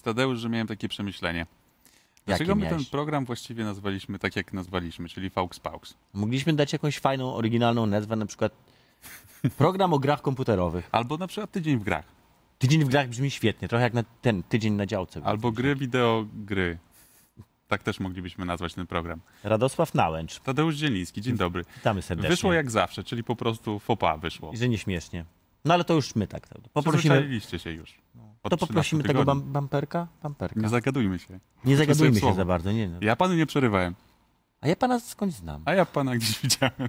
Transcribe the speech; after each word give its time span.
Tadeusz, 0.00 0.38
że 0.38 0.48
miałem 0.48 0.66
takie 0.66 0.88
przemyślenie. 0.88 1.46
Dlaczego 2.26 2.54
my 2.54 2.62
ten 2.62 2.70
miałeś? 2.70 2.88
program 2.88 3.24
właściwie 3.24 3.64
nazwaliśmy 3.64 4.18
tak, 4.18 4.36
jak 4.36 4.52
nazwaliśmy, 4.52 5.08
czyli 5.08 5.30
Faux 5.30 5.60
Paux? 5.60 5.94
Mogliśmy 6.14 6.52
dać 6.52 6.72
jakąś 6.72 6.98
fajną, 6.98 7.34
oryginalną 7.34 7.86
nazwę, 7.86 8.16
na 8.16 8.26
przykład 8.26 8.52
program 9.58 9.92
o 9.92 9.98
grach 9.98 10.22
komputerowych. 10.22 10.88
Albo 10.92 11.16
na 11.16 11.26
przykład 11.26 11.50
Tydzień 11.50 11.78
w 11.78 11.82
grach. 11.82 12.04
Tydzień 12.58 12.84
w 12.84 12.88
grach 12.88 13.08
brzmi 13.08 13.30
świetnie, 13.30 13.68
trochę 13.68 13.84
jak 13.84 13.94
na 13.94 14.02
ten 14.22 14.42
tydzień 14.42 14.74
na 14.74 14.86
działce. 14.86 15.20
Albo 15.24 15.52
gry, 15.52 15.76
wideo, 15.76 16.26
gry. 16.34 16.78
Tak 17.68 17.82
też 17.82 18.00
moglibyśmy 18.00 18.44
nazwać 18.44 18.74
ten 18.74 18.86
program. 18.86 19.20
Radosław 19.44 19.94
Nałęcz. 19.94 20.40
Tadeusz 20.40 20.76
Dzieliński, 20.76 21.22
dzień 21.22 21.36
dobry. 21.36 21.64
Witamy 21.76 22.02
serdecznie. 22.02 22.30
Wyszło 22.30 22.52
jak 22.52 22.70
zawsze, 22.70 23.04
czyli 23.04 23.24
po 23.24 23.36
prostu 23.36 23.78
fopa 23.78 24.16
wyszło. 24.16 24.52
I 24.52 24.56
że 24.56 24.68
nieśmiesznie. 24.68 25.24
No 25.64 25.74
ale 25.74 25.84
to 25.84 25.94
już 25.94 26.14
my 26.14 26.26
tak. 26.26 26.48
Poprosimy, 26.72 27.40
się 27.58 27.70
już. 27.70 27.94
Od 28.42 28.50
to 28.50 28.56
13 28.56 28.66
poprosimy 28.66 29.02
tego 29.02 29.24
bam, 29.24 29.52
bamperka? 29.52 30.06
Bamperka. 30.22 30.60
Nie 30.60 30.68
zagadujmy 30.68 31.18
się. 31.18 31.40
Nie 31.64 31.76
zagadujmy 31.76 32.14
się 32.14 32.20
słowo. 32.20 32.36
za 32.36 32.44
bardzo. 32.44 32.72
Nie, 32.72 32.88
no. 32.88 32.98
Ja 33.02 33.16
panu 33.16 33.34
nie 33.34 33.46
przerywałem, 33.46 33.94
A 34.60 34.68
ja 34.68 34.76
pana 34.76 35.00
skądś 35.00 35.34
znam. 35.34 35.62
a 35.64 35.74
ja 35.74 35.84
pana 35.84 36.16
gdzieś 36.16 36.40
widziałem. 36.42 36.88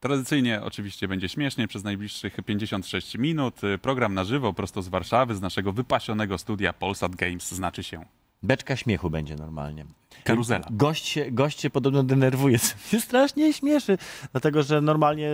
Tradycyjnie 0.00 0.62
oczywiście 0.62 1.08
będzie 1.08 1.28
śmiesznie 1.28 1.68
przez 1.68 1.84
najbliższych 1.84 2.36
56 2.46 3.14
minut. 3.18 3.60
Program 3.82 4.14
na 4.14 4.24
żywo 4.24 4.52
prosto 4.52 4.82
z 4.82 4.88
Warszawy, 4.88 5.34
z 5.34 5.40
naszego 5.40 5.72
wypasionego 5.72 6.38
studia 6.38 6.72
Polsat 6.72 7.16
Games 7.16 7.48
znaczy 7.50 7.82
się 7.82 8.04
Beczka 8.42 8.76
śmiechu 8.76 9.10
będzie 9.10 9.36
normalnie. 9.36 9.84
Karuzela. 10.24 10.66
Gość 10.70 11.06
się, 11.06 11.30
gość 11.30 11.60
się 11.60 11.70
podobno 11.70 12.02
denerwuje. 12.02 12.58
Się 12.90 13.00
strasznie 13.00 13.52
śmieszy. 13.52 13.98
Dlatego, 14.32 14.62
że 14.62 14.80
normalnie 14.80 15.30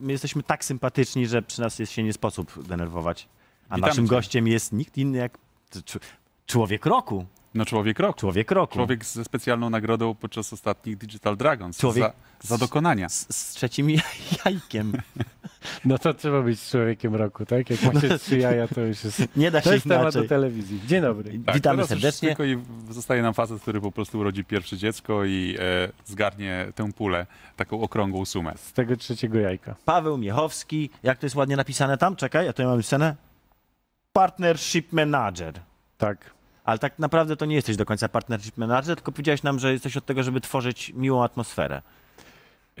my 0.00 0.12
jesteśmy 0.12 0.42
tak 0.42 0.64
sympatyczni, 0.64 1.26
że 1.26 1.42
przy 1.42 1.60
nas 1.60 1.78
jest 1.78 1.92
się 1.92 2.02
nie 2.02 2.12
sposób 2.12 2.66
denerwować. 2.68 3.28
A 3.68 3.74
Witamy 3.76 3.88
naszym 3.90 4.04
cię. 4.04 4.10
gościem 4.10 4.48
jest 4.48 4.72
nikt 4.72 4.98
inny 4.98 5.18
jak 5.18 5.38
cz- 5.72 5.98
człowiek 6.46 6.86
roku. 6.86 7.26
No 7.56 7.64
człowiek 7.64 7.98
roku. 7.98 8.20
Człowiek 8.20 8.50
roku. 8.50 8.74
Człowiek 8.74 9.04
ze 9.04 9.24
specjalną 9.24 9.70
nagrodą 9.70 10.14
podczas 10.14 10.52
ostatnich 10.52 10.96
Digital 10.96 11.36
Dragons. 11.36 11.78
Człowiek 11.78 12.04
Za, 12.40 12.48
za 12.48 12.58
dokonania. 12.58 13.08
Z, 13.08 13.34
z 13.36 13.54
trzecim 13.54 13.88
jajkiem. 14.44 14.92
No 15.84 15.98
to 15.98 16.14
trzeba 16.14 16.42
być 16.42 16.68
człowiekiem 16.70 17.14
roku, 17.14 17.46
tak? 17.46 17.70
Jak 17.70 17.94
macie 17.94 18.18
trzy 18.18 18.38
jaja, 18.38 18.68
to 18.68 18.80
już 18.80 19.04
jest... 19.04 19.22
Nie 19.36 19.50
da 19.50 19.60
To 19.60 19.68
się 19.68 19.74
jest 19.74 19.88
temat 19.88 20.14
do 20.14 20.24
telewizji. 20.24 20.80
Dzień 20.86 21.02
dobry. 21.02 21.38
Tak, 21.46 21.54
Witamy 21.54 21.60
teraz 21.60 21.78
już 21.78 21.88
serdecznie. 21.88 22.28
Tylko 22.28 22.44
i 22.44 22.58
zostaje 22.90 23.22
nam 23.22 23.34
facet, 23.34 23.62
który 23.62 23.80
po 23.80 23.92
prostu 23.92 24.18
urodzi 24.18 24.44
pierwsze 24.44 24.76
dziecko 24.76 25.24
i 25.24 25.56
e, 25.58 25.88
zgarnie 26.04 26.66
tę 26.74 26.92
pulę, 26.92 27.26
taką 27.56 27.80
okrągłą 27.80 28.24
sumę. 28.24 28.52
Z 28.56 28.72
tego 28.72 28.96
trzeciego 28.96 29.38
jajka. 29.38 29.74
Paweł 29.84 30.18
Miechowski. 30.18 30.90
Jak 31.02 31.18
to 31.18 31.26
jest 31.26 31.36
ładnie 31.36 31.56
napisane 31.56 31.98
tam? 31.98 32.16
Czekaj, 32.16 32.46
ja 32.46 32.52
tutaj 32.52 32.66
mam 32.66 32.82
scenę. 32.82 33.16
Partnership 34.12 34.92
Manager. 34.92 35.54
Tak. 35.98 36.35
Ale 36.66 36.78
tak 36.78 36.98
naprawdę 36.98 37.36
to 37.36 37.46
nie 37.46 37.54
jesteś 37.54 37.76
do 37.76 37.84
końca 37.84 38.08
partnership 38.08 38.56
manager, 38.56 38.96
tylko 38.96 39.12
powiedziałeś 39.12 39.42
nam, 39.42 39.58
że 39.58 39.72
jesteś 39.72 39.96
od 39.96 40.06
tego, 40.06 40.22
żeby 40.22 40.40
tworzyć 40.40 40.92
miłą 40.94 41.24
atmosferę. 41.24 41.82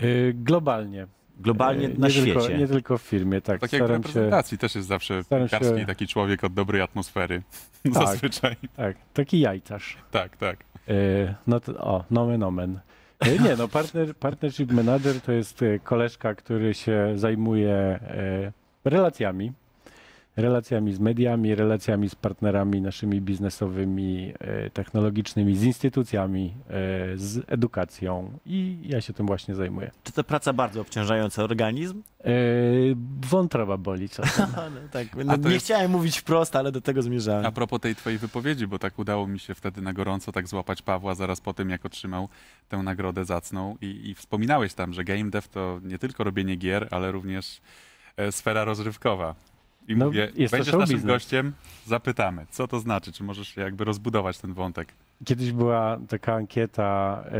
Y, 0.02 0.32
globalnie. 0.36 1.06
Globalnie 1.40 1.86
Y, 1.86 1.98
na 1.98 2.06
nie 2.06 2.12
świecie. 2.12 2.32
Tylko, 2.40 2.56
nie 2.56 2.66
tylko 2.68 2.98
w 2.98 3.02
firmie, 3.02 3.40
tak. 3.40 3.60
Tak 3.60 3.72
jak 3.72 3.82
w 3.82 3.84
Staram 3.84 4.02
się, 4.02 4.08
reprezentacji 4.08 4.58
też 4.58 4.74
jest 4.74 4.88
zawsze 4.88 5.22
się- 5.48 5.86
taki 5.86 6.06
człowiek 6.06 6.44
od 6.44 6.54
dobrej 6.54 6.82
atmosfery. 6.82 7.42
Tak. 7.84 7.94
Zazwyczaj. 7.94 8.56
tak, 8.76 8.96
taki 9.14 9.40
jajcarz. 9.40 9.96
Tak, 10.10 10.36
tak. 10.36 10.64
Y, 10.88 11.34
no 11.46 11.60
to, 11.60 11.72
o, 11.78 12.04
nomen 12.10 12.42
omen. 12.42 12.80
Y, 13.26 13.38
Nie, 13.38 13.56
no 13.56 13.68
partner, 13.68 14.14
partnership 14.16 14.72
manager 14.72 15.20
to 15.20 15.32
jest 15.32 15.60
koleżka, 15.84 16.34
który 16.34 16.74
się 16.74 17.12
zajmuje 17.14 18.00
relacjami. 18.84 19.52
Relacjami 20.36 20.92
z 20.92 20.98
mediami, 20.98 21.54
relacjami 21.54 22.08
z 22.10 22.14
partnerami 22.14 22.82
naszymi 22.82 23.20
biznesowymi, 23.20 24.32
y, 24.66 24.70
technologicznymi, 24.70 25.56
z 25.56 25.62
instytucjami, 25.62 26.54
y, 27.14 27.18
z 27.18 27.44
edukacją 27.46 28.38
i 28.46 28.78
ja 28.84 29.00
się 29.00 29.12
tym 29.12 29.26
właśnie 29.26 29.54
zajmuję. 29.54 29.90
Czy 30.04 30.12
to 30.12 30.24
praca 30.24 30.52
bardzo 30.52 30.80
obciążająca 30.80 31.44
organizm? 31.44 32.02
Y, 32.26 32.96
Wątroba 33.28 33.76
boli 33.76 34.08
czasem. 34.08 34.46
tak, 34.92 35.06
A 35.20 35.24
no, 35.24 35.38
to 35.38 35.48
nie 35.48 35.54
jest- 35.54 35.66
chciałem 35.66 35.90
mówić 35.90 36.18
wprost, 36.18 36.56
ale 36.56 36.72
do 36.72 36.80
tego 36.80 37.02
zmierzałem. 37.02 37.46
A 37.46 37.52
propos 37.52 37.80
tej 37.80 37.94
twojej 37.94 38.18
wypowiedzi, 38.18 38.66
bo 38.66 38.78
tak 38.78 38.98
udało 38.98 39.26
mi 39.26 39.38
się 39.38 39.54
wtedy 39.54 39.82
na 39.82 39.92
gorąco 39.92 40.32
tak 40.32 40.48
złapać 40.48 40.82
Pawła 40.82 41.14
zaraz 41.14 41.40
po 41.40 41.54
tym, 41.54 41.70
jak 41.70 41.86
otrzymał 41.86 42.28
tę 42.68 42.76
nagrodę 42.76 43.24
zacną 43.24 43.76
i, 43.80 44.10
i 44.10 44.14
wspominałeś 44.14 44.74
tam, 44.74 44.92
że 44.92 45.04
game 45.04 45.30
dev 45.30 45.48
to 45.48 45.80
nie 45.82 45.98
tylko 45.98 46.24
robienie 46.24 46.56
gier, 46.56 46.88
ale 46.90 47.12
również 47.12 47.60
e, 48.16 48.32
sfera 48.32 48.64
rozrywkowa. 48.64 49.34
I 49.88 49.96
No, 49.96 50.06
mówię, 50.06 50.32
jest 50.36 50.52
będziesz 50.54 50.74
naszym 50.74 51.02
gościem, 51.02 51.52
zapytamy, 51.86 52.46
co 52.50 52.68
to 52.68 52.80
znaczy, 52.80 53.12
czy 53.12 53.24
możesz 53.24 53.56
jakby 53.56 53.84
rozbudować 53.84 54.38
ten 54.38 54.54
wątek. 54.54 54.88
Kiedyś 55.24 55.52
była 55.52 55.98
taka 56.08 56.34
ankieta, 56.34 57.24
e, 57.32 57.38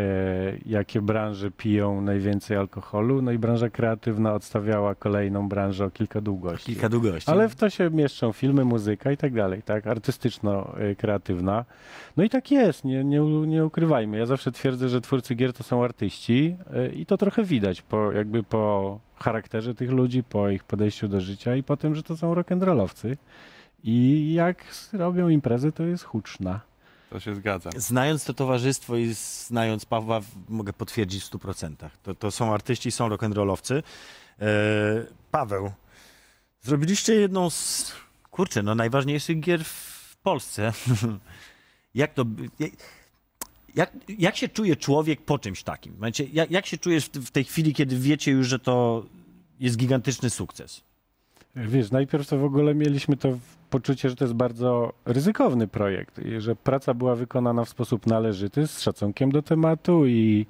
jakie 0.67 1.03
branże 1.03 1.51
piją 1.51 2.01
najwięcej 2.01 2.57
alkoholu, 2.57 3.23
no 3.23 3.33
i 3.33 3.39
branża 3.39 3.71
kreatywna 3.71 4.35
odstawiała 4.35 4.95
kolejną 4.95 5.49
branżę 5.49 5.85
o 5.85 5.91
kilka 5.91 6.21
długości. 6.21 6.73
Kilka 6.73 6.89
długości. 6.89 7.31
Ale 7.31 7.49
w 7.49 7.55
to 7.55 7.71
się 7.71 7.91
mieszczą 7.91 8.33
filmy, 8.33 8.65
muzyka 8.65 9.13
i 9.13 9.17
tak 9.17 9.35
dalej, 9.35 9.63
tak? 9.63 9.87
Artystyczno-kreatywna. 9.87 11.65
No 12.17 12.25
i 12.25 12.31
tak 12.31 12.51
jest, 12.51 12.85
nie, 12.85 13.05
nie, 13.05 13.21
nie 13.21 13.65
ukrywajmy. 13.65 14.19
Ja 14.19 14.27
zawsze 14.27 14.53
twierdzę, 14.53 14.89
że 14.89 15.01
twórcy 15.01 15.35
gier 15.35 15.53
to 15.53 15.65
są 15.65 15.85
artyści 15.85 16.57
e, 16.75 16.89
i 16.89 17.07
to 17.07 17.17
trochę 17.17 17.45
widać 17.45 17.83
po, 17.83 18.13
jakby 18.13 18.43
po 18.43 18.99
charakterze 19.17 19.75
tych 19.75 19.91
ludzi, 19.91 20.23
po 20.23 20.49
ich 20.49 20.65
podejściu 20.65 21.09
do 21.09 21.21
życia 21.21 21.57
i 21.57 21.63
po 21.63 21.77
tym, 21.77 21.95
że 21.95 22.03
to 22.03 22.17
są 22.17 22.35
rock'n'rollowcy. 22.35 23.17
I 23.85 24.33
jak 24.35 24.65
robią 24.93 25.29
imprezę, 25.29 25.73
to 25.73 25.83
jest 25.83 26.05
huczna. 26.05 26.61
To 27.11 27.21
się 27.21 27.35
zgadza. 27.35 27.71
Znając 27.77 28.25
to 28.25 28.35
towarzystwo 28.35 28.97
i 28.97 29.15
znając 29.15 29.85
Pawła, 29.85 30.21
mogę 30.49 30.73
potwierdzić 30.73 31.25
w 31.25 31.31
100%. 31.31 31.75
To, 32.03 32.15
to 32.15 32.31
są 32.31 32.55
artyści, 32.55 32.91
są 32.91 33.09
rock'n'rollowcy. 33.09 33.83
E, 34.41 34.45
Paweł, 35.31 35.73
zrobiliście 36.63 37.15
jedną 37.15 37.51
z, 37.51 37.93
kurczę, 38.31 38.63
no 38.63 38.75
najważniejszych 38.75 39.41
gier 39.41 39.65
w 39.65 40.17
Polsce. 40.23 40.73
jak 41.95 42.15
to... 42.15 42.25
Jak, 43.75 43.93
jak 44.09 44.37
się 44.37 44.49
czuje 44.49 44.77
człowiek 44.77 45.23
po 45.23 45.39
czymś 45.39 45.63
takim? 45.63 45.97
Znaczy, 45.97 46.29
jak, 46.33 46.51
jak 46.51 46.67
się 46.67 46.79
czujesz 46.79 47.07
w 47.07 47.31
tej 47.31 47.45
chwili, 47.45 47.75
kiedy 47.75 47.99
wiecie 47.99 48.31
już, 48.31 48.47
że 48.47 48.59
to 48.59 49.05
jest 49.61 49.77
gigantyczny 49.77 50.31
sukces? 50.31 50.86
Wiesz, 51.57 51.91
najpierw 51.91 52.29
to 52.29 52.39
w 52.39 52.45
ogóle 52.45 52.75
mieliśmy 52.75 53.17
to 53.17 53.39
poczucie, 53.71 54.11
że 54.11 54.17
to 54.17 54.25
jest 54.25 54.35
bardzo 54.35 54.93
ryzykowny 55.05 55.69
projekt 55.69 56.21
że 56.39 56.57
praca 56.57 56.95
była 56.95 57.15
wykonana 57.15 57.65
w 57.65 57.69
sposób 57.69 58.07
należyty, 58.07 58.67
z 58.67 58.81
szacunkiem 58.81 59.33
do 59.33 59.43
tematu 59.43 60.07
i, 60.07 60.47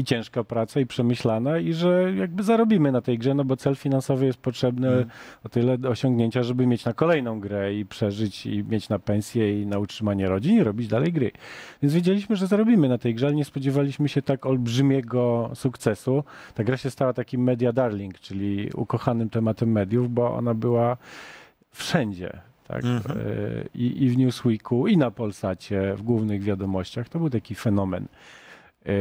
i 0.00 0.04
ciężka 0.04 0.44
praca 0.44 0.80
i 0.80 0.86
przemyślana 0.86 1.58
i 1.58 1.72
że 1.72 2.12
jakby 2.16 2.42
zarobimy 2.42 2.92
na 2.92 3.00
tej 3.00 3.18
grze, 3.18 3.34
no 3.34 3.44
bo 3.44 3.56
cel 3.56 3.76
finansowy 3.76 4.26
jest 4.26 4.38
potrzebny 4.38 4.88
Mm. 4.88 5.08
o 5.44 5.48
tyle 5.48 5.78
do 5.78 5.88
osiągnięcia, 5.88 6.42
żeby 6.42 6.66
mieć 6.66 6.84
na 6.84 6.92
kolejną 6.92 7.40
grę 7.40 7.74
i 7.74 7.86
przeżyć 7.86 8.46
i 8.46 8.64
mieć 8.64 8.88
na 8.88 8.98
pensję 8.98 9.62
i 9.62 9.66
na 9.66 9.78
utrzymanie 9.78 10.28
rodzin 10.28 10.56
i 10.56 10.62
robić 10.62 10.88
dalej 10.88 11.12
gry. 11.12 11.30
Więc 11.82 11.94
wiedzieliśmy, 11.94 12.36
że 12.36 12.46
zarobimy 12.46 12.88
na 12.88 12.98
tej 12.98 13.14
grze, 13.14 13.26
ale 13.26 13.34
nie 13.36 13.44
spodziewaliśmy 13.44 14.08
się 14.08 14.22
tak 14.22 14.46
olbrzymiego 14.46 15.50
sukcesu. 15.54 16.24
Ta 16.54 16.64
gra 16.64 16.76
się 16.76 16.90
stała 16.90 17.12
takim 17.12 17.42
media 17.42 17.72
darling, 17.72 18.18
czyli 18.20 18.70
ukochanym 18.74 19.30
tematem 19.30 19.72
mediów, 19.72 20.10
bo 20.14 20.34
ona 20.34 20.54
była 20.54 20.96
wszędzie. 21.72 22.32
Tak? 22.68 22.84
Mhm. 22.84 23.18
E, 23.18 23.22
I, 23.74 24.04
I 24.04 24.08
w 24.10 24.16
Newsweeku, 24.18 24.86
i 24.86 24.96
na 24.96 25.10
Polsacie, 25.10 25.94
w 25.96 26.02
głównych 26.02 26.42
wiadomościach. 26.42 27.08
To 27.08 27.18
był 27.18 27.30
taki 27.30 27.54
fenomen. 27.54 28.06
E, 28.86 28.92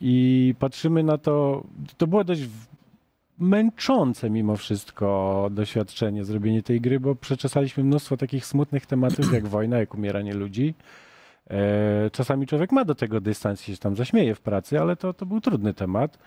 I 0.00 0.54
patrzymy 0.58 1.02
na 1.02 1.18
to, 1.18 1.64
to 1.96 2.06
było 2.06 2.24
dość 2.24 2.42
męczące 3.38 4.30
mimo 4.30 4.56
wszystko 4.56 5.48
doświadczenie, 5.52 6.24
zrobienie 6.24 6.62
tej 6.62 6.80
gry, 6.80 7.00
bo 7.00 7.14
przeczesaliśmy 7.14 7.84
mnóstwo 7.84 8.16
takich 8.16 8.46
smutnych 8.46 8.86
tematów 8.86 9.32
jak 9.32 9.48
wojna, 9.56 9.78
jak 9.78 9.94
umieranie 9.94 10.34
ludzi. 10.34 10.74
E, 11.50 12.10
Czasami 12.12 12.46
człowiek 12.46 12.72
ma 12.72 12.84
do 12.84 12.94
tego 12.94 13.20
dystans 13.20 13.68
i 13.68 13.72
się 13.72 13.78
tam 13.78 13.96
zaśmieje 13.96 14.34
w 14.34 14.40
pracy, 14.40 14.80
ale 14.80 14.96
to, 14.96 15.12
to 15.14 15.26
był 15.26 15.40
trudny 15.40 15.74
temat. 15.74 16.18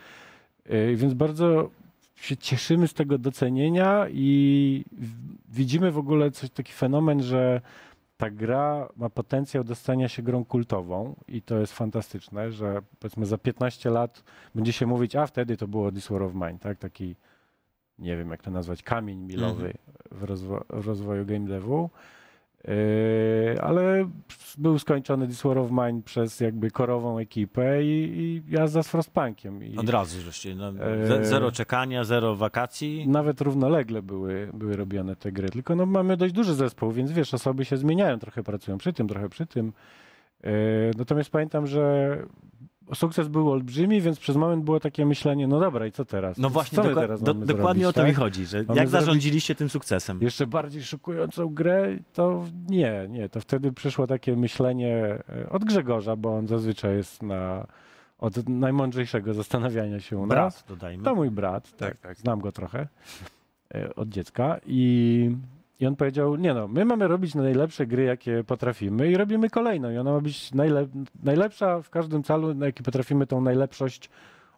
E, 0.65 0.95
Więc 0.95 1.13
bardzo 1.13 1.69
się 2.15 2.37
cieszymy 2.37 2.87
z 2.87 2.93
tego 2.93 3.17
docenienia 3.17 4.05
i 4.09 4.85
widzimy 5.49 5.91
w 5.91 5.97
ogóle 5.97 6.31
coś, 6.31 6.49
taki 6.49 6.73
fenomen, 6.73 7.23
że 7.23 7.61
ta 8.17 8.29
gra 8.29 8.89
ma 8.95 9.09
potencjał 9.09 9.63
do 9.63 9.75
stania 9.75 10.07
się 10.09 10.23
grą 10.23 10.45
kultową 10.45 11.15
i 11.27 11.41
to 11.41 11.57
jest 11.59 11.73
fantastyczne, 11.73 12.51
że 12.51 12.81
powiedzmy 12.99 13.25
za 13.25 13.37
15 13.37 13.89
lat 13.89 14.23
będzie 14.55 14.73
się 14.73 14.85
mówić, 14.85 15.15
a 15.15 15.27
wtedy 15.27 15.57
to 15.57 15.67
było 15.67 15.91
This 15.91 16.07
War 16.07 16.23
of 16.23 16.33
Mine, 16.33 16.59
tak? 16.59 16.77
Taki, 16.79 17.15
nie 17.99 18.17
wiem 18.17 18.29
jak 18.29 18.41
to 18.43 18.51
nazwać, 18.51 18.83
kamień 18.83 19.19
milowy 19.19 19.73
w, 20.11 20.23
rozwo- 20.23 20.63
w 20.81 20.87
rozwoju 20.87 21.25
game 21.25 21.47
devu. 21.47 21.89
Yy, 22.67 23.61
ale 23.61 24.09
był 24.57 24.79
skończony 24.79 25.27
This 25.27 25.41
War 25.41 25.57
of 25.57 25.71
Mine 25.71 26.01
przez 26.03 26.39
jakby 26.39 26.71
korową 26.71 27.17
ekipę 27.19 27.83
i, 27.83 27.87
i 28.17 28.41
jazda 28.55 28.83
z 28.83 28.87
Frostpunkiem. 28.87 29.63
I 29.63 29.77
Od 29.77 29.89
razu 29.89 30.21
żeście. 30.21 30.55
No, 30.55 30.73
ze- 31.07 31.25
zero 31.25 31.51
czekania, 31.51 32.03
zero 32.03 32.35
wakacji. 32.35 33.07
nawet 33.07 33.41
równolegle 33.41 34.01
były, 34.01 34.49
były 34.53 34.75
robione 34.75 35.15
te 35.15 35.31
gry. 35.31 35.49
Tylko 35.49 35.75
no, 35.75 35.85
mamy 35.85 36.17
dość 36.17 36.33
duży 36.33 36.53
zespół, 36.53 36.91
więc 36.91 37.11
wiesz, 37.11 37.33
osoby 37.33 37.65
się 37.65 37.77
zmieniają, 37.77 38.19
trochę 38.19 38.43
pracują 38.43 38.77
przy 38.77 38.93
tym, 38.93 39.07
trochę 39.07 39.29
przy 39.29 39.45
tym. 39.45 39.73
Yy, 40.43 40.51
natomiast 40.97 41.29
pamiętam, 41.29 41.67
że 41.67 42.17
sukces 42.93 43.27
był 43.27 43.51
olbrzymi, 43.51 44.01
więc 44.01 44.19
przez 44.19 44.35
moment 44.35 44.63
było 44.63 44.79
takie 44.79 45.05
myślenie, 45.05 45.47
no 45.47 45.59
dobra, 45.59 45.85
i 45.87 45.91
co 45.91 46.05
teraz? 46.05 46.37
No 46.37 46.49
właśnie, 46.49 46.75
co 46.75 46.95
teraz 46.95 47.21
do, 47.23 47.33
dokładnie 47.33 47.63
zrobić, 47.63 47.85
o 47.85 47.93
to 47.93 47.99
tak? 47.99 48.07
mi 48.07 48.13
chodzi, 48.13 48.45
że 48.45 48.63
Mamy 48.67 48.79
jak 48.79 48.89
zarządziliście 48.89 49.55
tym 49.55 49.69
sukcesem? 49.69 50.19
jeszcze 50.21 50.47
bardziej 50.47 50.83
szokującą 50.83 51.47
grę, 51.53 51.97
to 52.13 52.45
nie, 52.69 53.07
nie. 53.09 53.29
To 53.29 53.39
wtedy 53.39 53.71
przyszło 53.71 54.07
takie 54.07 54.35
myślenie 54.35 54.95
e, 55.29 55.49
od 55.49 55.63
Grzegorza, 55.65 56.15
bo 56.15 56.35
on 56.37 56.47
zazwyczaj 56.47 56.95
jest 56.95 57.23
na 57.23 57.67
od 58.19 58.49
najmądrzejszego 58.49 59.33
zastanawiania 59.33 59.99
się 59.99 60.17
u 60.17 60.25
nas. 60.25 60.29
Brat, 60.29 60.63
dodajmy. 60.67 61.03
To 61.03 61.15
mój 61.15 61.31
brat, 61.31 61.71
tak, 61.71 61.89
Tak, 61.89 61.97
tak. 62.01 62.17
znam 62.17 62.39
go 62.39 62.51
trochę 62.51 62.87
e, 63.75 63.95
od 63.95 64.09
dziecka 64.09 64.59
i, 64.65 65.31
i 65.79 65.85
on 65.85 65.95
powiedział, 65.95 66.35
nie 66.35 66.53
no, 66.53 66.67
my 66.67 66.85
mamy 66.85 67.07
robić 67.07 67.35
najlepsze 67.35 67.85
gry, 67.87 68.03
jakie 68.03 68.43
potrafimy 68.43 69.11
i 69.11 69.17
robimy 69.17 69.49
kolejną 69.49 69.91
i 69.91 69.97
ona 69.97 70.11
ma 70.11 70.21
być 70.21 70.51
najlep 70.51 70.89
najlepsza 71.23 71.81
w 71.81 71.89
każdym 71.89 72.23
calu, 72.23 72.53
na 72.53 72.65
jaki 72.65 72.83
potrafimy 72.83 73.27
tą 73.27 73.41
najlepszość 73.41 74.09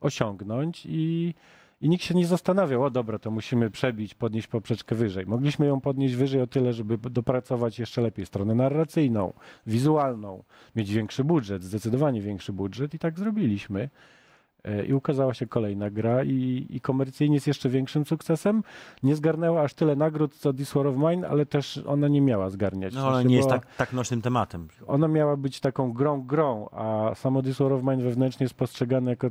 osiągnąć 0.01 0.85
i, 0.85 1.33
i 1.81 1.89
nikt 1.89 2.03
się 2.03 2.15
nie 2.15 2.25
zastanawiał, 2.25 2.83
o 2.83 2.89
dobra, 2.89 3.19
to 3.19 3.31
musimy 3.31 3.71
przebić, 3.71 4.13
podnieść 4.13 4.47
poprzeczkę 4.47 4.95
wyżej. 4.95 5.25
Mogliśmy 5.25 5.65
ją 5.65 5.81
podnieść 5.81 6.15
wyżej 6.15 6.41
o 6.41 6.47
tyle, 6.47 6.73
żeby 6.73 6.97
dopracować 6.97 7.79
jeszcze 7.79 8.01
lepiej 8.01 8.25
stronę 8.25 8.55
narracyjną, 8.55 9.33
wizualną, 9.67 10.43
mieć 10.75 10.93
większy 10.93 11.23
budżet, 11.23 11.63
zdecydowanie 11.63 12.21
większy 12.21 12.53
budżet 12.53 12.93
i 12.93 12.99
tak 12.99 13.19
zrobiliśmy. 13.19 13.89
E, 14.65 14.85
I 14.85 14.93
ukazała 14.93 15.33
się 15.33 15.47
kolejna 15.47 15.89
gra 15.89 16.23
i, 16.23 16.67
i 16.69 16.81
komercyjnie 16.81 17.35
jest 17.35 17.47
jeszcze 17.47 17.69
większym 17.69 18.05
sukcesem. 18.05 18.63
Nie 19.03 19.15
zgarnęła 19.15 19.61
aż 19.61 19.73
tyle 19.73 19.95
nagród 19.95 20.35
co 20.35 20.53
This 20.53 20.73
War 20.73 20.87
of 20.87 20.95
Mine, 20.97 21.27
ale 21.29 21.45
też 21.45 21.77
ona 21.87 22.07
nie 22.07 22.21
miała 22.21 22.49
zgarniać. 22.49 22.93
No 22.93 23.07
ale 23.07 23.25
nie 23.25 23.35
jest 23.35 23.49
tak, 23.49 23.75
tak 23.75 23.93
nośnym 23.93 24.21
tematem. 24.21 24.67
Ona 24.87 25.07
miała 25.07 25.37
być 25.37 25.59
taką 25.59 25.93
grą 25.93 26.21
grą, 26.21 26.69
a 26.71 27.11
samo 27.15 27.41
This 27.41 27.57
War 27.59 27.73
of 27.73 27.83
Mine 27.83 28.03
wewnętrznie 28.03 28.43
jest 28.43 28.53
postrzegane 28.55 29.11
jako 29.11 29.27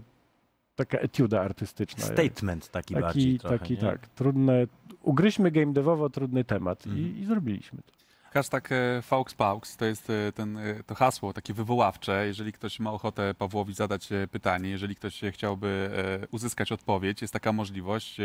taka 0.76 0.98
etiuda 0.98 1.40
artystyczna. 1.40 2.04
Statement 2.04 2.68
taki, 2.70 2.94
bardziej 2.94 3.24
taki, 3.24 3.38
trochę, 3.38 3.58
taki 3.58 3.74
nie? 3.74 3.80
tak. 3.80 4.08
Trudne, 4.08 4.66
ugryźmy 5.02 5.50
game 5.50 5.72
devowo 5.72 6.10
trudny 6.10 6.44
temat 6.44 6.86
Mhm. 6.86 7.06
i, 7.06 7.18
i 7.20 7.24
zrobiliśmy 7.24 7.78
to. 7.86 8.03
Hashtag 8.34 8.72
e, 8.72 9.02
Faux 9.02 9.34
Paux 9.34 9.76
to 9.76 9.84
jest 9.84 10.10
e, 10.10 10.32
ten, 10.32 10.58
e, 10.58 10.82
to 10.86 10.94
hasło 10.94 11.32
takie 11.32 11.54
wywoławcze. 11.54 12.26
Jeżeli 12.26 12.52
ktoś 12.52 12.80
ma 12.80 12.92
ochotę 12.92 13.34
Pawłowi 13.34 13.74
zadać 13.74 14.08
pytanie, 14.30 14.70
jeżeli 14.70 14.96
ktoś 14.96 15.20
chciałby 15.30 15.90
uzyskać 16.30 16.72
odpowiedź, 16.72 17.22
jest 17.22 17.32
taka 17.32 17.52
możliwość, 17.52 18.16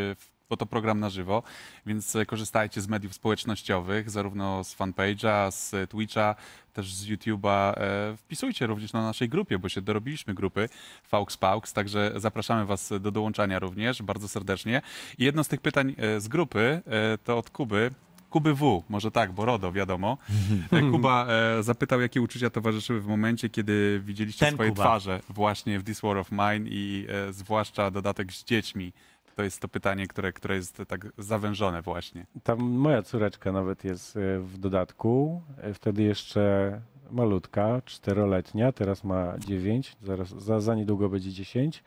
bo 0.50 0.58
to 0.58 0.66
program 0.66 1.00
na 1.00 1.10
żywo, 1.10 1.44
więc 1.86 2.18
korzystajcie 2.28 2.82
z 2.82 2.88
mediów 2.88 3.14
społecznościowych, 3.14 4.10
zarówno 4.10 4.64
z 4.64 4.76
fanpage'a, 4.76 5.52
z 5.52 5.90
Twitcha, 5.90 6.36
też 6.74 6.94
z 6.94 7.08
YouTube'a. 7.08 7.74
Wpisujcie 8.18 8.68
również 8.68 8.94
na 8.94 9.04
naszej 9.04 9.30
grupie, 9.30 9.60
bo 9.60 9.70
się 9.70 9.82
dorobiliśmy 9.82 10.34
grupy 10.34 10.70
Faux 11.04 11.38
Paux, 11.38 11.74
także 11.74 12.14
zapraszamy 12.16 12.66
Was 12.66 12.94
do 13.00 13.12
dołączania 13.12 13.60
również 13.60 14.02
bardzo 14.02 14.28
serdecznie. 14.28 14.82
I 15.18 15.24
jedno 15.24 15.44
z 15.44 15.48
tych 15.48 15.62
pytań 15.62 15.96
z 16.18 16.28
grupy 16.28 16.82
to 17.24 17.38
od 17.38 17.50
Kuby. 17.50 17.92
Kuby 18.30 18.54
W, 18.54 18.84
może 18.90 19.12
tak, 19.12 19.32
bo 19.32 19.46
RODO, 19.46 19.72
wiadomo. 19.72 20.18
E, 20.72 20.92
Kuba 20.92 21.28
e, 21.30 21.64
zapytał, 21.64 22.02
jakie 22.02 22.22
uczucia 22.22 22.50
towarzyszyły 22.50 23.02
w 23.02 23.08
momencie, 23.08 23.50
kiedy 23.50 24.02
widzieliście 24.06 24.46
Ten 24.46 24.54
swoje 24.56 24.70
Kuba. 24.70 24.84
twarze 24.84 25.20
właśnie 25.30 25.80
w 25.80 25.84
This 25.84 26.02
War 26.02 26.18
of 26.18 26.32
Mine 26.32 26.70
i 26.70 27.08
e, 27.10 27.34
zwłaszcza 27.34 27.92
dodatek 27.92 28.34
z 28.34 28.44
dziećmi. 28.44 28.94
To 29.36 29.44
jest 29.44 29.62
to 29.62 29.68
pytanie, 29.68 30.08
które, 30.08 30.34
które 30.34 30.56
jest 30.56 30.82
tak 30.88 31.08
zawężone 31.18 31.82
właśnie. 31.82 32.26
Tam 32.44 32.60
moja 32.60 33.02
córeczka 33.02 33.52
nawet 33.52 33.84
jest 33.84 34.18
e, 34.18 34.40
w 34.40 34.58
dodatku. 34.58 35.42
E, 35.58 35.74
Wtedy 35.74 36.04
jeszcze 36.04 36.82
malutka, 37.12 37.82
czteroletnia, 37.86 38.72
teraz 38.72 39.04
ma 39.04 39.34
dziewięć, 39.40 39.96
zaraz, 40.04 40.30
za, 40.30 40.60
za 40.60 40.76
niedługo 40.76 41.10
będzie 41.10 41.32
dziesięć. 41.32 41.84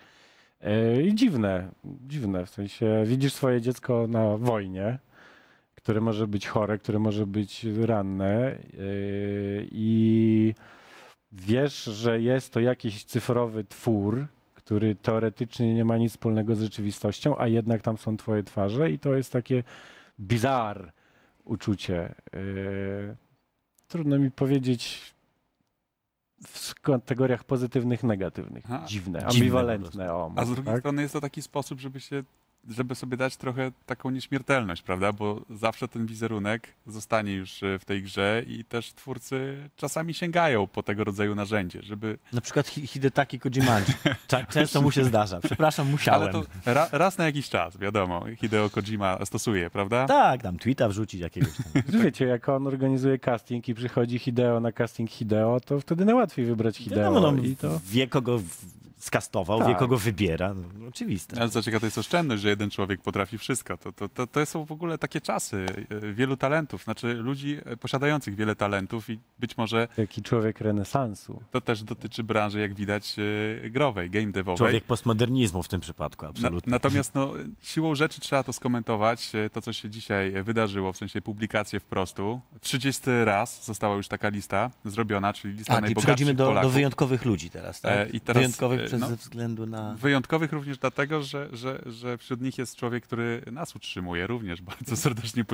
E, 0.60 1.02
I 1.02 1.14
dziwne, 1.14 1.68
dziwne, 1.84 2.46
w 2.46 2.50
sensie 2.50 3.02
widzisz 3.06 3.32
swoje 3.32 3.60
dziecko 3.60 4.06
na 4.08 4.36
wojnie, 4.36 4.98
które 5.82 6.00
może 6.00 6.26
być 6.26 6.46
chore, 6.46 6.78
które 6.78 6.98
może 6.98 7.26
być 7.26 7.64
ranne 7.64 8.34
e, 8.34 8.58
i 9.70 10.54
wiesz, 11.32 11.84
że 11.84 12.20
jest 12.20 12.52
to 12.52 12.60
jakiś 12.60 13.04
cyfrowy 13.04 13.64
twór, 13.64 14.26
który 14.54 14.94
teoretycznie 14.94 15.74
nie 15.74 15.84
ma 15.84 15.96
nic 15.96 16.12
wspólnego 16.12 16.54
z 16.54 16.60
rzeczywistością, 16.62 17.38
a 17.38 17.46
jednak 17.48 17.82
tam 17.82 17.98
są 17.98 18.16
twoje 18.16 18.42
twarze 18.42 18.90
i 18.90 18.98
to 18.98 19.14
jest 19.14 19.32
takie 19.32 19.64
bizar 20.20 20.92
uczucie. 21.44 22.14
Yy, 22.32 23.16
trudno 23.88 24.18
mi 24.18 24.30
powiedzieć 24.30 25.14
w 26.46 26.80
kategoriach 26.80 27.44
pozytywnych, 27.44 28.02
negatywnych. 28.02 28.64
Aha. 28.66 28.84
Dziwne, 28.88 29.18
Dziwne 29.18 29.26
ambiwalentne. 29.26 30.12
O, 30.14 30.32
A 30.36 30.44
z 30.44 30.48
może 30.48 30.54
drugiej 30.54 30.72
tak? 30.74 30.80
strony 30.80 31.02
jest 31.02 31.14
to 31.14 31.20
taki 31.20 31.42
sposób, 31.42 31.80
żeby 31.80 32.00
się 32.00 32.22
żeby 32.68 32.94
sobie 32.94 33.16
dać 33.16 33.36
trochę 33.36 33.72
taką 33.86 34.10
nieśmiertelność, 34.10 34.82
prawda? 34.82 35.12
Bo 35.12 35.40
zawsze 35.50 35.88
ten 35.88 36.06
wizerunek 36.06 36.68
zostanie 36.86 37.34
już 37.34 37.62
e, 37.62 37.78
w 37.78 37.84
tej 37.84 38.02
grze 38.02 38.42
i 38.46 38.64
też 38.64 38.92
twórcy 38.92 39.68
czasami 39.76 40.14
sięgają 40.14 40.66
po 40.66 40.82
tego 40.82 41.04
rodzaju 41.04 41.34
narzędzie, 41.34 41.82
żeby... 41.82 42.18
Na 42.32 42.40
przykład 42.40 42.68
Hi- 42.68 42.86
Hidetaki 42.86 43.38
Kojimanji. 43.38 43.94
Cza- 44.28 44.46
Często 44.54 44.82
mu 44.82 44.90
się 44.90 45.04
zdarza. 45.04 45.40
Przepraszam, 45.40 45.90
musiałem. 45.90 46.22
Ale 46.22 46.32
to 46.32 46.44
ra, 46.66 46.88
raz 46.92 47.18
na 47.18 47.24
jakiś 47.24 47.48
czas, 47.48 47.78
wiadomo, 47.78 48.24
Hideo 48.36 48.70
Kojima 48.70 49.24
stosuje, 49.24 49.70
prawda? 49.70 50.06
Tak, 50.06 50.42
tam 50.42 50.58
tweeta 50.58 50.88
wrzucić 50.88 51.20
jakiegoś 51.20 51.50
tam. 51.56 51.82
Wiecie, 52.04 52.24
jak 52.24 52.48
on 52.48 52.66
organizuje 52.66 53.18
casting 53.18 53.68
i 53.68 53.74
przychodzi 53.74 54.18
Hideo 54.18 54.60
na 54.60 54.72
casting 54.72 55.10
Hideo, 55.10 55.60
to 55.60 55.80
wtedy 55.80 56.04
najłatwiej 56.04 56.46
wybrać 56.46 56.76
Hideo. 56.76 56.98
Wiadomo, 56.98 57.32
no, 57.32 57.42
i 57.42 57.56
to... 57.56 57.80
wie 57.84 58.06
kogo 58.06 58.40
skastował, 59.02 59.58
wie 59.58 59.64
Tak. 59.64 59.78
kogo 59.78 59.98
wybiera. 59.98 60.54
No, 60.54 60.88
oczywiste. 60.88 61.40
Ale 61.40 61.50
co 61.50 61.62
ciekawe, 61.62 61.80
to 61.80 61.86
jest 61.86 61.98
oszczędność, 61.98 62.42
że 62.42 62.48
jeden 62.48 62.70
człowiek 62.70 63.00
potrafi 63.00 63.38
wszystko. 63.38 63.76
To, 63.76 63.92
to, 63.92 64.08
to, 64.08 64.26
to 64.26 64.46
są 64.46 64.64
w 64.64 64.72
ogóle 64.72 64.98
takie 64.98 65.20
czasy 65.20 65.66
e, 65.90 66.12
wielu 66.12 66.36
talentów, 66.36 66.84
znaczy 66.84 67.14
ludzi 67.14 67.58
e, 67.64 67.76
posiadających 67.76 68.34
wiele 68.34 68.56
talentów 68.56 69.10
i 69.10 69.18
być 69.38 69.56
może 69.56 69.88
Taki 69.96 70.22
człowiek 70.22 70.60
renesansu. 70.60 71.42
to 71.50 71.60
też 71.60 71.82
dotyczy 71.82 72.24
branży, 72.24 72.60
jak 72.60 72.74
widać, 72.74 73.16
e, 73.64 73.70
growej, 73.70 74.10
game 74.10 74.32
devowej. 74.32 74.58
Człowiek 74.58 74.84
postmodernizmu 74.84 75.62
w 75.62 75.68
tym 75.68 75.80
przypadku, 75.80 76.24
Na, 76.24 76.30
absolutnie. 76.30 76.70
natomiast 76.70 77.14
no, 77.14 77.32
siłą 77.62 77.94
rzeczy 77.94 78.20
trzeba 78.20 78.42
to 78.42 78.52
skomentować, 78.52 79.32
to 79.52 79.62
co 79.62 79.72
się 79.72 79.90
dzisiaj 79.90 80.42
wydarzyło, 80.44 80.92
w 80.92 80.96
sensie 80.96 81.22
publikację 81.22 81.80
wprostu. 81.80 82.40
30 82.60 83.02
raz 83.24 83.64
została 83.64 83.96
już 83.96 84.08
taka 84.08 84.28
lista 84.28 84.70
zrobiona, 84.84 85.32
czyli 85.32 85.54
lista 85.54 85.72
A, 85.76 85.80
najbogatszych 85.80 86.04
przechodzimy 86.04 86.34
do, 86.34 86.62
do 86.62 86.70
wyjątkowych 86.70 87.24
ludzi 87.24 87.50
teraz, 87.50 87.80
tak? 87.80 87.92
E, 87.92 88.10
i 88.10 88.20
teraz, 88.20 88.40
wyjątkowych 88.40 88.91
no. 88.98 89.08
ze 89.08 89.16
względu 89.16 89.66
na... 89.66 89.94
Wyjątkowych 89.94 90.52
również 90.52 90.78
dlatego, 90.78 91.22
że, 91.22 91.48
że, 91.52 91.82
że 91.86 92.18
wśród 92.18 92.40
nich 92.40 92.58
jest 92.58 92.76
człowiek, 92.76 93.04
który 93.04 93.42
nas 93.52 93.76
utrzymuje 93.76 94.26
również. 94.26 94.62
Bardzo 94.72 94.96
serdecznie 94.96 95.44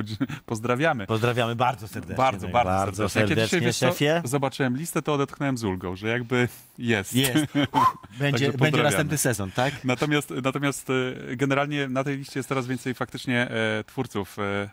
pozdrawiamy. 0.45 1.07
Pozdrawiamy 1.07 1.55
bardzo 1.55 1.87
serdecznie. 1.87 2.15
Bardzo, 2.15 2.47
no 2.47 2.53
bardzo, 2.53 2.69
bardzo 2.69 3.09
serdecznie. 3.09 3.21
Jak 3.21 3.37
ja 3.39 3.45
dzisiaj, 3.45 3.49
serdecznie, 3.49 3.67
wiesz 3.67 3.77
co, 3.77 3.99
szefie. 3.99 4.21
zobaczyłem 4.29 4.77
listę, 4.77 5.01
to 5.01 5.13
odetchnąłem 5.13 5.57
z 5.57 5.63
ulgą, 5.63 5.95
że 5.95 6.07
jakby 6.07 6.47
jest. 6.77 7.15
Jest. 7.15 7.45
Będzie, 8.19 8.53
będzie 8.53 8.83
następny 8.83 9.17
sezon, 9.17 9.51
tak? 9.51 9.83
Natomiast, 9.83 10.33
natomiast 10.43 10.89
e, 10.89 11.35
generalnie 11.35 11.87
na 11.87 12.03
tej 12.03 12.17
liście 12.17 12.39
jest 12.39 12.49
coraz 12.49 12.67
więcej 12.67 12.93
faktycznie 12.93 13.49
e, 13.49 13.83
twórców 13.83 14.39
e, 14.39 14.69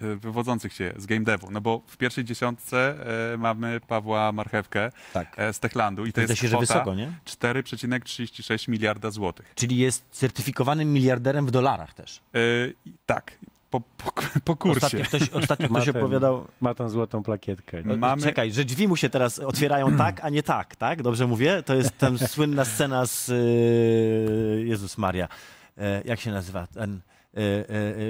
wywodzących 0.00 0.72
się 0.72 0.92
z 0.96 1.06
game 1.06 1.20
devu. 1.20 1.50
No 1.50 1.60
bo 1.60 1.82
w 1.86 1.96
pierwszej 1.96 2.24
dziesiątce 2.24 2.94
e, 3.34 3.36
mamy 3.36 3.80
Pawła 3.88 4.32
Marchewkę 4.32 4.92
Tak. 5.12 5.34
e, 5.38 5.52
z 5.52 5.60
Techlandu 5.60 6.06
i 6.06 6.12
to 6.12 6.20
Wydaje 6.20 6.32
jest 6.32 6.42
się, 6.42 6.48
że 6.48 6.56
kwota 6.56 6.74
wysoko, 6.74 6.94
nie? 6.94 7.12
4,36 7.26 8.68
miliarda 8.68 9.10
złotych. 9.10 9.52
Czyli 9.54 9.76
jest 9.76 10.04
certyfikowanym 10.10 10.92
miliarderem 10.92 11.46
w 11.46 11.50
dolarach 11.50 11.94
też. 11.94 12.20
E, 12.34 12.38
i 12.84 12.92
tak, 13.06 13.32
po, 13.70 13.80
po, 13.80 14.12
po 14.44 14.56
kursie. 14.56 14.86
Ostatnio 14.86 15.04
ktoś, 15.04 15.28
ostatnio 15.30 15.68
Ma 15.70 15.80
ktoś 15.80 15.92
ten- 15.94 16.02
opowiadał... 16.02 16.46
Ma 16.60 16.74
tą 16.74 16.88
złotą 16.88 17.22
plakietkę. 17.22 17.82
nie? 17.82 17.96
Mamy- 17.96 18.22
Czekaj, 18.22 18.52
że 18.52 18.64
drzwi 18.64 18.88
mu 18.88 18.96
się 18.96 19.10
teraz 19.10 19.38
otwierają 19.38 19.96
tak, 20.06 20.24
a 20.24 20.28
nie 20.28 20.42
tak, 20.42 20.76
tak? 20.76 21.02
Dobrze 21.02 21.26
mówię? 21.26 21.62
To 21.62 21.74
jest 21.74 21.98
tam 21.98 22.18
słynna 22.18 22.64
scena 22.64 23.06
z... 23.06 23.28
Yy, 23.28 24.64
Jezus 24.66 24.98
Maria. 24.98 25.28
E, 25.78 26.02
jak 26.04 26.20
się 26.20 26.30
nazywa? 26.30 26.66
Ten, 26.66 26.92
e, 26.92 26.96
e, 26.96 27.00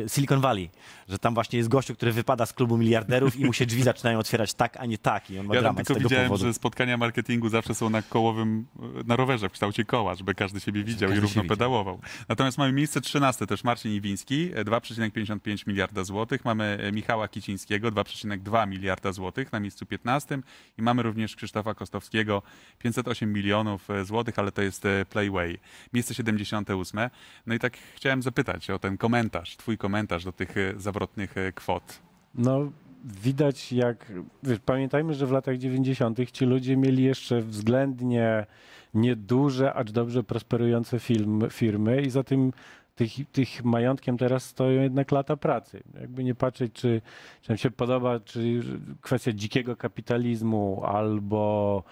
Silicon 0.09 0.41
Valley, 0.41 0.71
że 1.09 1.19
tam 1.19 1.35
właśnie 1.35 1.57
jest 1.57 1.69
gościu, 1.69 1.95
który 1.95 2.13
wypada 2.13 2.47
z 2.47 2.53
klubu 2.53 2.79
miliarderów 2.79 3.37
i 3.37 3.45
mu 3.45 3.53
się 3.53 3.67
drzwi 3.67 3.83
zaczynają 3.93 4.19
otwierać 4.19 4.55
tak, 4.55 4.77
a 4.77 4.87
nie 4.87 4.99
tak 4.99 5.31
i 5.31 5.39
on 5.39 5.47
ma 5.47 5.55
Ja 5.55 5.61
dramat 5.61 5.87
tylko 5.87 6.03
widziałem, 6.03 6.29
powodu. 6.29 6.45
że 6.47 6.55
spotkania 6.55 6.97
marketingu 6.97 7.49
zawsze 7.49 7.75
są 7.75 7.91
na 7.91 8.03
kołowym, 8.03 8.67
na 9.07 9.17
rowerze 9.17 9.49
w 9.49 9.53
kształcie 9.53 9.85
koła, 9.85 10.15
żeby 10.15 10.35
każdy 10.35 10.61
siebie 10.61 10.85
widział 10.85 11.09
każdy 11.09 11.19
i 11.19 11.21
równo 11.21 11.43
widział. 11.43 11.57
pedałował. 11.57 12.01
Natomiast 12.29 12.59
mamy 12.59 12.73
miejsce 12.73 13.01
13 13.01 13.47
też 13.47 13.65
Marcin 13.65 13.93
Iwiński, 13.93 14.51
e, 14.55 14.65
2,55 14.65 15.67
miliarda 15.67 16.05
złotych. 16.05 16.45
Mamy 16.45 16.79
e, 16.83 16.93
Michała 16.93 17.29
Kicińskiego, 17.29 17.89
2,2 17.93 18.69
miliarda 18.69 19.13
złotych 19.13 19.53
na 19.53 19.61
miejscu 19.61 19.87
15 19.87 20.39
i 20.79 20.83
mamy 20.83 21.03
również 21.03 21.37
Krzysztofa 21.37 21.75
Kostowskiego, 21.75 22.43
508 22.79 23.33
milionów 23.33 23.91
e, 23.91 24.05
złotych, 24.05 24.39
ale 24.39 24.53
to 24.53 24.63
jest 24.63 24.87
e, 24.87 25.05
Playway. 25.05 25.59
Miejsce 25.93 26.15
78. 26.15 27.01
No 27.47 27.55
i 27.55 27.59
tak 27.59 27.77
chciałem 27.97 28.23
zapytać 28.23 28.71
o 28.71 28.79
ten 28.79 28.97
komentarz, 28.97 29.10
twój 29.57 29.79
komentarz 29.79 30.25
do 30.25 30.33
tych 30.33 30.57
e, 30.57 30.75
zawrotnych 30.77 31.37
e, 31.37 31.53
kwot. 31.53 32.01
No, 32.35 32.73
widać 33.05 33.73
jak. 33.73 34.13
Wiesz, 34.43 34.59
pamiętajmy, 34.59 35.15
że 35.15 35.27
w 35.27 35.33
latach 35.33 35.59
90. 35.59 36.31
ci 36.33 36.45
ludzie 36.45 36.77
mieli 36.77 37.05
jeszcze 37.05 37.41
względnie 37.41 38.47
nieduże, 38.95 39.75
acz 39.75 39.91
dobrze 39.91 40.23
prosperujące 40.23 40.99
film, 40.99 41.43
firmy 41.51 42.03
i 42.03 42.11
za 42.11 42.23
tym 42.23 42.53
tych, 42.97 43.31
tych 43.33 43.65
majątkiem 43.65 44.19
teraz 44.19 44.45
stoją 44.45 44.83
jednak 44.83 45.13
lata 45.13 45.37
pracy. 45.37 45.83
Jakby 46.01 46.25
nie 46.25 46.35
patrzeć, 46.35 46.73
czy, 46.73 47.03
czy 47.43 47.51
nam 47.51 47.59
się 47.59 47.71
podoba, 47.71 48.21
czy 48.21 48.61
kwestia 49.01 49.33
dzikiego 49.33 49.77
kapitalizmu 49.77 50.83
albo 50.85 51.83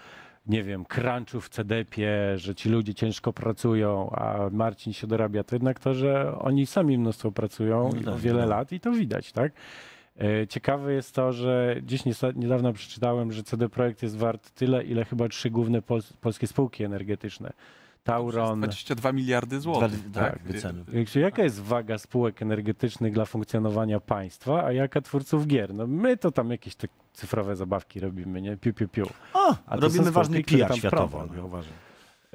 nie 0.49 0.63
wiem, 0.63 0.85
crunchu 0.85 1.41
w 1.41 1.49
CDP-ie, 1.49 2.37
że 2.37 2.55
ci 2.55 2.69
ludzie 2.69 2.93
ciężko 2.93 3.33
pracują, 3.33 4.09
a 4.09 4.49
Marcin 4.51 4.93
się 4.93 5.07
dorabia, 5.07 5.43
to 5.43 5.55
jednak 5.55 5.79
to, 5.79 5.93
że 5.93 6.37
oni 6.39 6.65
sami 6.65 6.97
mnóstwo 6.97 7.31
pracują 7.31 7.89
No 8.05 8.11
tak, 8.11 8.21
wiele 8.21 8.41
no. 8.41 8.47
lat 8.49 8.71
i 8.71 8.79
to 8.79 8.91
widać, 8.91 9.31
tak? 9.31 9.51
E, 10.21 10.47
Ciekawe 10.47 10.93
jest 10.93 11.15
to, 11.15 11.31
że 11.33 11.75
gdzieś 11.81 12.03
niesa- 12.05 12.35
niedawno 12.35 12.73
przeczytałem, 12.73 13.31
że 13.31 13.43
CD 13.43 13.69
Projekt 13.69 14.03
jest 14.03 14.17
wart 14.17 14.51
tyle, 14.51 14.83
ile 14.83 15.05
chyba 15.05 15.27
trzy 15.29 15.49
główne 15.49 15.81
pols- 15.81 16.13
polskie 16.21 16.47
spółki 16.47 16.83
energetyczne. 16.83 17.53
Tauron. 18.09 18.59
22 18.59 19.11
miliardy 19.11 19.59
złotych. 19.59 20.09
Dwa- 20.11 20.19
tak, 20.21 20.43
wyceny. 20.43 20.83
Jakże, 20.93 21.19
Jaka 21.19 21.43
jest 21.43 21.59
waga 21.61 21.97
spółek 21.97 22.41
energetycznych 22.41 23.13
dla 23.13 23.25
funkcjonowania 23.25 23.99
państwa, 23.99 24.63
a 24.65 24.71
jaka 24.71 25.01
twórców 25.01 25.47
gier? 25.47 25.73
No 25.73 25.87
my 25.87 26.17
to 26.17 26.31
tam 26.31 26.51
jakieś 26.51 26.75
te 26.75 26.87
cyfrowe 27.13 27.55
zabawki 27.55 27.99
robimy, 27.99 28.41
nie? 28.41 28.57
Piu, 28.57 28.73
piu, 28.73 28.87
piu. 28.87 29.07
O, 29.33 29.55
A 29.67 29.75
to 29.75 29.81
robimy 29.81 30.11
ważny 30.11 30.43
PR 30.43 30.89
prowadzą. 30.89 31.35
ja 31.35 31.43
uważam. 31.43 31.73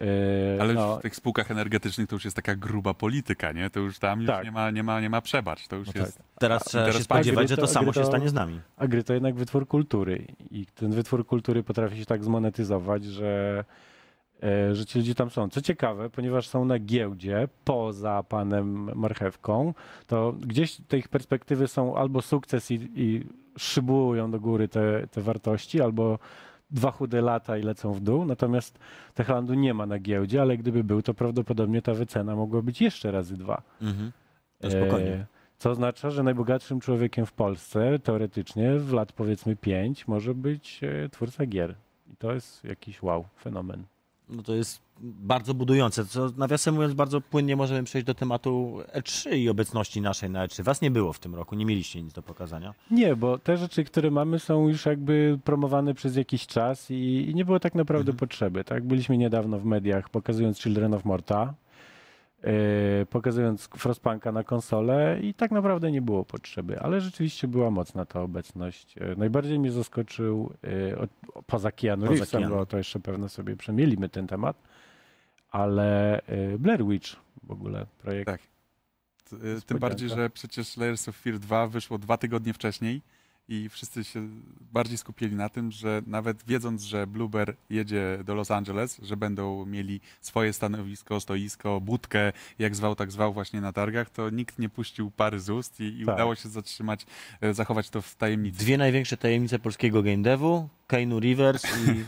E, 0.01 0.61
Ale 0.63 0.75
no, 0.75 0.97
w 0.99 1.03
tych 1.03 1.17
spółkach 1.17 1.51
energetycznych 1.51 2.09
to 2.09 2.17
już 2.17 2.25
jest 2.25 2.37
taka 2.37 2.57
gruba 2.57 2.95
polityka, 2.95 3.53
nie? 3.53 3.71
To 3.71 3.81
już 3.81 3.99
tam 3.99 4.21
już 4.21 4.27
Tak. 4.31 4.45
nie, 4.45 4.53
ma, 4.53 4.71
nie, 4.71 4.83
ma, 4.83 5.01
nie 5.01 5.11
ma 5.11 5.21
przebacz. 5.21 5.69
To 5.69 5.77
już 5.77 5.87
No 5.87 5.93
tak. 5.93 6.03
jest... 6.03 6.19
Teraz 6.39 6.65
trzeba 6.65 6.85
teraz 6.85 6.97
się 6.99 7.05
spodziewać, 7.05 7.47
gry 7.47 7.49
że 7.49 7.57
to- 7.57 7.63
to 7.63 7.69
samo 7.69 7.85
gry 7.85 7.95
się 7.95 8.01
to- 8.01 8.07
stanie 8.07 8.29
z 8.29 8.33
nami. 8.33 8.61
A 8.77 8.87
gry 8.87 9.05
to 9.05 9.15
jednak 9.15 9.35
wytwór 9.35 9.67
kultury 9.69 10.27
i 10.51 10.67
ten 10.67 10.91
wytwór 10.93 11.27
kultury 11.27 11.63
potrafi 11.63 11.99
się 11.99 12.05
tak 12.07 12.25
zmonetyzować, 12.25 13.05
że, 13.05 13.65
że 14.73 14.87
ci 14.87 14.99
ludzie 14.99 15.15
tam 15.15 15.31
są. 15.31 15.49
Co 15.49 15.61
ciekawe, 15.61 16.11
ponieważ 16.11 16.49
są 16.49 16.65
na 16.65 16.79
giełdzie 16.79 17.49
poza 17.65 18.23
panem 18.23 18.91
Marchewką, 18.95 19.75
to 20.07 20.35
gdzieś 20.41 20.77
te 20.89 20.99
ich 20.99 21.09
perspektywy 21.09 21.69
są 21.69 21.97
albo 21.97 22.23
sukces 22.23 22.71
i, 22.71 22.91
i 22.95 23.27
szybują 23.59 24.31
do 24.31 24.41
góry 24.41 24.69
te, 24.69 25.07
te 25.11 25.21
wartości, 25.21 25.81
albo 25.81 26.19
dwa 26.71 26.91
chude 26.91 27.21
lata 27.21 27.59
i 27.59 27.63
lecą 27.63 27.93
w 27.93 28.01
dół. 28.01 28.25
Natomiast 28.25 28.79
Techlandu 29.15 29.55
nie 29.55 29.75
ma 29.75 29.87
na 29.87 29.99
giełdzie, 29.99 30.43
ale 30.43 30.57
gdyby 30.57 30.85
był, 30.85 31.03
to 31.03 31.15
prawdopodobnie 31.15 31.83
ta 31.83 31.95
wycena 31.95 32.37
mogła 32.37 32.63
być 32.63 32.81
jeszcze 32.81 33.11
razy 33.11 33.37
dwa. 33.37 33.63
Mhm. 33.83 34.13
To 34.61 34.71
spokojnie. 34.71 35.13
E, 35.13 35.27
Co 35.59 35.71
oznacza, 35.71 36.11
że 36.11 36.23
najbogatszym 36.23 36.81
człowiekiem 36.81 37.27
w 37.27 37.33
Polsce 37.33 37.99
teoretycznie 37.99 38.77
w 38.77 38.93
lat 38.93 39.13
powiedzmy 39.13 39.57
5 39.57 40.09
może 40.09 40.35
być 40.35 40.81
e, 40.85 41.09
twórca 41.09 41.47
gier. 41.47 41.75
I 42.13 42.17
to 42.17 42.33
jest 42.33 42.65
jakiś 42.65 43.03
wow, 43.03 43.25
fenomen. 43.41 43.85
No 44.29 44.43
to 44.43 44.55
jest 44.55 44.83
bardzo 45.01 45.55
budujące. 45.55 46.05
Co 46.07 46.29
nawiasem 46.37 46.75
mówiąc, 46.75 46.95
bardzo 46.95 47.21
płynnie 47.21 47.57
możemy 47.57 47.85
przejść 47.85 48.07
do 48.07 48.15
tematu 48.15 48.79
E3 48.95 49.37
i 49.37 49.49
obecności 49.49 50.01
naszej 50.01 50.31
na 50.31 50.47
E3. 50.47 50.63
Was 50.63 50.81
nie 50.83 50.91
było 50.91 51.13
w 51.13 51.19
tym 51.19 51.35
roku, 51.35 51.55
nie 51.55 51.67
mieliście 51.67 52.03
nic 52.03 52.13
do 52.13 52.23
pokazania. 52.23 52.75
Nie, 52.91 53.17
bo 53.17 53.39
te 53.39 53.57
rzeczy, 53.57 53.85
które 53.85 54.11
mamy 54.11 54.39
są 54.39 54.69
już 54.69 54.87
jakby 54.87 55.39
promowane 55.45 55.95
przez 55.95 56.17
jakiś 56.17 56.47
czas 56.47 56.91
i, 56.91 57.27
i 57.31 57.35
nie 57.35 57.45
było 57.45 57.61
tak 57.61 57.75
naprawdę 57.75 58.11
Mhm. 58.13 58.19
potrzeby. 58.19 58.65
Tak, 58.65 58.85
byliśmy 58.85 59.19
niedawno 59.19 59.59
w 59.59 59.65
mediach 59.65 60.09
pokazując 60.11 60.59
Children 60.61 60.95
of 60.95 61.05
Morta, 61.05 61.55
pokazując 63.11 63.69
Frostpunka 63.77 64.33
na 64.33 64.45
konsolę 64.45 65.19
i 65.23 65.35
tak 65.35 65.51
naprawdę 65.51 65.91
nie 65.91 66.03
było 66.03 66.25
potrzeby, 66.25 66.81
ale 66.81 67.01
rzeczywiście 67.01 67.49
była 67.49 67.71
mocna 67.71 68.05
ta 68.05 68.21
obecność. 68.21 68.99
E, 68.99 69.17
najbardziej 69.17 69.59
mnie 69.59 69.73
zaskoczył 69.73 70.55
e, 70.65 71.07
poza 71.47 71.73
Keanu 71.73 72.07
Reevesem, 72.07 72.41
Keanu. 72.41 72.57
bo 72.57 72.67
to 72.67 72.79
jeszcze 72.79 73.01
pewno 73.01 73.29
sobie 73.29 73.57
przemielimy 73.57 74.09
ten 74.09 74.27
temat, 74.27 74.63
ale 75.51 76.21
e, 76.27 76.59
Blair 76.59 76.87
Witch 76.87 77.17
w 77.43 77.51
ogóle 77.51 77.87
projekt. 78.03 78.27
Tak. 78.27 78.41
Tym 79.67 79.79
bardziej, 79.79 80.09
że 80.09 80.31
przecież 80.31 80.77
Layers 80.77 81.09
of 81.09 81.17
Fear 81.17 81.39
2 81.39 81.67
wyszło 81.67 81.99
dwa 81.99 82.17
tygodnie 82.17 82.55
wcześniej 82.55 83.03
i 83.49 83.69
wszyscy 83.69 84.05
się 84.05 84.29
bardziej 84.73 84.99
skupili 84.99 85.37
na 85.37 85.49
tym, 85.49 85.71
że 85.73 86.03
nawet 86.07 86.45
wiedząc, 86.47 86.83
że 86.83 87.07
Blueber 87.07 87.57
jedzie 87.71 88.19
do 88.25 88.35
Los 88.35 88.51
Angeles, 88.51 88.99
że 89.03 89.17
będą 89.17 89.67
mieli 89.67 90.01
swoje 90.21 90.53
stanowisko, 90.53 91.21
stoisko, 91.21 91.81
budkę, 91.81 92.33
jak 92.59 92.77
zwał, 92.77 92.95
tak 92.95 93.13
zwał 93.13 93.33
właśnie 93.33 93.61
na 93.61 93.73
targach, 93.73 94.11
to 94.11 94.31
nikt 94.31 94.59
nie 94.59 94.69
puścił 94.69 95.11
pary 95.11 95.41
z 95.41 95.51
ust 95.51 95.81
i, 95.81 95.85
i 96.01 96.07
Tak. 96.07 96.15
udało 96.15 96.35
się 96.35 96.49
zatrzymać, 96.49 97.07
e, 97.41 97.55
zachować 97.55 97.91
to 97.91 98.03
w 98.03 98.15
tajemnicy. 98.15 98.59
Dwie 98.59 98.79
największe 98.79 99.17
tajemnice 99.17 99.59
polskiego 99.59 100.03
game 100.03 100.23
devu, 100.23 100.69
Keanu 100.87 101.21
Rivers 101.21 101.65
i, 101.65 102.05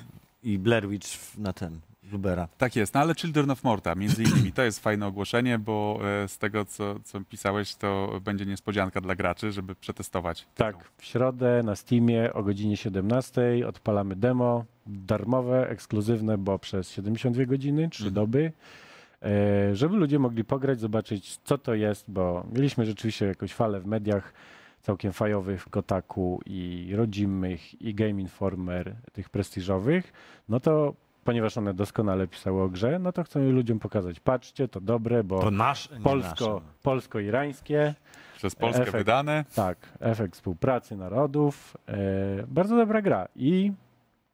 i 0.52 0.58
Blair 0.58 0.88
Witch 0.88 1.36
na 1.38 1.52
ten, 1.52 1.80
Lubera. 2.12 2.48
Tak 2.58 2.76
jest, 2.76 2.94
no 2.94 3.00
ale 3.00 3.14
Children 3.14 3.50
of 3.50 3.64
Morta, 3.64 3.94
między 3.94 4.22
innymi, 4.22 4.52
to 4.52 4.62
jest 4.62 4.80
fajne 4.80 5.06
ogłoszenie, 5.06 5.58
bo 5.58 5.98
e, 6.24 6.28
z 6.28 6.38
tego, 6.38 6.64
co, 6.64 7.00
co 7.04 7.20
pisałeś, 7.20 7.74
to 7.74 8.20
będzie 8.24 8.46
niespodzianka 8.46 9.00
dla 9.00 9.14
graczy, 9.14 9.52
żeby 9.52 9.74
przetestować. 9.74 10.46
Tak, 10.54 10.76
w 10.96 11.04
środę 11.04 11.62
na 11.64 11.76
Steamie 11.76 12.32
o 12.32 12.42
godzinie 12.42 12.76
17 12.76 13.42
odpalamy 13.68 14.16
demo, 14.16 14.64
darmowe, 14.86 15.70
ekskluzywne, 15.70 16.38
bo 16.38 16.58
przez 16.58 16.90
72 16.90 17.44
godziny, 17.46 17.88
3 17.90 18.02
Mhm. 18.04 18.14
doby, 18.14 18.52
e, 19.22 19.76
żeby 19.76 19.96
ludzie 19.96 20.18
mogli 20.18 20.44
pograć, 20.44 20.80
zobaczyć 20.80 21.38
co 21.44 21.58
to 21.58 21.74
jest, 21.74 22.04
bo 22.10 22.46
mieliśmy 22.52 22.86
rzeczywiście 22.86 23.26
jakąś 23.26 23.54
falę 23.54 23.80
w 23.80 23.86
mediach 23.86 24.32
całkiem 24.80 25.12
fajowych 25.12 25.62
w 25.62 25.68
Kotaku 25.68 26.40
i 26.46 26.92
rodzimych 26.96 27.82
i 27.82 27.94
Game 27.94 28.20
Informer, 28.20 28.96
tych 29.12 29.28
prestiżowych, 29.30 30.12
no 30.48 30.60
to 30.60 30.94
ponieważ 31.26 31.56
one 31.58 31.74
doskonale 31.74 32.26
pisały 32.26 32.62
o 32.62 32.68
grze, 32.68 32.98
no 32.98 33.12
to 33.12 33.24
chcemy 33.24 33.52
ludziom 33.52 33.78
pokazać, 33.78 34.20
patrzcie, 34.20 34.68
to 34.68 34.80
dobre, 34.80 35.24
bo 35.24 35.40
To 35.40 35.50
nasz, 35.50 35.90
nie 35.90 36.00
polsko, 36.00 36.54
nasze. 36.54 36.60
polsko-irańskie, 36.82 37.94
Przez 38.36 38.54
Polskę 38.54 38.82
Efekt. 38.82 38.96
wydane. 38.98 39.44
tak, 39.54 39.78
efekt 40.00 40.34
współpracy 40.34 40.96
narodów. 40.96 41.76
E, 41.88 41.96
bardzo 42.48 42.76
dobra 42.76 43.02
gra. 43.02 43.28
I 43.36 43.72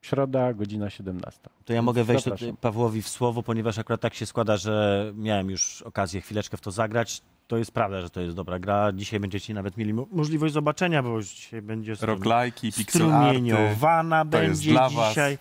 środa, 0.00 0.52
godzina 0.54 0.90
17. 0.90 1.40
To 1.64 1.72
ja 1.72 1.82
mogę 1.82 2.04
wejść 2.04 2.25
Zapraszam. 2.25 2.49
tutaj 2.49 2.61
Pawłowi 2.61 3.02
w 3.02 3.08
słowo, 3.08 3.42
ponieważ 3.42 3.78
akurat 3.78 4.00
tak 4.00 4.14
się 4.14 4.26
składa, 4.26 4.56
że 4.56 5.04
miałem 5.16 5.50
już 5.50 5.82
okazję 5.82 6.20
chwileczkę 6.20 6.56
w 6.56 6.61
to 6.61 6.70
zagrać. 6.70 7.22
To 7.46 7.56
jest 7.56 7.72
prawda, 7.72 8.00
że 8.00 8.11
to 8.11 8.20
jest 8.20 8.37
dobra 8.37 8.58
gra. 8.58 8.92
Dzisiaj 8.92 9.20
będziecie 9.20 9.54
nawet 9.54 9.76
mieli 9.76 9.94
mo- 9.94 10.06
możliwość 10.12 10.54
zobaczenia, 10.54 11.02
bo 11.02 11.08
już 11.08 11.26
dzisiaj 11.28 11.62
będzie 11.62 11.96
strum- 11.96 12.06
Roglajki, 12.08 12.72
pixel 12.72 13.02
arty. 13.02 13.14
strumieniowana 13.28 14.25
To 14.25 14.42
jest 14.42 14.61
będzie 14.61 14.70
dla 14.70 14.88
was. 14.88 15.08
dzisiaj. 15.08 15.38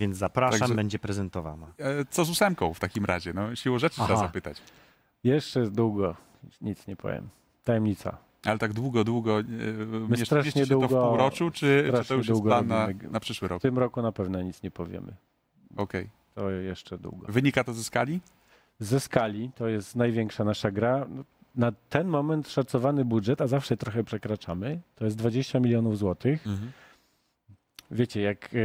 Więc 0.00 0.16
zapraszam, 0.16 0.58
Także- 0.60 0.74
będzie 0.74 0.98
prezentowana. 0.98 1.66
E, 1.78 2.04
Co 2.10 2.24
z 2.24 2.30
ósemką 2.30 2.74
w 2.74 2.80
takim 2.80 3.04
razie? 3.04 3.32
No, 3.32 3.56
siłą 3.56 3.78
rzeczy 3.78 3.94
trzeba 3.94 4.14
Aha. 4.18 4.26
zapytać. 4.26 4.62
Jeszcze 5.24 5.70
długo, 5.70 6.16
nic 6.60 6.86
nie 6.86 6.96
powiem. 6.96 7.28
Tajemnica. 7.64 8.16
Ale 8.44 8.58
tak 8.58 8.72
długo, 8.72 9.04
długo. 9.04 9.40
e, 9.40 9.44
mieszczaliście 10.08 10.24
strasznie 10.26 10.52
się 10.52 10.66
to 10.68 10.80
w 10.80 10.82
długo- 10.82 11.08
półroczu, 11.08 11.50
czy, 11.50 11.84
czy 12.02 12.08
to 12.08 12.14
już 12.14 12.28
jest 12.28 12.40
długo 12.40 12.48
plan 12.48 12.66
na, 12.66 12.88
na 13.10 13.20
przyszły 13.20 13.48
W 13.48 13.50
rok? 13.50 13.62
tym 13.62 13.78
roku 13.78 14.02
na 14.02 14.12
pewno 14.12 14.42
nic 14.42 14.62
nie 14.62 14.70
powiemy. 14.70 15.12
Okej. 15.76 16.08
To 16.34 16.50
jeszcze 16.50 16.98
długo. 16.98 17.26
Wynika 17.32 17.64
to 17.64 17.72
ze 17.74 17.84
skali? 17.84 18.20
Ze 18.78 19.00
skali 19.00 19.50
to 19.54 19.68
jest 19.68 19.96
największa 19.96 20.44
nasza 20.44 20.70
gra. 20.70 21.06
Na 21.56 21.72
ten 21.88 22.08
moment 22.08 22.48
szacowany 22.48 23.04
budżet, 23.04 23.40
a 23.40 23.46
zawsze 23.46 23.76
trochę 23.76 24.04
przekraczamy, 24.04 24.80
to 24.96 25.04
jest 25.04 25.16
20 25.16 25.60
milionów 25.60 25.98
złotych. 25.98 26.46
Mhm. 26.46 26.72
Wiecie, 27.90 28.20
jak 28.20 28.44
e, 28.54 28.58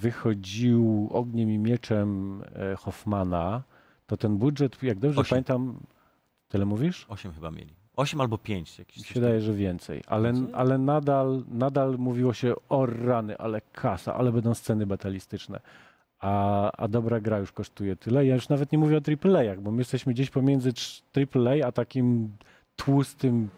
wychodził 0.00 1.08
ogniem 1.12 1.50
i 1.50 1.58
mieczem 1.58 2.42
e, 2.72 2.76
Hoffmana, 2.76 3.62
to 4.06 4.16
ten 4.16 4.36
budżet, 4.36 4.82
jak 4.82 4.98
dobrze 4.98 5.20
Osiem. 5.20 5.30
pamiętam, 5.30 5.80
tyle 6.48 6.64
mówisz? 6.66 7.06
Osiem 7.08 7.32
chyba 7.32 7.50
mieli. 7.50 7.74
Osiem 7.96 8.20
albo 8.20 8.38
pięć. 8.38 8.78
Jakiś 8.78 8.96
Mi 8.98 9.04
się 9.04 9.14
wydaje, 9.14 9.40
że 9.40 9.52
więcej, 9.54 10.02
ale, 10.06 10.32
Więcej? 10.32 10.54
ale 10.54 10.78
nadal, 10.78 11.42
nadal 11.48 11.98
mówiło 11.98 12.32
się 12.34 12.54
o 12.68 12.86
rany, 12.86 13.38
ale 13.38 13.60
kasa, 13.72 14.14
ale 14.14 14.32
będą 14.32 14.54
sceny 14.54 14.86
batalistyczne. 14.86 15.60
A, 16.20 16.70
a 16.72 16.88
dobra 16.88 17.20
gra 17.20 17.38
już 17.38 17.52
kosztuje 17.52 17.96
tyle. 17.96 18.26
Ja 18.26 18.34
już 18.34 18.48
nawet 18.48 18.72
nie 18.72 18.78
mówię 18.78 18.96
o 18.96 19.00
AAA-ach, 19.34 19.60
bo 19.60 19.70
my 19.70 19.78
jesteśmy 19.78 20.12
gdzieś 20.12 20.30
pomiędzy 20.30 20.72
AAA 21.16 21.66
a 21.66 21.72
takim 21.72 22.32
tłustym 22.76 23.48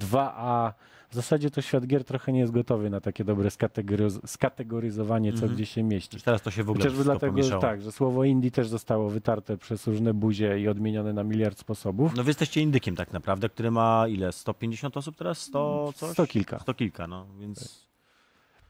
2A. 0.00 0.72
W 1.10 1.14
zasadzie 1.14 1.50
to 1.50 1.62
świat 1.62 1.86
gier 1.86 2.04
trochę 2.04 2.32
nie 2.32 2.40
jest 2.40 2.52
gotowy 2.52 2.90
na 2.90 3.00
takie 3.00 3.24
dobre 3.24 3.48
skategoryz- 3.48 4.26
skategoryzowanie, 4.26 5.30
co 5.32 5.36
Mhm. 5.36 5.54
gdzie 5.54 5.66
się 5.66 5.82
mieści. 5.82 6.16
Już 6.16 6.22
teraz 6.22 6.42
to 6.42 6.50
się 6.50 6.64
w 6.64 6.70
ogóle 6.70 6.84
Chociażby 6.84 7.04
dlatego, 7.04 7.32
pomieszało. 7.32 7.60
tak, 7.62 7.82
że 7.82 7.92
słowo 7.92 8.24
indie 8.24 8.50
też 8.50 8.68
zostało 8.68 9.10
wytarte 9.10 9.56
przez 9.56 9.86
różne 9.86 10.14
buzie 10.14 10.60
i 10.60 10.68
odmienione 10.68 11.12
na 11.12 11.24
miliard 11.24 11.58
sposobów. 11.58 12.12
No 12.16 12.24
wy 12.24 12.30
jesteście 12.30 12.60
indykiem 12.60 12.96
tak 12.96 13.12
naprawdę, 13.12 13.48
który 13.48 13.70
ma 13.70 14.04
ile? 14.08 14.32
150 14.32 14.96
osób 14.96 15.16
teraz? 15.16 15.38
100 15.38 15.92
coś? 15.96 16.10
Sto 16.12 16.26
kilka. 16.26 16.58
Sto 16.58 16.74
kilka, 16.74 17.06
no 17.06 17.26
więc... 17.40 17.89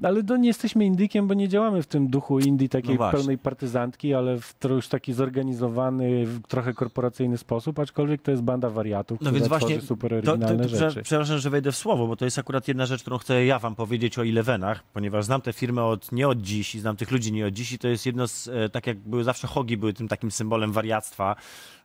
Ale 0.03 0.23
to 0.23 0.37
nie 0.37 0.49
jesteśmy 0.49 0.85
indykiem, 0.85 1.27
bo 1.27 1.35
nie 1.35 1.49
działamy 1.49 1.83
w 1.83 1.87
tym 1.87 2.09
duchu 2.09 2.39
indie 2.39 2.69
takiej 2.69 2.99
No 2.99 3.11
pełnej 3.11 3.39
partyzantki, 3.39 4.15
ale 4.15 4.41
w 4.41 4.55
już 4.69 4.89
taki 4.89 5.13
zorganizowany, 5.13 6.27
w 6.27 6.41
trochę 6.49 6.75
korporacyjny 6.75 7.39
sposób, 7.39 7.79
aczkolwiek 7.79 8.23
to 8.23 8.31
jest 8.31 8.43
banda 8.43 8.71
wariatów, 8.71 9.21
No 9.21 9.33
więc 9.33 9.49
właśnie 9.49 9.81
super 9.81 10.11
To, 10.11 10.23
to, 10.23 10.33
oryginalne 10.33 10.63
to, 10.63 10.69
prze- 10.69 10.79
rzeczy. 10.79 11.03
przepraszam, 11.03 11.39
że 11.39 11.51
wejdę 11.51 11.73
w 11.73 11.77
słowo, 11.77 12.07
bo 12.07 12.17
to 12.17 12.25
jest 12.25 12.39
akurat 12.39 12.69
jedna 12.69 12.87
rzecz, 12.87 13.01
którą 13.01 13.19
chcę 13.19 13.45
ja 13.45 13.59
wam 13.59 13.75
powiedzieć 13.75 14.19
o 14.19 14.23
Elevenach, 14.23 14.83
ponieważ 14.93 15.25
znam 15.25 15.41
tę 15.41 15.53
firmę 15.53 15.85
od, 15.85 16.13
nie 16.13 16.29
od 16.29 16.41
dziś 16.43 16.75
i 16.75 16.81
znam 16.81 16.97
tych 16.97 17.11
ludzi 17.11 17.33
nie 17.33 17.47
od 17.47 17.55
dziś 17.55 17.73
i 17.73 17.79
to 17.79 17.89
jest 17.89 18.07
jedno 18.07 18.29
z, 18.29 18.49
e, 18.49 18.69
tak 18.69 18.87
jak 18.87 18.99
były 18.99 19.25
zawsze 19.25 19.47
hogi, 19.47 19.77
były 19.77 19.93
tym 19.93 20.09
takim 20.09 20.31
symbolem 20.31 20.73
wariactwa, 20.73 21.37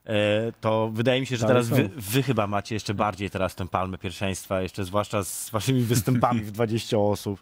e, 0.05 0.51
to 0.61 0.89
wydaje 0.93 1.21
mi 1.21 1.27
się, 1.27 1.37
że 1.37 1.47
teraz 1.47 1.69
wy, 1.69 1.89
wy 1.97 2.23
chyba 2.23 2.47
macie 2.47 2.75
jeszcze 2.75 2.93
bardziej 2.93 3.29
teraz 3.29 3.55
tę 3.55 3.67
palmę 3.67 3.97
pierwszeństwa, 3.97 4.61
jeszcze 4.61 4.85
zwłaszcza 4.85 5.23
z 5.23 5.49
waszymi 5.49 5.81
występami 5.81 6.41
w 6.41 6.51
20 6.51 6.97
osób. 6.97 7.39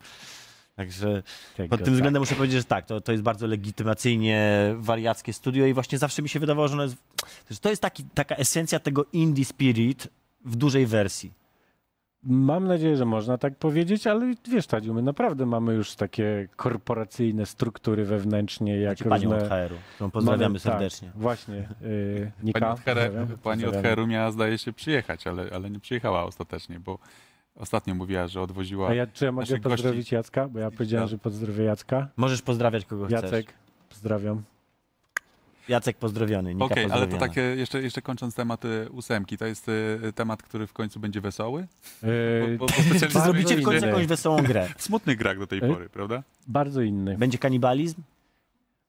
Także 0.75 1.24
Tego, 1.58 1.70
pod 1.70 1.80
tym 1.80 1.86
tak. 1.86 1.94
względem 1.94 2.22
muszę 2.22 2.36
powiedzieć, 2.36 2.58
że 2.58 2.63
tak, 2.63 2.86
to, 2.86 3.01
to 3.01 3.12
jest 3.12 3.24
bardzo 3.24 3.48
legitymacyjnie 3.48 4.70
wariackie 4.77 5.34
studio 5.34 5.65
i 5.65 5.74
właśnie 5.74 5.98
zawsze 5.98 6.22
mi 6.22 6.30
się 6.30 6.39
wydawało, 6.39 6.68
że 6.68 6.74
ono 6.74 6.84
jest, 6.84 6.96
że 7.51 7.58
to 7.58 7.70
jest 7.70 7.82
taki, 7.82 8.03
taka 8.13 8.36
esencja 8.36 8.80
tego 8.80 9.06
indie 9.13 9.46
spirit 9.46 10.08
w 10.46 10.56
dużej 10.56 10.86
wersji. 10.86 11.32
Mam 12.25 12.68
nadzieję, 12.68 12.98
że 12.98 13.06
można 13.06 13.38
tak 13.38 13.56
powiedzieć, 13.56 14.08
ale 14.08 14.34
wiesz, 14.51 14.68
Tadziu, 14.68 14.94
my 14.94 15.01
naprawdę 15.01 15.46
mamy 15.46 15.74
już 15.74 15.96
takie 15.96 16.48
korporacyjne 16.56 17.46
struktury 17.46 18.06
wewnętrznie, 18.06 18.77
jak 18.77 18.98
panią 18.98 19.32
różne... 19.32 19.46
od 19.46 19.50
HR-u, 19.50 19.77
którą 19.96 20.12
pozdrawiamy 20.12 20.50
mamy, 20.50 20.60
serdecznie. 20.60 21.08
Tak, 21.08 21.18
właśnie. 21.18 21.70
Yy, 21.82 22.32
Nika, 22.44 22.75
Pani 23.44 23.65
od. 23.65 23.75
Heru 23.75 24.08
miała, 24.08 24.32
zdaje 24.32 24.58
się, 24.58 24.74
przyjechać, 24.74 25.27
ale, 25.27 25.50
ale 25.53 25.70
nie 25.70 25.80
przyjechała 25.80 26.24
ostatecznie, 26.24 26.80
bo 26.80 27.00
ostatnio 27.55 27.95
mówiła, 27.95 28.27
że 28.27 28.41
odwoziła... 28.41 28.89
A 28.89 28.93
ja, 28.93 29.07
czy 29.07 29.25
ja 29.25 29.31
mogę 29.31 29.41
naszych 29.41 29.62
pozdrowić 29.62 30.00
gości. 30.00 30.15
Jacka? 30.15 30.48
Bo 30.48 30.60
ja 30.60 30.72
powiedziałem, 30.72 31.07
że 31.10 31.17
pozdrowię 31.17 31.63
Jacka. 31.63 32.07
Możesz 32.17 32.41
pozdrawiać 32.41 32.86
kogo 32.86 33.05
chcesz. 33.07 33.24
Jacek, 33.24 33.53
pozdrawiam. 33.89 34.43
Jacek 35.69 35.98
pozdrowiony, 35.98 36.53
Nika 36.53 36.65
Okej, 36.65 36.83
ale 36.83 36.89
to 36.93 37.00
pozdrowiona. 37.00 37.27
takie, 37.27 37.41
jeszcze, 37.41 37.81
jeszcze 37.81 38.01
kończąc 38.01 38.36
temat 38.36 38.65
y, 38.65 38.89
ósemki, 38.91 39.38
to 39.38 39.45
jest 39.45 39.69
y, 39.69 40.13
temat, 40.15 40.43
który 40.43 40.67
w 40.67 40.74
końcu 40.74 41.00
będzie 41.00 41.22
wesoły? 41.22 41.67
Yy, 42.03 42.57
bo, 42.57 42.65
Czy 43.00 43.19
zrobicie 43.19 43.57
w 43.57 43.63
końcu 43.63 43.86
jakąś 43.86 44.05
wesołą 44.05 44.38
grę? 44.38 44.69
w 44.77 44.81
smutnych 44.83 45.17
grach 45.17 45.39
do 45.39 45.48
tej 45.48 45.60
E? 45.60 45.62
pory, 45.67 45.89
prawda? 45.89 46.24
bardzo 46.48 46.81
inny. 46.81 47.17
Będzie 47.17 47.38
kanibalizm? 47.38 48.01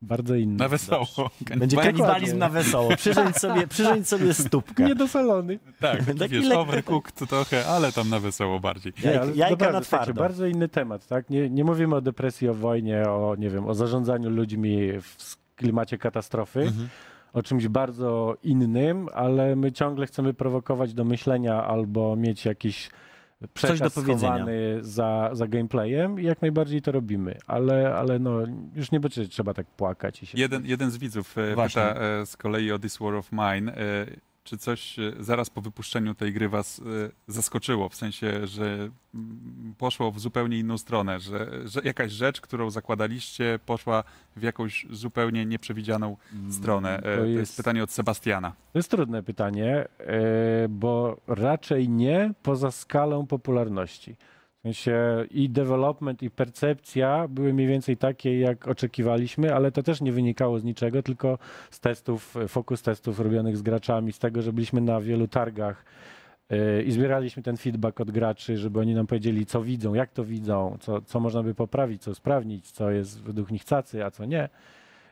Bardzo 0.05 0.35
inny. 0.35 0.57
Na 0.57 0.69
wesoło. 0.69 1.07
Będzie 1.57 1.77
Kanibal- 1.77 1.83
kanibalizm 1.83 2.39
na 2.39 2.49
wesoło. 2.49 2.97
Przyrządź 2.97 3.37
sobie, 3.37 3.67
przyrządź 3.75 4.09
sobie 4.09 4.35
stópkę. 4.35 4.85
Niedosolony. 4.85 5.59
Tak, 5.81 6.05
taki, 6.05 6.19
Taki 6.19 6.35
wiesz, 6.35 6.51
overcooked 6.51 7.29
trochę, 7.29 7.67
ale 7.67 7.93
tam 7.93 8.11
na 8.11 8.21
wesoło 8.21 8.61
bardziej. 8.61 8.93
Jaj- 8.93 9.05
jajka 9.37 9.51
naprawdę, 9.51 9.73
na 9.73 9.81
słuchajcie, 9.85 9.85
twardo. 10.05 10.21
Bardzo 10.21 10.47
inny 10.47 10.69
temat, 10.69 11.07
tak? 11.07 11.31
Nie, 11.31 11.51
nie 11.51 11.65
mówimy 11.65 11.97
o 11.97 12.01
depresji, 12.01 12.49
o 12.49 12.55
wojnie, 12.55 13.03
o, 13.03 13.37
nie 13.39 13.51
wiem, 13.51 13.67
o 13.67 13.75
zarządzaniu 13.75 14.31
ludźmi 14.31 14.79
w 15.03 15.37
klimacie 15.57 15.99
katastrofy. 15.99 16.61
Mhm. 16.61 16.89
O 17.33 17.43
czymś 17.43 17.69
bardzo 17.69 18.37
innym, 18.43 19.09
ale 19.15 19.57
my 19.57 19.73
ciągle 19.73 20.07
chcemy 20.07 20.35
prowokować 20.35 20.95
do 20.95 21.05
myślenia 21.05 21.65
albo 21.65 22.17
mieć 22.17 22.45
jakiś 22.45 22.91
przekaz 23.49 23.95
do 23.95 24.03
powiedzenia. 24.03 24.47
za, 24.81 25.31
za 25.33 25.47
gameplayem 25.49 26.21
i 26.21 26.25
jak 26.25 26.43
najbardziej 26.43 26.83
to 26.83 26.93
robimy. 26.93 27.39
Ale, 27.47 27.95
ale 27.95 28.19
no, 28.19 28.39
już 28.75 28.91
nie 28.91 29.01
będzie 29.01 29.29
trzeba 29.29 29.55
tak 29.55 29.67
płakać. 29.67 30.23
I 30.23 30.27
się 30.27 30.39
Jeden, 30.39 30.67
jeden 30.67 30.91
z 30.91 30.99
widzów 30.99 31.39
e, 31.39 31.55
Właśnie. 31.55 31.83
pyta 31.83 32.01
e, 32.01 32.27
z 32.27 32.37
kolei 32.37 32.73
o 32.73 32.79
This 32.79 32.99
War 32.99 33.14
of 33.14 33.33
Mine, 33.33 33.77
e, 33.77 34.07
czy 34.44 34.59
coś 34.59 34.98
e, 34.98 35.12
zaraz 35.20 35.50
po 35.50 35.61
wypuszczeniu 35.61 36.14
tej 36.14 36.33
gry 36.33 36.48
was 36.48 36.78
e, 36.78 36.83
zaskoczyło, 37.26 37.88
w 37.88 37.94
sensie, 37.94 38.46
że 38.46 38.64
mm, 38.64 39.74
poszło 39.78 40.12
w 40.12 40.20
zupełnie 40.20 40.59
inną 40.59 40.78
stronę, 40.78 41.20
że, 41.20 41.68
że 41.68 41.80
jakaś 41.85 42.12
rzecz, 42.12 42.40
którą 42.40 42.70
zakładaliście, 42.70 43.59
poszła 43.66 44.04
w 44.37 44.42
jakąś 44.42 44.87
zupełnie 44.90 45.46
nieprzewidzianą 45.46 46.16
stronę. 46.50 46.98
E, 46.98 47.02
to, 47.02 47.24
jest... 47.24 47.38
jest- 47.38 47.57
pytanie 47.57 47.83
od 47.83 47.90
Sebastiana. 47.90 48.52
To 48.72 48.78
jest 48.78 48.90
trudne 48.90 49.22
pytanie, 49.22 49.88
bo 50.68 51.20
raczej 51.26 51.88
nie 51.88 52.33
poza 52.42 52.70
skalą 52.70 53.26
popularności. 53.26 54.16
Sensie 54.64 55.24
i 55.31 55.50
development, 55.50 56.22
i 56.22 56.31
percepcja 56.31 57.29
były 57.29 57.53
mniej 57.53 57.66
więcej 57.66 57.96
takie, 57.96 58.38
jak 58.38 58.68
oczekiwaliśmy, 58.68 59.55
ale 59.55 59.72
to 59.72 59.83
też 59.83 60.00
nie 60.00 60.12
wynikało 60.12 60.59
z 60.59 60.64
niczego, 60.64 61.03
tylko 61.03 61.38
z 61.70 61.81
testów, 61.81 62.35
fokus 62.48 62.83
testów 62.83 63.20
robionych 63.20 63.57
z 63.57 63.62
graczami, 63.62 64.12
z 64.12 64.18
tego, 64.18 64.42
że 64.42 64.53
byliśmy 64.53 64.81
na 64.81 65.00
wielu 65.00 65.29
targach 65.29 65.85
e, 66.50 66.83
i 66.83 66.92
zbieraliśmy 66.92 67.42
ten 67.42 67.57
feedback 67.57 68.00
od 68.00 68.11
graczy, 68.11 68.57
żeby 68.59 68.81
oni 68.81 68.94
nam 68.94 69.07
powiedzieli, 69.07 69.46
co 69.46 69.62
widzą, 69.62 69.94
jak 69.94 70.12
to 70.12 70.24
widzą, 70.24 70.77
co, 70.81 71.00
co 71.00 71.20
można 71.20 71.42
by 71.42 71.55
poprawić, 71.55 72.03
co 72.03 72.11
usprawnić, 72.11 72.70
co 72.70 72.90
jest 72.90 73.22
według 73.22 73.50
nich 73.50 73.64
cacy, 73.64 74.05
a 74.05 74.11
co 74.11 74.24
nie. 74.24 74.48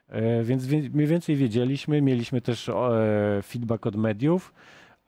E, 0.08 0.42
Więc 0.42 0.68
mniej 0.68 1.06
więcej 1.06 1.36
wiedzieliśmy, 1.36 2.02
mieliśmy 2.02 2.40
też 2.40 2.68
e, 2.68 2.72
feedback 3.42 3.86
od 3.86 3.96
mediów, 3.96 4.54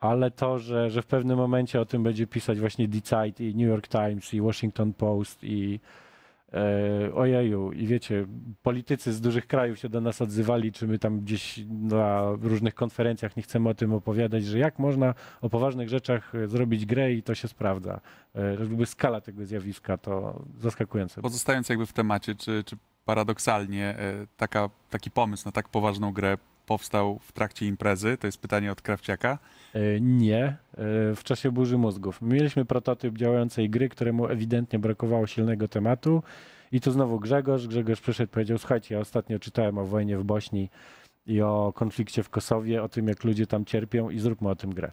ale 0.04 0.30
to, 0.30 0.58
że, 0.58 0.90
że 0.90 1.02
w 1.02 1.06
pewnym 1.06 1.36
momencie 1.36 1.80
o 1.80 1.84
tym 1.84 2.02
będzie 2.02 2.26
pisać 2.26 2.60
właśnie 2.60 2.88
The 2.88 3.28
i 3.38 3.54
New 3.54 3.68
York 3.68 3.88
Times 3.88 4.34
i 4.34 4.40
Washington 4.40 4.92
Post 4.92 5.44
i 5.44 5.80
e, 6.52 7.14
ojeju, 7.14 7.72
i 7.72 7.86
wiecie, 7.86 8.26
politycy 8.62 9.12
z 9.12 9.20
dużych 9.20 9.46
krajów 9.46 9.78
się 9.78 9.88
do 9.88 10.00
nas 10.00 10.22
odzywali, 10.22 10.72
czy 10.72 10.86
my 10.86 10.98
tam 10.98 11.20
gdzieś 11.20 11.60
na 11.68 12.22
różnych 12.42 12.74
konferencjach 12.74 13.36
nie 13.36 13.42
chcemy 13.42 13.68
o 13.68 13.74
tym 13.74 13.92
opowiadać, 13.92 14.44
że 14.44 14.58
jak 14.58 14.78
można 14.78 15.14
o 15.40 15.48
poważnych 15.50 15.88
rzeczach 15.88 16.34
e, 16.34 16.48
zrobić 16.48 16.86
grę 16.86 17.12
i 17.12 17.22
to 17.22 17.34
się 17.34 17.48
sprawdza. 17.48 18.00
E, 18.34 18.54
Jakby 18.54 18.86
skala 18.86 19.20
tego 19.20 19.46
zjawiska 19.46 19.98
to 19.98 20.42
zaskakujące. 20.58 21.22
Pozostając 21.22 21.68
jakby 21.68 21.86
w 21.86 21.92
temacie, 21.92 22.34
czy, 22.34 22.64
czy 22.64 22.76
paradoksalnie 23.04 23.98
e, 23.98 24.26
taka, 24.36 24.70
taki 24.90 25.10
pomysł 25.10 25.42
na 25.46 25.52
tak 25.52 25.68
poważną 25.68 26.12
grę 26.12 26.36
powstał 26.66 27.18
w 27.22 27.32
trakcie 27.32 27.66
imprezy? 27.66 28.16
To 28.16 28.26
jest 28.26 28.38
pytanie 28.38 28.72
od 28.72 28.82
Krawciaka. 28.82 29.38
E, 29.74 30.00
Nie, 30.00 30.44
e, 30.44 30.56
w 31.14 31.20
czasie 31.24 31.50
burzy 31.50 31.78
mózgów. 31.78 32.22
Mieliśmy 32.22 32.64
prototyp 32.64 33.16
działającej 33.16 33.70
gry, 33.70 33.88
któremu 33.88 34.26
ewidentnie 34.28 34.78
brakowało 34.78 35.26
silnego 35.26 35.68
tematu. 35.68 36.22
I 36.72 36.80
tu 36.80 36.90
znowu 36.90 37.20
Grzegorz. 37.20 37.66
Grzegorz 37.66 38.00
przyszedł 38.00 38.30
i 38.30 38.32
powiedział: 38.32 38.58
Słuchajcie, 38.58 38.94
ja 38.94 39.00
ostatnio 39.00 39.38
czytałem 39.38 39.78
o 39.78 39.84
wojnie 39.84 40.18
w 40.18 40.24
Bośni 40.24 40.70
i 41.26 41.42
o 41.42 41.72
konflikcie 41.76 42.22
w 42.22 42.30
Kosowie, 42.30 42.82
o 42.82 42.88
tym, 42.88 43.08
jak 43.08 43.24
ludzie 43.24 43.46
tam 43.46 43.64
cierpią, 43.64 44.10
i 44.10 44.18
zróbmy 44.18 44.48
o 44.48 44.54
tym 44.56 44.74
grę. 44.74 44.92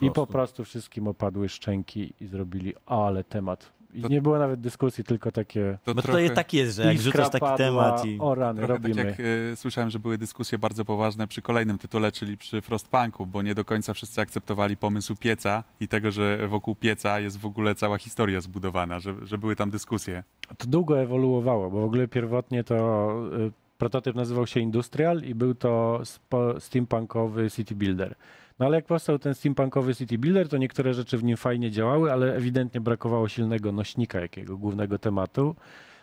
I 0.00 0.10
po 0.10 0.26
prostu 0.26 0.64
wszystkim 0.64 1.08
opadły 1.08 1.48
szczęki 1.48 2.12
i 2.20 2.26
zrobili, 2.26 2.74
ale 2.86 3.24
temat. 3.24 3.72
I 3.94 4.02
To- 4.02 4.08
nie 4.08 4.22
było 4.22 4.38
nawet 4.38 4.60
dyskusji, 4.60 5.04
tylko 5.04 5.32
takie. 5.32 5.78
To 5.84 5.94
Bo 5.94 6.02
trochę- 6.02 6.28
to 6.28 6.34
tak 6.34 6.52
jest, 6.54 6.76
że 6.76 6.84
jak 6.84 6.94
iskra 6.94 7.10
rzucasz 7.12 7.28
taki 7.30 7.40
padła, 7.40 7.56
temat 7.56 8.04
i... 8.06 8.18
O 8.20 8.34
rany, 8.34 8.58
Trochę 8.58 8.72
robimy. 8.72 8.94
tak 8.94 9.06
jak 9.06 9.20
e, 9.52 9.56
słyszałem, 9.56 9.90
że 9.90 9.98
były 9.98 10.18
dyskusje 10.18 10.58
bardzo 10.58 10.84
poważne 10.84 11.26
przy 11.28 11.42
kolejnym 11.42 11.78
tytule, 11.78 12.12
czyli 12.12 12.36
przy 12.36 12.60
Frostpunku, 12.60 13.26
bo 13.26 13.42
nie 13.42 13.54
do 13.54 13.64
końca 13.64 13.94
wszyscy 13.94 14.20
akceptowali 14.20 14.76
pomysł 14.76 15.16
pieca 15.16 15.64
i 15.80 15.88
tego, 15.88 16.10
że 16.10 16.48
wokół 16.48 16.74
pieca 16.74 17.20
jest 17.20 17.38
w 17.38 17.46
ogóle 17.46 17.74
cała 17.74 17.98
historia 17.98 18.40
zbudowana, 18.40 19.00
że, 19.00 19.14
że 19.22 19.38
były 19.38 19.56
tam 19.56 19.70
dyskusje. 19.70 20.22
To 20.58 20.66
długo 20.66 21.00
ewoluowało, 21.00 21.70
bo 21.70 21.80
w 21.80 21.84
ogóle 21.84 22.08
pierwotnie 22.08 22.64
to 22.64 23.10
y, 23.48 23.52
prototyp 23.78 24.16
nazywał 24.16 24.46
się 24.46 24.60
Industrial 24.60 25.22
i 25.22 25.34
był 25.34 25.54
to 25.54 26.00
spo, 26.04 26.60
steampunkowy 26.60 27.50
city 27.50 27.74
builder. 27.74 28.14
No 28.60 28.66
ale 28.66 28.76
jak 28.76 28.86
powstał 28.86 29.18
ten 29.18 29.34
steampunkowy 29.34 29.94
city 29.94 30.18
builder, 30.18 30.48
to 30.48 30.56
niektóre 30.56 30.94
rzeczy 30.94 31.18
w 31.18 31.24
nim 31.24 31.36
fajnie 31.36 31.70
działały, 31.70 32.12
ale 32.12 32.34
ewidentnie 32.36 32.80
brakowało 32.80 33.28
silnego 33.28 33.72
nośnika 33.72 34.20
jakiego 34.20 34.56
głównego 34.56 34.98
tematu. 34.98 35.56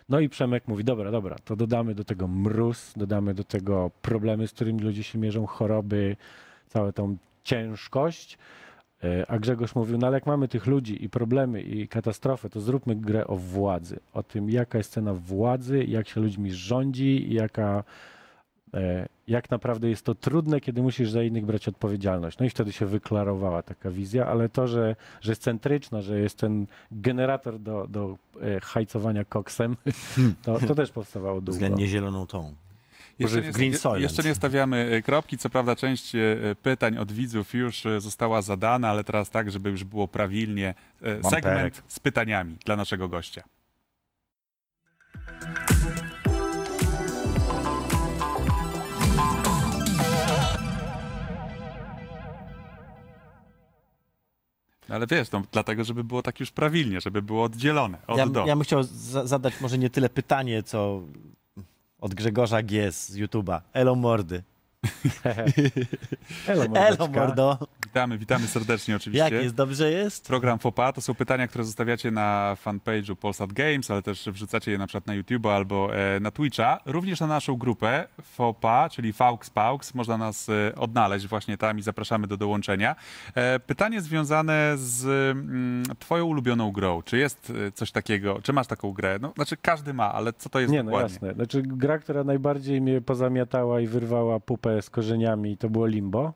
No 0.08 0.20
i 0.20 0.28
Przemek 0.28 0.68
mówi, 0.68 0.84
dobra, 0.84 1.10
dobra, 1.10 1.36
to 1.44 1.56
dodamy 1.56 1.94
do 1.94 2.04
tego 2.04 2.28
mróz, 2.28 2.92
dodamy 2.96 3.34
do 3.34 3.44
tego 3.44 3.90
problemy, 4.02 4.48
z 4.48 4.52
którymi 4.52 4.80
ludzie 4.80 5.02
się 5.02 5.18
mierzą, 5.18 5.46
choroby, 5.46 6.16
całą 6.68 6.92
tą 6.92 7.16
ciężkość. 7.44 8.38
E, 9.04 9.30
A 9.30 9.38
Grzegorz 9.38 9.74
mówił, 9.74 9.98
no 9.98 10.06
ale 10.06 10.16
jak 10.16 10.26
mamy 10.26 10.48
tych 10.48 10.66
ludzi 10.66 11.04
i 11.04 11.08
problemy 11.08 11.62
i 11.62 11.88
katastrofę, 11.88 12.50
to 12.50 12.60
zróbmy 12.60 12.96
grę 12.96 13.26
o 13.26 13.36
władzy. 13.36 14.00
O 14.12 14.22
tym, 14.22 14.50
jaka 14.50 14.78
jest 14.78 14.92
cena 14.92 15.14
władzy, 15.14 15.84
jak 15.84 16.08
się 16.08 16.20
ludźmi 16.20 16.52
rządzi, 16.52 17.34
jaka, 17.34 17.84
e, 18.74 19.08
jak 19.28 19.50
naprawdę 19.50 19.88
jest 19.88 20.04
to 20.04 20.14
trudne, 20.14 20.60
kiedy 20.60 20.82
musisz 20.82 21.10
za 21.10 21.22
innych 21.22 21.44
brać 21.46 21.68
odpowiedzialność. 21.68 22.38
No 22.38 22.46
i 22.46 22.50
wtedy 22.50 22.72
się 22.72 22.86
wyklarowała 22.86 23.62
taka 23.62 23.90
wizja, 23.90 24.26
ale 24.26 24.48
to, 24.48 24.68
że, 24.68 24.96
że 25.20 25.32
jest 25.32 25.42
centryczna, 25.42 26.02
że 26.02 26.20
jest 26.20 26.38
ten 26.38 26.66
generator 26.92 27.58
do, 27.58 27.86
do 27.86 28.18
e, 28.42 28.60
hajcowania 28.60 29.24
koksem, 29.24 29.76
to, 30.42 30.58
to 30.58 30.74
też 30.74 30.90
powstawało 30.90 31.40
długo. 31.40 31.52
Względnie 31.52 31.86
zieloną 31.86 32.26
tą. 32.26 32.54
Jeszcze 33.18 33.42
nie, 33.42 33.52
Green 33.52 33.72
je- 33.72 33.78
Soylent. 33.78 34.02
jeszcze 34.02 34.28
nie 34.28 34.34
stawiamy 34.34 34.76
e, 34.92 35.02
kropki. 35.02 35.38
Co 35.38 35.50
prawda 35.50 35.76
część 35.76 36.14
e, 36.14 36.18
pytań 36.62 36.98
od 36.98 37.12
widzów 37.12 37.54
już 37.54 37.84
została 37.98 38.42
zadana, 38.42 38.88
ale 38.88 39.04
teraz 39.04 39.30
tak, 39.30 39.50
żeby 39.50 39.70
już 39.70 39.84
było 39.84 40.08
prawilnie. 40.08 40.74
Segment 41.30 41.82
z 41.88 42.00
pytaniami 42.00 42.56
dla 42.64 42.76
naszego 42.76 43.08
gościa. 43.08 43.42
Ale 54.88 55.06
wiesz, 55.06 55.30
no, 55.30 55.42
dlatego, 55.52 55.84
żeby 55.84 56.04
było 56.04 56.22
tak 56.22 56.40
już 56.40 56.50
prawilnie, 56.50 57.00
żeby 57.00 57.22
było 57.22 57.42
oddzielone 57.44 57.98
od 58.06 58.18
Ja, 58.18 58.26
do. 58.26 58.46
ja 58.46 58.56
bym 58.56 58.64
chciał 58.64 58.82
za 58.82 59.26
zadać 59.26 59.60
może 59.60 59.78
nie 59.78 59.90
tyle 59.90 60.08
pytanie, 60.08 60.62
co 60.62 61.02
od 62.00 62.14
Grzegorza 62.14 62.62
G. 62.62 62.92
z 62.92 63.16
YouTube'a. 63.16 63.60
Elo 63.72 63.94
mordy. 63.94 64.42
Elo, 66.48 66.64
Elo 66.74 67.08
mordo. 67.08 67.58
Witamy, 67.84 68.18
witamy 68.18 68.46
serdecznie 68.46 68.96
oczywiście. 68.96 69.24
Jak 69.34 69.42
jest? 69.44 69.54
Dobrze 69.54 69.90
jest? 69.90 70.26
Program 70.26 70.58
FOPA 70.58 70.92
to 70.92 71.00
są 71.00 71.14
pytania, 71.14 71.48
które 71.48 71.64
zostawiacie 71.64 72.10
na 72.10 72.56
fanpage'u 72.64 73.16
Polsat 73.16 73.52
Games, 73.52 73.90
ale 73.90 74.02
też 74.02 74.28
wrzucacie 74.32 74.70
je 74.70 74.78
na 74.78 74.86
przykład 74.86 75.06
na 75.06 75.14
YouTube 75.14 75.46
albo 75.46 75.96
e, 75.96 76.20
na 76.20 76.30
Twitcha. 76.30 76.80
Również 76.86 77.20
na 77.20 77.26
naszą 77.26 77.56
grupę 77.56 78.08
FOPA, 78.22 78.88
czyli 78.88 79.12
Faux 79.12 79.50
Paux. 79.50 79.94
Można 79.94 80.18
nas 80.18 80.48
e, 80.48 80.74
odnaleźć 80.74 81.26
właśnie 81.26 81.58
tam 81.58 81.78
i 81.78 81.82
zapraszamy 81.82 82.26
do 82.26 82.36
dołączenia. 82.36 82.96
E, 83.34 83.60
pytanie 83.60 84.00
związane 84.00 84.72
z 84.76 85.04
mm, 85.36 85.82
twoją 85.98 86.24
ulubioną 86.24 86.72
grą. 86.72 87.02
Czy 87.02 87.18
jest 87.18 87.52
coś 87.74 87.92
takiego, 87.92 88.40
czy 88.42 88.52
masz 88.52 88.66
taką 88.66 88.92
grę? 88.92 89.18
No, 89.20 89.32
znaczy 89.36 89.56
każdy 89.56 89.94
ma, 89.94 90.12
ale 90.12 90.32
co 90.32 90.48
to 90.48 90.60
jest 90.60 90.72
Nie, 90.72 90.82
no 90.82 90.90
dokładnie? 90.90 91.14
jasne. 91.14 91.34
Znaczy 91.34 91.62
gra, 91.62 91.98
która 91.98 92.24
najbardziej 92.24 92.80
mnie 92.80 93.00
pozamiatała 93.00 93.80
i 93.80 93.86
wyrwała 93.86 94.40
pupę 94.40 94.77
z 94.82 94.90
korzeniami, 94.90 95.56
to 95.56 95.70
było 95.70 95.86
Limbo. 95.86 96.32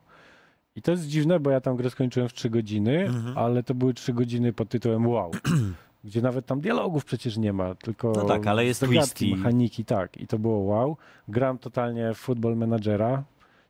I 0.77 0.83
to 0.83 0.91
jest 0.91 1.07
dziwne, 1.07 1.41
bo 1.41 1.51
ja 1.51 1.61
tam 1.61 1.77
grę 1.77 1.91
skończyłem 1.91 2.29
w 2.29 2.33
3 2.33 2.51
godziny, 2.51 3.01
Mhm. 3.01 3.39
ale 3.39 3.63
to 3.63 3.75
były 3.75 3.95
3 3.95 4.13
godziny 4.13 4.53
pod 4.53 4.69
tytułem 4.69 5.07
wow. 5.07 5.31
Gdzie 6.05 6.23
nawet 6.23 6.47
tam 6.47 6.61
dialogów 6.61 7.05
przecież 7.05 7.37
nie 7.37 7.53
ma, 7.53 7.75
tylko 7.75 8.13
No 8.17 8.25
tak, 8.25 8.47
ale 8.47 8.65
jest 8.65 8.81
zagadki, 8.81 9.37
mechaniki, 9.37 9.85
tak. 9.85 10.17
I 10.17 10.27
to 10.27 10.39
było 10.39 10.59
wow. 10.59 10.97
Gram 11.29 11.59
totalnie 11.59 12.15
w 12.15 12.19
Football 12.19 12.57
Managera. 12.57 13.23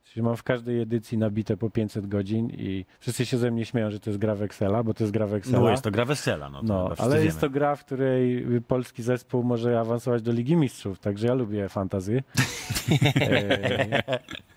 Czyli 0.05 0.23
mam 0.23 0.37
w 0.37 0.43
każdej 0.43 0.81
edycji 0.81 1.19
nabite 1.19 1.57
po 1.57 1.71
500 1.71 2.07
godzin 2.07 2.51
i 2.51 2.85
wszyscy 3.01 3.27
się 3.27 3.39
ze 3.39 3.51
mnie 3.51 3.65
śmieją, 3.65 3.91
że 3.91 4.01
to 4.01 4.11
jest 4.11 4.21
gra 4.21 4.35
w 4.35 4.43
Excela, 4.43 4.83
bo 4.83 4.95
to 4.95 5.05
jest 5.05 5.13
gra 5.13 5.27
w 5.27 5.35
Excela. 5.35 5.61
No 5.61 5.71
jest 5.71 5.83
to 5.85 5.91
gra 5.91 6.05
wesela. 6.05 6.51
No, 6.51 6.61
to 6.61 6.67
No, 6.67 6.87
wszyscy 6.87 7.03
ale 7.03 7.15
wiemy. 7.15 7.25
jest 7.27 7.41
to 7.41 7.51
gra, 7.51 7.77
w 7.77 7.85
której 7.85 8.47
polski 8.69 9.03
zespół 9.03 9.43
może 9.45 9.81
awansować 9.81 10.23
do 10.23 10.33
Ligi 10.33 10.57
Mistrzów, 10.57 10.99
także 10.99 11.27
ja 11.27 11.35
lubię 11.35 11.69
fantazy. 11.69 12.23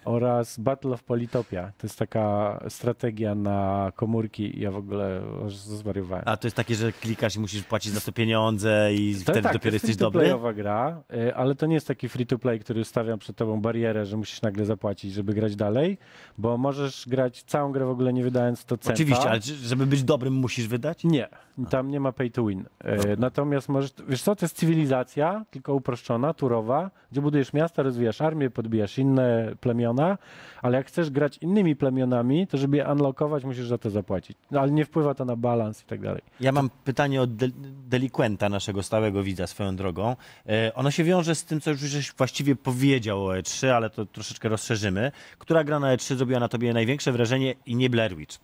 oraz 0.05 0.59
Battle 0.59 0.91
of 0.91 1.03
Politopia. 1.03 1.71
To 1.77 1.87
jest 1.87 1.99
taka 1.99 2.59
strategia 2.69 3.35
na 3.35 3.91
komórki 3.95 4.59
ja 4.59 4.71
w 4.71 4.75
ogóle 4.75 5.21
aż 5.45 5.55
zwariowałem. 5.55 6.23
A 6.27 6.37
to 6.37 6.47
jest 6.47 6.57
takie, 6.57 6.75
że 6.75 6.91
klikasz 6.91 7.35
i 7.35 7.39
musisz 7.39 7.63
płacić 7.63 7.93
za 7.93 8.01
to 8.01 8.11
pieniądze 8.11 8.89
i 8.93 9.15
To 9.15 9.21
wtedy 9.21 9.41
tak, 9.41 9.53
dopiero 9.53 9.71
to 9.71 9.75
jest 9.75 9.83
jesteś 9.87 9.95
dobry? 9.95 10.19
free-to-playowa 10.19 10.53
gra, 10.53 11.03
e, 11.13 11.35
ale 11.35 11.55
to 11.55 11.65
nie 11.65 11.73
jest 11.75 11.87
taki 11.87 12.09
free-to-play, 12.09 12.59
który 12.59 12.85
stawia 12.85 13.17
przed 13.17 13.35
tobą 13.35 13.61
barierę, 13.61 14.05
że 14.05 14.17
musisz 14.17 14.41
nagle 14.41 14.65
zapłacić, 14.65 15.13
żeby 15.13 15.33
grać 15.33 15.55
dalej, 15.55 15.97
bo 16.37 16.57
możesz 16.57 17.05
grać 17.07 17.43
całą 17.43 17.71
grę 17.71 17.85
w 17.85 17.89
ogóle 17.89 18.13
nie 18.13 18.23
wydając 18.23 18.65
to 18.65 18.77
centa. 18.77 18.93
Oczywiście, 18.93 19.29
ale 19.29 19.41
żeby 19.41 19.85
być 19.85 20.03
dobrym 20.03 20.33
musisz 20.33 20.67
wydać? 20.67 21.03
Nie, 21.03 21.27
tam 21.69 21.91
nie 21.91 21.99
ma 21.99 22.11
pay 22.11 22.31
to 22.31 22.45
win. 22.45 22.65
E, 22.83 23.15
natomiast 23.17 23.69
możesz, 23.69 23.93
wiesz 24.07 24.21
co, 24.21 24.35
to 24.35 24.45
jest 24.45 24.57
cywilizacja, 24.57 25.45
tylko 25.51 25.73
uproszczona, 25.73 26.33
turowa, 26.33 26.91
gdzie 27.11 27.21
budujesz 27.21 27.53
miasta, 27.53 27.83
rozwijasz 27.83 28.21
armię, 28.21 28.49
podbijasz 28.49 28.97
inne 28.97 29.51
plemiona, 29.59 30.17
ale 30.61 30.77
jak 30.77 30.87
chcesz 30.87 31.09
grać 31.09 31.37
innymi 31.37 31.75
plemionami, 31.75 32.47
to 32.47 32.57
żeby 32.57 32.77
je 32.77 32.91
unlockować, 32.91 33.43
musisz 33.43 33.67
za 33.67 33.77
to 33.77 33.89
zapłacić. 33.89 34.37
No, 34.51 34.59
ale 34.59 34.71
nie 34.71 34.85
wpływa 34.85 35.13
to 35.13 35.25
na 35.25 35.35
balans 35.35 35.83
i 35.83 35.85
tak 35.85 36.01
dalej. 36.01 36.21
Ja 36.39 36.51
mam 36.51 36.69
pytanie 36.83 37.21
od 37.21 37.35
del 37.35 37.51
delikwenta, 37.87 38.49
naszego 38.49 38.83
stałego 38.83 39.23
widza 39.23 39.47
swoją 39.47 39.75
drogą. 39.75 40.15
E, 40.49 40.71
ono 40.73 40.91
się 40.91 41.03
wiąże 41.03 41.35
z 41.35 41.45
tym, 41.45 41.61
co 41.61 41.71
już 41.71 41.79
żeś 41.79 42.13
właściwie 42.13 42.55
powiedział 42.55 43.25
o 43.25 43.29
E3, 43.29 43.67
ale 43.67 43.89
to 43.89 44.05
troszeczkę 44.05 44.49
rozszerzymy. 44.49 45.11
Która 45.39 45.63
gra 45.63 45.79
na 45.79 45.95
E3 45.95 46.15
zrobiła 46.15 46.39
na 46.39 46.47
tobie 46.47 46.73
największe 46.73 47.11
wrażenie 47.11 47.55
i 47.65 47.75
nie 47.75 47.89
Blair 47.89 48.15
Witch? 48.15 48.37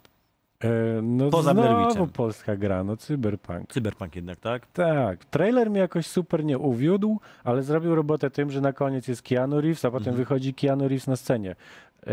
E, 0.63 1.01
no 1.01 1.29
Poza 1.29 1.51
znowu 1.51 2.07
polska 2.07 2.55
gra, 2.55 2.83
no 2.83 2.97
cyberpunk. 2.97 3.73
Cyberpunk 3.73 4.15
jednak, 4.15 4.39
tak? 4.39 4.67
Tak, 4.73 5.25
trailer 5.25 5.69
mnie 5.69 5.79
jakoś 5.79 6.07
super 6.07 6.43
nie 6.45 6.57
uwiódł, 6.57 7.19
ale 7.43 7.63
zrobił 7.63 7.95
robotę 7.95 8.29
tym, 8.31 8.51
że 8.51 8.61
na 8.61 8.73
koniec 8.73 9.07
jest 9.07 9.21
Keanu 9.21 9.61
Reeves, 9.61 9.85
a 9.85 9.91
potem 9.91 10.07
Mhm. 10.07 10.17
wychodzi 10.17 10.53
Keanu 10.53 10.87
Reeves 10.87 11.07
na 11.07 11.15
scenie. 11.15 11.55
E, 12.07 12.11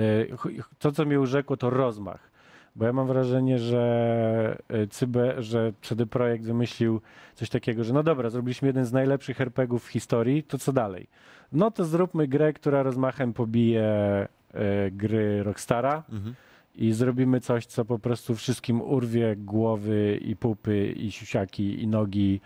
To, 0.79 0.93
co 0.93 1.05
mnie 1.05 1.21
urzekło, 1.21 1.57
to 1.57 1.71
rozmach. 1.71 2.29
Bo 2.77 2.85
ja 2.85 2.93
mam 2.93 3.07
wrażenie, 3.07 3.59
że 3.59 4.59
e, 4.69 4.87
cyber, 4.87 5.43
że 5.43 5.73
CD 5.83 6.07
Projekt 6.07 6.45
wymyślił 6.45 7.01
coś 7.35 7.49
takiego, 7.51 7.85
że 7.85 7.93
no 7.95 8.03
dobra, 8.03 8.31
zrobiliśmy 8.31 8.69
jeden 8.69 8.85
z 8.85 8.93
najlepszych 8.93 9.41
RPGów 9.41 9.85
w 9.85 9.89
historii, 9.89 10.43
to 10.43 10.59
co 10.59 10.73
dalej? 10.73 11.07
No 11.53 11.71
to 11.71 11.85
zróbmy 11.85 12.29
grę, 12.29 12.53
która 12.53 12.83
rozmachem 12.83 13.33
pobije 13.33 13.89
gry 14.93 15.43
Rockstara 15.43 16.03
Mhm. 16.13 16.35
I 16.79 16.93
zrobimy 16.93 17.41
coś, 17.41 17.67
co 17.67 17.85
po 17.85 17.99
prostu 17.99 18.35
wszystkim 18.35 18.81
urwie 18.83 19.37
głowy 19.37 20.19
i 20.23 20.37
pupy 20.37 20.87
i 20.93 21.13
siusiaki 21.13 21.83
i 21.83 21.87
nogi, 21.87 22.41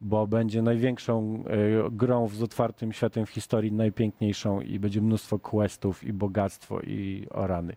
bo 0.00 0.26
będzie 0.26 0.62
największą 0.62 1.44
e, 1.46 1.90
grą 1.90 2.28
z 2.28 2.42
otwartym 2.42 2.92
światem 2.92 3.26
w 3.26 3.30
historii, 3.30 3.72
najpiękniejszą 3.72 4.60
i 4.60 4.78
będzie 4.78 5.02
mnóstwo 5.02 5.38
questów 5.38 6.04
i 6.04 6.12
bogactwo 6.12 6.80
i 6.80 7.26
orany. 7.30 7.76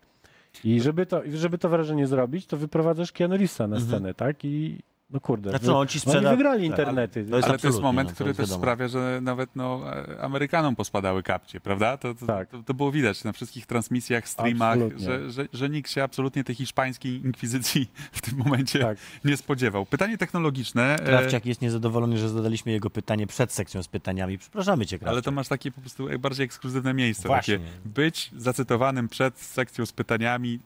I 0.64 0.82
żeby 0.82 1.06
to, 1.06 1.22
żeby 1.34 1.58
to 1.58 1.70
wrażenie 1.70 2.08
zrobić, 2.08 2.46
to 2.48 2.58
wyprowadzasz 2.58 3.12
Keanu 3.12 3.34
Reevesa 3.38 3.68
na 3.68 3.76
Mhm. 3.76 3.92
scenę, 3.92 4.14
tak? 4.14 4.46
I 4.46 4.80
no 5.10 5.20
kurde, 5.20 5.50
Znaczy, 5.50 5.66
no, 5.68 5.80
on 5.80 5.88
ci 5.88 5.98
oni 5.98 6.02
sprzeda... 6.02 6.30
wygrali 6.32 6.70
tak. 6.70 6.80
internety. 6.80 7.26
To 7.30 7.36
jest 7.36 7.50
Ale 7.50 7.60
to 7.60 7.68
jest 7.68 7.82
moment, 7.82 8.10
no, 8.10 8.16
który 8.16 8.30
jest 8.30 8.38
też 8.38 8.48
wiadomo. 8.48 8.62
sprawia, 8.64 8.88
że 8.88 9.20
nawet 9.22 9.50
no, 9.56 9.82
Amerykanom 10.22 10.76
pospadały 10.76 11.24
kapcie, 11.24 11.60
prawda? 11.60 11.98
To, 11.98 12.16
to, 12.16 12.26
Tak. 12.26 12.50
to, 12.50 12.64
to 12.64 12.74
było 12.74 12.92
widać 12.92 13.24
na 13.24 13.32
wszystkich 13.32 13.66
transmisjach, 13.66 14.30
streamach, 14.30 14.78
że, 14.98 15.32
że, 15.32 15.48
że 15.54 15.70
nikt 15.70 15.92
się 15.92 16.04
absolutnie 16.04 16.44
tej 16.44 16.56
hiszpańskiej 16.56 17.26
inkwizycji 17.26 17.92
w 18.12 18.22
tym 18.22 18.38
momencie 18.38 18.80
Tak. 18.80 18.98
nie 19.26 19.38
spodziewał. 19.38 19.86
Pytanie 19.86 20.18
technologiczne, 20.18 20.96
e, 20.96 21.06
Krawciak 21.06 21.46
jest 21.46 21.62
niezadowolony, 21.62 22.18
że 22.18 22.30
zadaliśmy 22.30 22.72
jego 22.72 22.90
pytanie 22.90 23.28
przed 23.28 23.52
sekcją 23.54 23.84
z 23.84 23.88
pytaniami. 23.88 24.38
Przepraszamy 24.38 24.86
cię, 24.86 25.00
Krawciak. 25.00 25.14
ale 25.14 25.22
to 25.22 25.32
masz 25.32 25.48
takie 25.48 25.72
po 25.72 25.82
prostu 25.82 26.08
bardziej 26.20 26.46
ekskluzywne 26.46 26.94
miejsce. 26.94 27.28
Właśnie. 27.28 27.58
Takie 27.60 27.70
być 27.86 28.32
zacytowanym 28.38 29.08
przed 29.10 29.40
sekcją 29.40 29.86
z 29.86 29.92
pytaniami, 29.92 30.60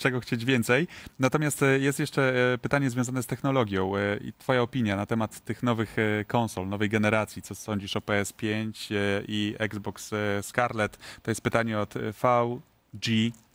czego 0.00 0.20
chcieć 0.20 0.44
więcej. 0.44 0.88
Natomiast 1.18 1.62
e, 1.62 1.78
jest 1.78 2.00
jeszcze 2.00 2.52
e, 2.52 2.58
pytanie 2.58 2.90
związane 2.90 3.22
z 3.22 3.26
technologią 3.26 3.96
e, 3.96 4.16
i 4.16 4.32
twoja 4.32 4.62
opinia 4.62 4.96
na 4.96 5.06
temat 5.06 5.40
tych 5.40 5.62
nowych 5.62 5.96
konsol, 6.26 6.68
nowej 6.68 6.88
generacji. 6.88 7.42
Co 7.42 7.54
sądzisz 7.54 7.96
o 7.96 8.00
PS5 8.00 8.94
e, 8.94 9.22
i 9.28 9.54
Xbox 9.58 10.10
Scarlet? 10.42 10.98
To 11.22 11.30
jest 11.30 11.40
pytanie 11.40 11.78
od 11.78 11.94
VG, 11.94 13.06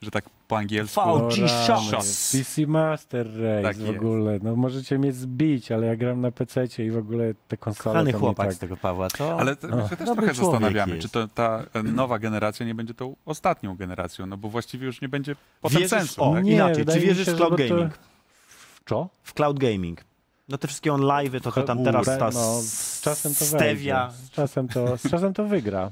że 0.02 0.12
tak 0.12 0.26
po 0.48 0.58
angielsku. 0.58 1.02
V- 1.02 1.08
O 1.08 1.14
OG 1.14 1.38
rany, 1.38 1.50
shots. 1.90 2.32
PC 2.32 2.68
Master 2.68 3.28
Race 3.42 3.64
Tak 3.64 3.78
w 3.78 3.88
jest. 3.88 3.98
ogóle. 4.00 4.40
No 4.44 4.56
możecie 4.56 5.00
mnie 5.00 5.12
zbić, 5.14 5.72
ale 5.72 5.88
ja 5.88 5.96
gram 5.96 6.22
na 6.22 6.32
PC 6.32 6.66
i 6.86 6.92
w 6.92 6.98
ogóle 6.98 7.34
te 7.48 7.58
konsole 7.58 7.94
Kochany 7.94 8.12
to 8.14 8.20
chłopak 8.20 8.46
mnie 8.48 8.54
z 8.56 8.60
tak... 8.60 8.70
tego 8.70 8.78
Pawła, 8.78 9.08
co? 9.10 9.40
Ale 9.40 9.56
to, 9.56 9.68
my 9.68 9.90
się 9.90 9.96
też 9.98 10.08
dobry 10.08 10.26
trochę 10.28 10.42
zastanawiamy, 10.42 10.96
jest. 10.96 11.08
czy 11.08 11.14
to 11.14 11.28
ta 11.28 11.64
e, 11.74 11.84
nowa 11.84 12.20
generacja 12.20 12.66
nie 12.66 12.76
będzie 12.76 12.94
tą 12.94 13.16
ostatnią 13.26 13.76
generacją, 13.76 14.26
no 14.26 14.38
bo 14.38 14.50
właściwie 14.50 14.86
już 14.86 15.02
nie 15.02 15.10
będzie 15.10 15.36
potem 15.62 15.82
Wierzysz- 15.82 15.90
sensu. 15.90 16.24
o, 16.24 16.34
tak? 16.34 16.44
Nie, 16.44 16.52
inaczej, 16.54 16.86
czy 16.86 17.00
wierzysz 17.00 17.26
się, 17.26 17.32
w 17.34 17.36
cloud 17.38 17.52
bo 17.52 17.58
to- 17.58 17.70
gaming? 17.76 17.94
W 18.48 18.82
co? 18.90 19.10
W 19.24 19.34
cloud 19.34 19.60
gaming. 19.60 20.02
No 20.50 20.58
te 20.58 20.68
wszystkie 20.68 20.94
on 20.94 21.02
live, 21.02 21.42
to, 21.42 21.52
to 21.52 21.64
tam 21.64 21.84
teraz 21.84 22.06
ta 22.06 22.30
no, 22.34 22.60
z 22.62 23.02
czasem 23.02 23.36
to 23.36 23.46
stevia. 23.46 24.08
wejdzie. 24.08 24.26
Z 24.26 24.30
czasem 24.30 24.68
to, 24.68 24.98
z 24.98 25.10
czasem 25.12 25.34
to 25.34 25.46
wygra. 25.46 25.92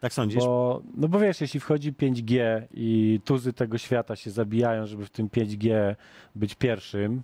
Tak 0.00 0.12
sądzisz? 0.12 0.44
Bo, 0.44 0.82
no 0.94 1.08
bo 1.08 1.18
wiesz, 1.18 1.40
jeśli 1.40 1.60
wchodzi 1.60 1.92
5G 1.92 2.62
i 2.74 3.20
tuzy 3.24 3.52
tego 3.52 3.78
świata 3.78 4.16
się 4.16 4.30
zabijają, 4.30 4.86
żeby 4.86 5.06
w 5.06 5.10
tym 5.10 5.28
5G 5.28 5.94
być 6.34 6.54
pierwszym, 6.54 7.22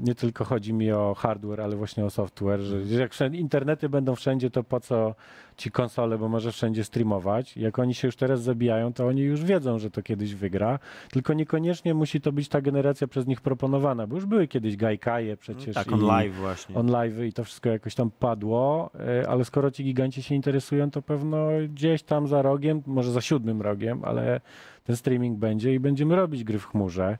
nie 0.00 0.14
tylko 0.14 0.44
chodzi 0.44 0.72
mi 0.72 0.92
o 0.92 1.14
hardware, 1.14 1.60
ale 1.60 1.76
właśnie 1.76 2.04
o 2.04 2.10
software, 2.10 2.60
że 2.60 2.84
że 2.84 3.00
jak 3.00 3.12
wszędzie, 3.12 3.38
internety 3.38 3.88
będą 3.88 4.14
wszędzie, 4.14 4.50
to 4.50 4.64
po 4.64 4.80
co 4.80 5.14
ci 5.56 5.70
konsole, 5.70 6.18
bo 6.18 6.28
może 6.28 6.52
wszędzie 6.52 6.84
streamować. 6.84 7.56
Jak 7.56 7.78
oni 7.78 7.94
się 7.94 8.08
już 8.08 8.16
teraz 8.16 8.42
zabijają, 8.42 8.92
to 8.92 9.06
oni 9.06 9.20
już 9.22 9.44
wiedzą, 9.44 9.78
że 9.78 9.90
to 9.90 10.02
kiedyś 10.02 10.34
wygra, 10.34 10.78
tylko 11.10 11.34
niekoniecznie 11.34 11.94
musi 11.94 12.20
to 12.20 12.32
być 12.32 12.48
ta 12.48 12.60
generacja 12.60 13.06
przez 13.06 13.26
nich 13.26 13.40
proponowana, 13.40 14.06
bo 14.06 14.16
już 14.16 14.26
były 14.26 14.48
kiedyś 14.48 14.76
Gaikaje 14.76 15.36
przecież. 15.36 15.74
tak, 15.74 15.92
on 15.92 16.06
live 16.06 16.34
właśnie. 16.34 16.76
on 16.76 16.86
live 16.86 17.18
i 17.18 17.32
to 17.32 17.44
wszystko 17.44 17.68
jakoś 17.68 17.94
tam 17.94 18.10
padło, 18.10 18.90
e, 18.94 19.28
ale 19.28 19.44
skoro 19.44 19.70
ci 19.70 19.84
giganci 19.84 20.22
się 20.22 20.34
interesują, 20.34 20.90
to 20.90 21.02
pewno 21.02 21.48
gdzieś 21.68 22.02
tam 22.02 22.26
za 22.26 22.42
rogiem, 22.42 22.82
może 22.86 23.12
za 23.12 23.20
siódmym 23.20 23.62
rogiem, 23.62 24.04
ale 24.04 24.40
ten 24.84 24.96
streaming 24.96 25.38
będzie 25.38 25.74
i 25.74 25.80
będziemy 25.80 26.16
robić 26.16 26.44
gry 26.44 26.58
w 26.58 26.66
chmurze. 26.66 27.18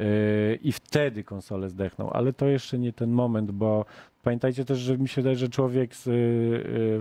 E, 0.00 0.54
I 0.54 0.72
wtedy 0.72 1.24
konsole 1.24 1.68
zdechną, 1.68 2.10
ale 2.10 2.32
to 2.32 2.46
jeszcze 2.46 2.78
nie 2.78 2.92
ten 2.92 3.10
moment, 3.10 3.50
bo 3.50 3.84
pamiętajcie 4.22 4.64
też, 4.64 4.78
że 4.78 4.98
mi 4.98 5.08
się 5.08 5.22
wydaje, 5.22 5.36
że 5.36 5.48
człowiek 5.48 5.94
z, 5.94 6.08
e, 6.08 6.10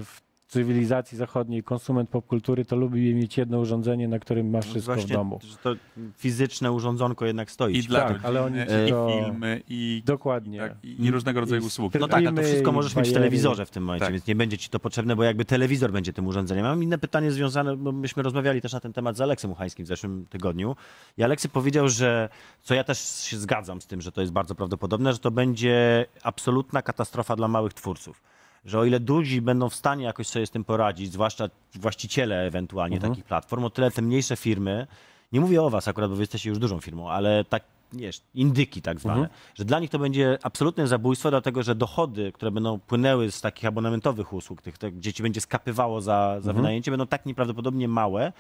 w 0.06 0.31
cywilizacji 0.52 1.18
zachodniej, 1.18 1.64
konsument 1.64 2.10
popkultury, 2.10 2.66
to 2.66 2.76
lubi 2.76 3.16
mieć 3.16 3.38
jedno 3.38 3.60
urządzenie, 3.60 4.08
na 4.08 4.20
którym 4.20 4.50
ma 4.50 4.62
wszystko 4.62 4.94
w 4.94 4.96
Właśnie, 4.96 5.16
domu. 5.16 5.40
że 5.44 5.58
to 5.58 5.74
fizyczne 6.18 6.72
urządzonko 6.72 7.26
jednak 7.26 7.52
stoi. 7.52 7.78
I 7.78 7.84
dla 7.84 8.00
Tak, 8.00 8.08
rodziny, 8.10 8.28
ale 8.28 8.42
oni 8.44 8.58
i 8.88 8.90
to- 8.90 9.10
filmy, 9.26 9.62
i, 9.70 10.04
Dokładnie. 10.06 10.60
tak, 10.60 10.74
i, 10.84 11.06
i 11.06 11.12
różnego 11.12 11.40
rodzaju 11.40 11.62
I 11.62 11.66
usługi. 11.66 12.00
No 12.00 12.08
tak, 12.08 12.26
a 12.26 12.32
to 12.32 12.42
wszystko 12.44 12.72
możesz 12.72 12.96
mieć 12.96 13.10
w 13.10 13.14
telewizorze 13.14 13.66
w 13.66 13.70
tym 13.72 13.84
momencie, 13.84 14.06
Tak. 14.06 14.14
więc 14.14 14.28
nie 14.28 14.36
będzie 14.36 14.58
ci 14.58 14.70
to 14.70 14.80
potrzebne, 14.80 15.16
bo 15.16 15.24
jakby 15.24 15.46
telewizor 15.46 15.92
będzie 15.92 16.14
tym 16.14 16.28
urządzeniem. 16.28 16.66
Mam 16.66 16.84
inne 16.84 16.98
pytanie 16.98 17.32
związane, 17.32 17.78
bo 17.78 17.92
myśmy 17.92 18.24
rozmawiali 18.24 18.62
też 18.62 18.74
na 18.74 18.80
ten 18.80 18.94
temat 18.94 19.18
z 19.18 19.22
Aleksem 19.22 19.52
Uchańskim 19.52 19.86
w 19.86 19.88
zeszłym 19.88 20.26
tygodniu. 20.30 20.76
I 21.18 21.24
Aleksy 21.24 21.50
powiedział, 21.50 21.90
że, 21.90 22.30
co 22.62 22.74
ja 22.74 22.84
też 22.84 23.00
się 23.24 23.38
zgadzam 23.38 23.82
z 23.82 23.88
tym, 23.88 24.02
że 24.02 24.12
to 24.12 24.22
jest 24.22 24.34
bardzo 24.34 24.56
prawdopodobne, 24.56 25.14
że 25.14 25.20
to 25.20 25.32
będzie 25.32 26.06
absolutna 26.24 26.82
katastrofa 26.82 27.36
dla 27.36 27.48
małych 27.48 27.74
twórców. 27.74 28.22
Że 28.66 28.80
o 28.80 28.86
ile 28.86 29.00
duzi 29.00 29.42
będą 29.42 29.70
w 29.70 29.76
stanie 29.76 30.04
jakoś 30.06 30.28
sobie 30.28 30.46
z 30.48 30.52
tym 30.52 30.64
poradzić, 30.64 31.12
zwłaszcza 31.14 31.50
właściciele 31.76 32.42
ewentualnie 32.46 32.96
Mhm. 32.96 33.14
takich 33.14 33.26
platform, 33.26 33.64
o 33.64 33.70
tyle 33.70 33.92
te 33.92 34.02
mniejsze 34.02 34.36
firmy, 34.36 34.88
nie 35.32 35.42
mówię 35.42 35.62
o 35.62 35.70
was 35.70 35.88
akurat, 35.88 36.10
bo 36.10 36.16
wy 36.16 36.22
jesteście 36.24 36.50
już 36.50 36.60
dużą 36.60 36.80
firmą, 36.80 37.10
ale 37.10 37.46
tak, 37.46 37.64
wiesz, 37.94 38.22
indyki 38.36 38.82
tak 38.82 39.00
zwane, 39.00 39.22
Mhm. 39.22 39.40
że 39.56 39.66
dla 39.66 39.80
nich 39.80 39.90
to 39.90 40.00
będzie 40.00 40.38
absolutne 40.44 40.88
zabójstwo, 40.88 41.30
dlatego 41.30 41.64
że 41.64 41.76
dochody, 41.76 42.32
które 42.32 42.52
będą 42.52 42.80
płynęły 42.80 43.32
z 43.32 43.42
takich 43.42 43.66
abonamentowych 43.66 44.34
usług, 44.34 44.62
tych, 44.62 44.78
tych 44.78 44.98
gdzie 44.98 45.14
ci 45.14 45.24
będzie 45.24 45.42
skapywało 45.42 46.02
za, 46.02 46.24
Mhm. 46.26 46.42
za 46.44 46.54
wynajęcie, 46.54 46.92
będą 46.92 47.08
tak 47.08 47.26
nieprawdopodobnie 47.26 47.88
małe, 47.88 48.34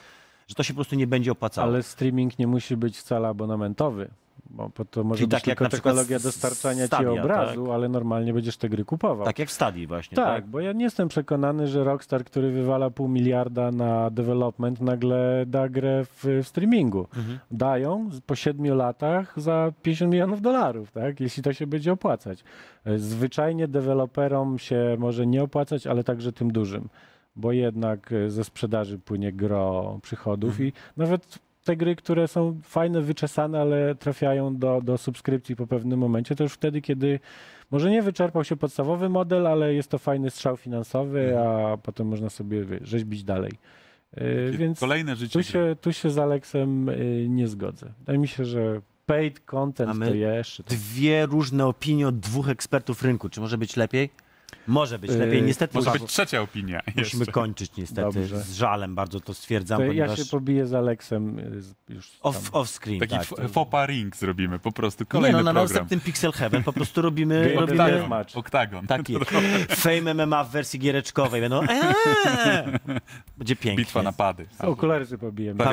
że 0.48 0.56
to 0.56 0.64
się 0.64 0.74
po 0.74 0.78
prostu 0.78 0.96
nie 0.96 1.08
będzie 1.08 1.32
opłacało. 1.32 1.68
Ale 1.68 1.84
streaming 1.84 2.40
nie 2.40 2.48
musi 2.48 2.78
być 2.78 2.98
wcale 2.98 3.28
abonamentowy. 3.28 4.10
Bo 4.50 4.86
to 4.92 5.04
może 5.04 5.18
Czyli 5.18 5.28
być 5.28 5.40
tak 5.40 5.48
jak 5.48 5.58
tylko 5.58 5.64
na 5.64 5.70
przykład 5.70 5.96
technologia 5.96 6.20
dostarczania 6.20 6.82
ci 6.84 6.88
Stadia, 6.88 7.12
obrazu, 7.24 7.72
ale 7.72 7.90
normalnie 7.90 8.34
będziesz 8.34 8.58
te 8.58 8.70
gry 8.70 8.86
kupował. 8.86 9.26
Tak 9.26 9.40
jak 9.40 9.50
w 9.50 9.52
Stadii 9.52 9.88
właśnie, 9.88 10.16
Tak, 10.16 10.26
tak? 10.26 10.48
bo 10.48 10.60
ja 10.60 10.72
nie 10.72 10.84
jestem 10.84 11.08
przekonany, 11.08 11.68
że 11.68 11.84
Rockstar, 11.84 12.24
który 12.24 12.52
wywala 12.52 12.90
pół 12.90 13.08
miliarda 13.08 13.72
na 13.72 14.10
development, 14.10 14.82
nagle 14.82 15.44
da 15.48 15.70
grę 15.70 16.06
w, 16.06 16.26
w 16.44 16.48
streamingu. 16.48 17.08
Mhm. 17.18 17.40
Dają 17.52 18.10
po 18.26 18.36
siedmiu 18.36 18.76
latach 18.76 19.34
za 19.40 19.72
50 19.82 20.12
milionów 20.12 20.42
dolarów, 20.42 20.92
tak? 20.92 21.20
jeśli 21.20 21.44
to 21.44 21.54
się 21.54 21.68
będzie 21.68 21.92
opłacać. 21.92 22.44
Zwyczajnie 22.96 23.68
deweloperom 23.68 24.60
się 24.60 24.96
może 25.00 25.28
nie 25.28 25.44
opłacać, 25.44 25.88
ale 25.88 26.04
także 26.04 26.34
tym 26.34 26.52
dużym, 26.52 26.90
bo 27.36 27.52
jednak 27.52 28.14
ze 28.28 28.44
sprzedaży 28.44 29.00
płynie 29.00 29.34
gro 29.34 30.00
przychodów 30.02 30.50
Mhm. 30.50 30.68
i 30.70 30.74
nawet 30.98 31.40
te 31.64 31.76
gry, 31.76 31.96
które 31.96 32.28
są 32.28 32.60
fajne, 32.64 33.02
wyczesane, 33.02 33.62
ale 33.62 33.96
trafiają 33.96 34.58
do, 34.58 34.82
do 34.84 34.98
subskrypcji 34.98 35.56
po 35.56 35.68
pewnym 35.68 36.00
momencie, 36.00 36.36
to 36.36 36.44
już 36.44 36.54
wtedy, 36.54 36.82
kiedy 36.82 37.20
może 37.72 37.92
nie 37.92 38.02
wyczerpał 38.02 38.44
się 38.44 38.56
podstawowy 38.56 39.10
model, 39.10 39.48
ale 39.48 39.74
jest 39.74 39.90
to 39.90 39.98
fajny 39.98 40.30
strzał 40.30 40.58
finansowy, 40.58 41.40
a 41.40 41.78
potem 41.78 42.08
można 42.08 42.30
sobie 42.30 42.66
wie, 42.66 42.80
rzeźbić 42.82 43.24
dalej. 43.24 43.52
Yy, 44.18 44.52
więc 44.52 44.80
Kolejne 44.80 45.16
życie 45.16 45.34
tu 45.34 45.44
się, 45.44 45.76
tu 45.82 45.94
się 45.94 46.10
z 46.10 46.18
Aleksem 46.18 46.88
yy, 46.88 47.30
nie 47.30 47.48
zgodzę. 47.48 47.92
Wydaje 48.00 48.20
mi 48.20 48.28
się, 48.28 48.46
że 48.46 48.82
paid 49.06 49.40
content 49.40 49.92
A 49.92 49.94
my 49.94 50.08
to 50.08 50.14
jeszcze. 50.14 50.64
Dwie 50.64 51.26
różne 51.26 51.68
opinie 51.68 52.08
od 52.08 52.20
dwóch 52.20 52.50
ekspertów 52.50 53.04
rynku. 53.04 53.30
Czy 53.30 53.42
może 53.42 53.58
być 53.58 53.78
lepiej? 53.78 54.10
Może 54.68 55.00
być 55.00 55.12
lepiej. 55.12 55.40
Yy, 55.40 55.42
Niestety 55.42 55.78
Może 55.78 55.92
być 55.92 56.04
trzecia 56.04 56.42
opinia. 56.42 56.82
musimy 56.98 57.20
jeszcze. 57.22 57.32
kończyć 57.32 57.78
niestety. 57.78 58.02
Dobrze. 58.02 58.42
Z 58.44 58.54
żalem 58.54 58.96
bardzo 58.96 59.20
to 59.20 59.34
stwierdzam, 59.34 59.78
To 59.78 59.84
ja 59.84 59.90
ponieważ 59.90 60.20
się 60.20 60.26
pobiję 60.26 60.68
z 60.68 60.74
Aleksem 60.74 61.42
z- 61.62 61.74
już 61.90 62.12
off, 62.22 62.50
off 62.56 62.70
screen. 62.70 63.00
Taki 63.00 63.16
tak, 63.18 63.28
to- 63.28 63.48
fopa 63.48 63.86
ring 63.86 64.16
zrobimy, 64.16 64.60
po 64.60 64.72
prostu 64.72 65.04
Nie, 65.04 65.08
kolejny 65.08 65.38
no 65.38 65.44
na 65.44 65.52
program. 65.52 65.64
następnym 65.64 66.00
Pixel 66.00 66.32
Heaven 66.32 66.64
po 66.64 66.74
prostu 66.74 67.02
robimy, 67.02 67.54
Game 67.56 67.66
robimy 67.66 68.08
match. 68.08 68.38
Oktagon. 68.38 68.88
taki 68.88 69.16
Fame 69.70 70.14
MMA 70.26 70.44
w 70.44 70.52
wersji 70.52 70.80
giereczkowej. 70.80 71.42
Będą 71.42 71.62
eee! 71.70 71.70
Będzie 73.38 73.56
pięknie. 73.56 73.84
Bitwa 73.84 74.04
na 74.04 74.12
pady. 74.12 74.46
Okulary 74.60 75.06
sobie 75.06 75.18
pobijemy. 75.18 75.64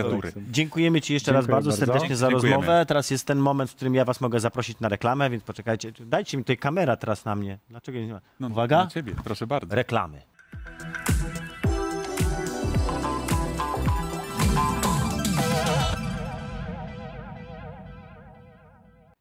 Dziękujemy 0.51 1.01
Ci 1.01 1.13
jeszcze 1.15 1.33
raz 1.33 1.43
Dziękuję 1.45 1.55
bardzo, 1.55 1.71
bardzo. 1.71 1.87
serdecznie 1.87 2.17
za 2.17 2.29
Dziękujemy. 2.31 2.57
rozmowę. 2.57 2.87
Teraz 2.89 3.11
jest 3.11 3.27
ten 3.27 3.39
moment, 3.39 3.71
w 3.71 3.75
którym 3.75 3.95
ja 3.95 4.05
Was 4.05 4.21
mogę 4.21 4.41
zaprosić 4.41 4.81
na 4.81 4.89
reklamę, 4.89 5.31
więc 5.31 5.45
poczekajcie. 5.45 5.93
Dajcie 6.01 6.37
mi 6.37 6.45
tutaj 6.45 6.57
kamera 6.57 6.97
teraz 6.97 7.25
na 7.25 7.35
mnie. 7.35 7.59
Dlaczego 7.71 7.99
nie 7.99 8.13
ma? 8.13 8.21
No, 8.41 8.51
Uwaga, 8.69 8.85
Na 8.85 8.91
ciebie, 8.91 9.15
proszę 9.25 9.47
bardzo. 9.47 9.75
reklamy. 9.75 10.23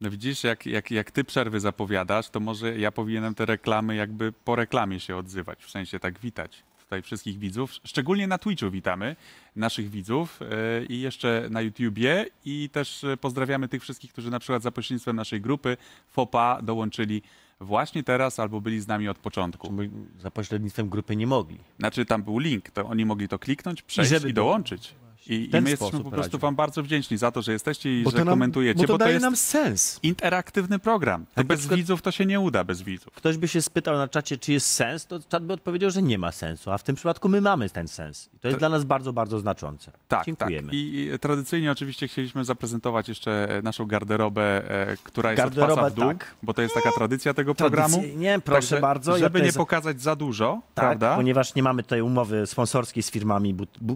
No 0.00 0.10
widzisz, 0.10 0.44
jak, 0.44 0.66
jak, 0.66 0.90
jak 0.90 1.10
ty 1.10 1.24
przerwy 1.24 1.60
zapowiadasz, 1.60 2.30
to 2.30 2.40
może 2.40 2.78
ja 2.78 2.92
powinienem 2.92 3.34
te 3.34 3.46
reklamy 3.46 3.94
jakby 3.94 4.32
po 4.32 4.56
reklamie 4.56 5.00
się 5.00 5.16
odzywać, 5.16 5.64
w 5.64 5.70
sensie 5.70 5.98
tak 6.00 6.18
witać 6.18 6.64
tutaj 6.88 7.02
wszystkich 7.02 7.38
widzów. 7.38 7.72
Szczególnie 7.84 8.26
na 8.26 8.38
Twitchu 8.38 8.70
witamy 8.70 9.16
naszych 9.56 9.90
widzów 9.90 10.40
yy, 10.40 10.86
i 10.86 11.00
jeszcze 11.00 11.46
na 11.50 11.60
YouTubie 11.60 12.26
i 12.44 12.70
też 12.72 13.02
yy, 13.02 13.16
pozdrawiamy 13.16 13.68
tych 13.68 13.82
wszystkich, 13.82 14.12
którzy 14.12 14.30
na 14.30 14.38
przykład 14.38 14.62
za 14.62 14.70
pośrednictwem 14.70 15.16
naszej 15.16 15.40
grupy 15.40 15.76
FOPA 16.10 16.62
dołączyli 16.62 17.22
właśnie 17.60 18.02
teraz 18.02 18.38
albo 18.38 18.60
byli 18.60 18.80
z 18.80 18.86
nami 18.86 19.08
od 19.08 19.18
początku. 19.18 19.72
Za 20.18 20.30
pośrednictwem 20.30 20.88
grupy 20.88 21.16
nie 21.16 21.26
mogli. 21.26 21.58
Znaczy 21.78 22.04
tam 22.04 22.22
był 22.22 22.38
link, 22.38 22.70
to 22.70 22.86
oni 22.86 23.04
mogli 23.04 23.28
to 23.28 23.38
kliknąć, 23.38 23.82
przejść 23.82 24.10
i, 24.10 24.14
żeby 24.14 24.32
dołączyć. 24.32 24.94
I, 25.28 25.34
i 25.56 25.60
my 25.60 25.70
jesteśmy 25.70 26.00
po 26.04 26.10
prostu 26.10 26.38
wam 26.38 26.56
bardzo 26.56 26.82
wdzięczni 26.82 27.16
za 27.18 27.30
to, 27.30 27.42
że 27.42 27.52
jesteście 27.52 28.00
i 28.00 28.02
Bo 28.02 28.10
że 28.10 28.16
nam, 28.18 28.28
komentujecie, 28.28 28.80
bo 28.80 28.86
to 28.86 28.98
daje 28.98 29.12
jest 29.12 29.22
nam 29.22 29.36
sens. 29.36 30.00
interaktywny 30.02 30.78
program. 30.78 31.24
Na 31.36 31.44
bez 31.44 31.58
przykład- 31.60 31.78
widzów 31.78 32.02
to 32.02 32.10
się 32.10 32.26
nie 32.26 32.40
uda 32.40 32.64
bez 32.64 32.82
widzów. 32.82 33.12
Ktoś 33.14 33.36
by 33.36 33.48
się 33.48 33.62
spytał 33.62 33.96
na 33.96 34.08
czacie, 34.08 34.38
czy 34.38 34.52
jest 34.52 34.66
sens, 34.66 35.06
to 35.06 35.20
czat 35.28 35.44
by 35.46 35.52
odpowiedział, 35.52 35.90
że 35.90 36.02
nie 36.02 36.18
ma 36.18 36.32
sensu, 36.32 36.70
a 36.70 36.78
w 36.78 36.82
tym 36.82 36.96
przypadku 36.96 37.28
my 37.28 37.40
mamy 37.40 37.70
ten 37.70 37.88
sens. 37.88 38.28
I 38.34 38.38
to 38.38 38.48
jest 38.48 38.56
To- 38.56 38.58
dla 38.58 38.68
nas 38.68 38.84
bardzo, 38.84 39.12
bardzo 39.12 39.38
znaczące. 39.38 39.92
Tak, 40.08 40.24
Dziękujemy. 40.26 40.66
tak. 40.68 40.74
I, 40.74 41.10
tradycyjnie 41.20 41.72
oczywiście 41.72 42.08
chcieliśmy 42.08 42.44
zaprezentować 42.44 43.08
jeszcze 43.08 43.56
e, 43.58 43.62
naszą 43.62 43.86
garderobę, 43.86 44.70
e, 44.90 44.96
która 45.04 45.30
jest 45.30 45.42
od 45.42 45.48
Garderobę, 45.54 45.74
pasa 45.82 45.90
w 45.90 45.94
dół, 45.94 46.08
tak. 46.08 46.34
bo 46.42 46.54
to 46.54 46.62
jest 46.62 46.74
taka 46.74 46.92
tradycja 46.92 47.34
tego 47.34 47.54
programu. 47.54 47.94
Tradycyjnie, 47.94 48.40
proszę 48.44 48.60
Także, 48.60 48.80
bardzo. 48.80 49.12
ja 49.12 49.18
Żeby 49.18 49.30
tutaj 49.30 49.42
nie 49.46 49.52
za- 49.52 49.58
pokazać 49.58 50.00
za 50.02 50.16
dużo, 50.16 50.60
Tak, 50.74 50.84
prawda? 50.84 51.16
ponieważ 51.16 51.54
nie 51.54 51.62
mamy 51.62 51.82
tutaj 51.82 52.00
umowy 52.00 52.46
sponsorskiej 52.46 53.02
z 53.02 53.10
firmami 53.10 53.54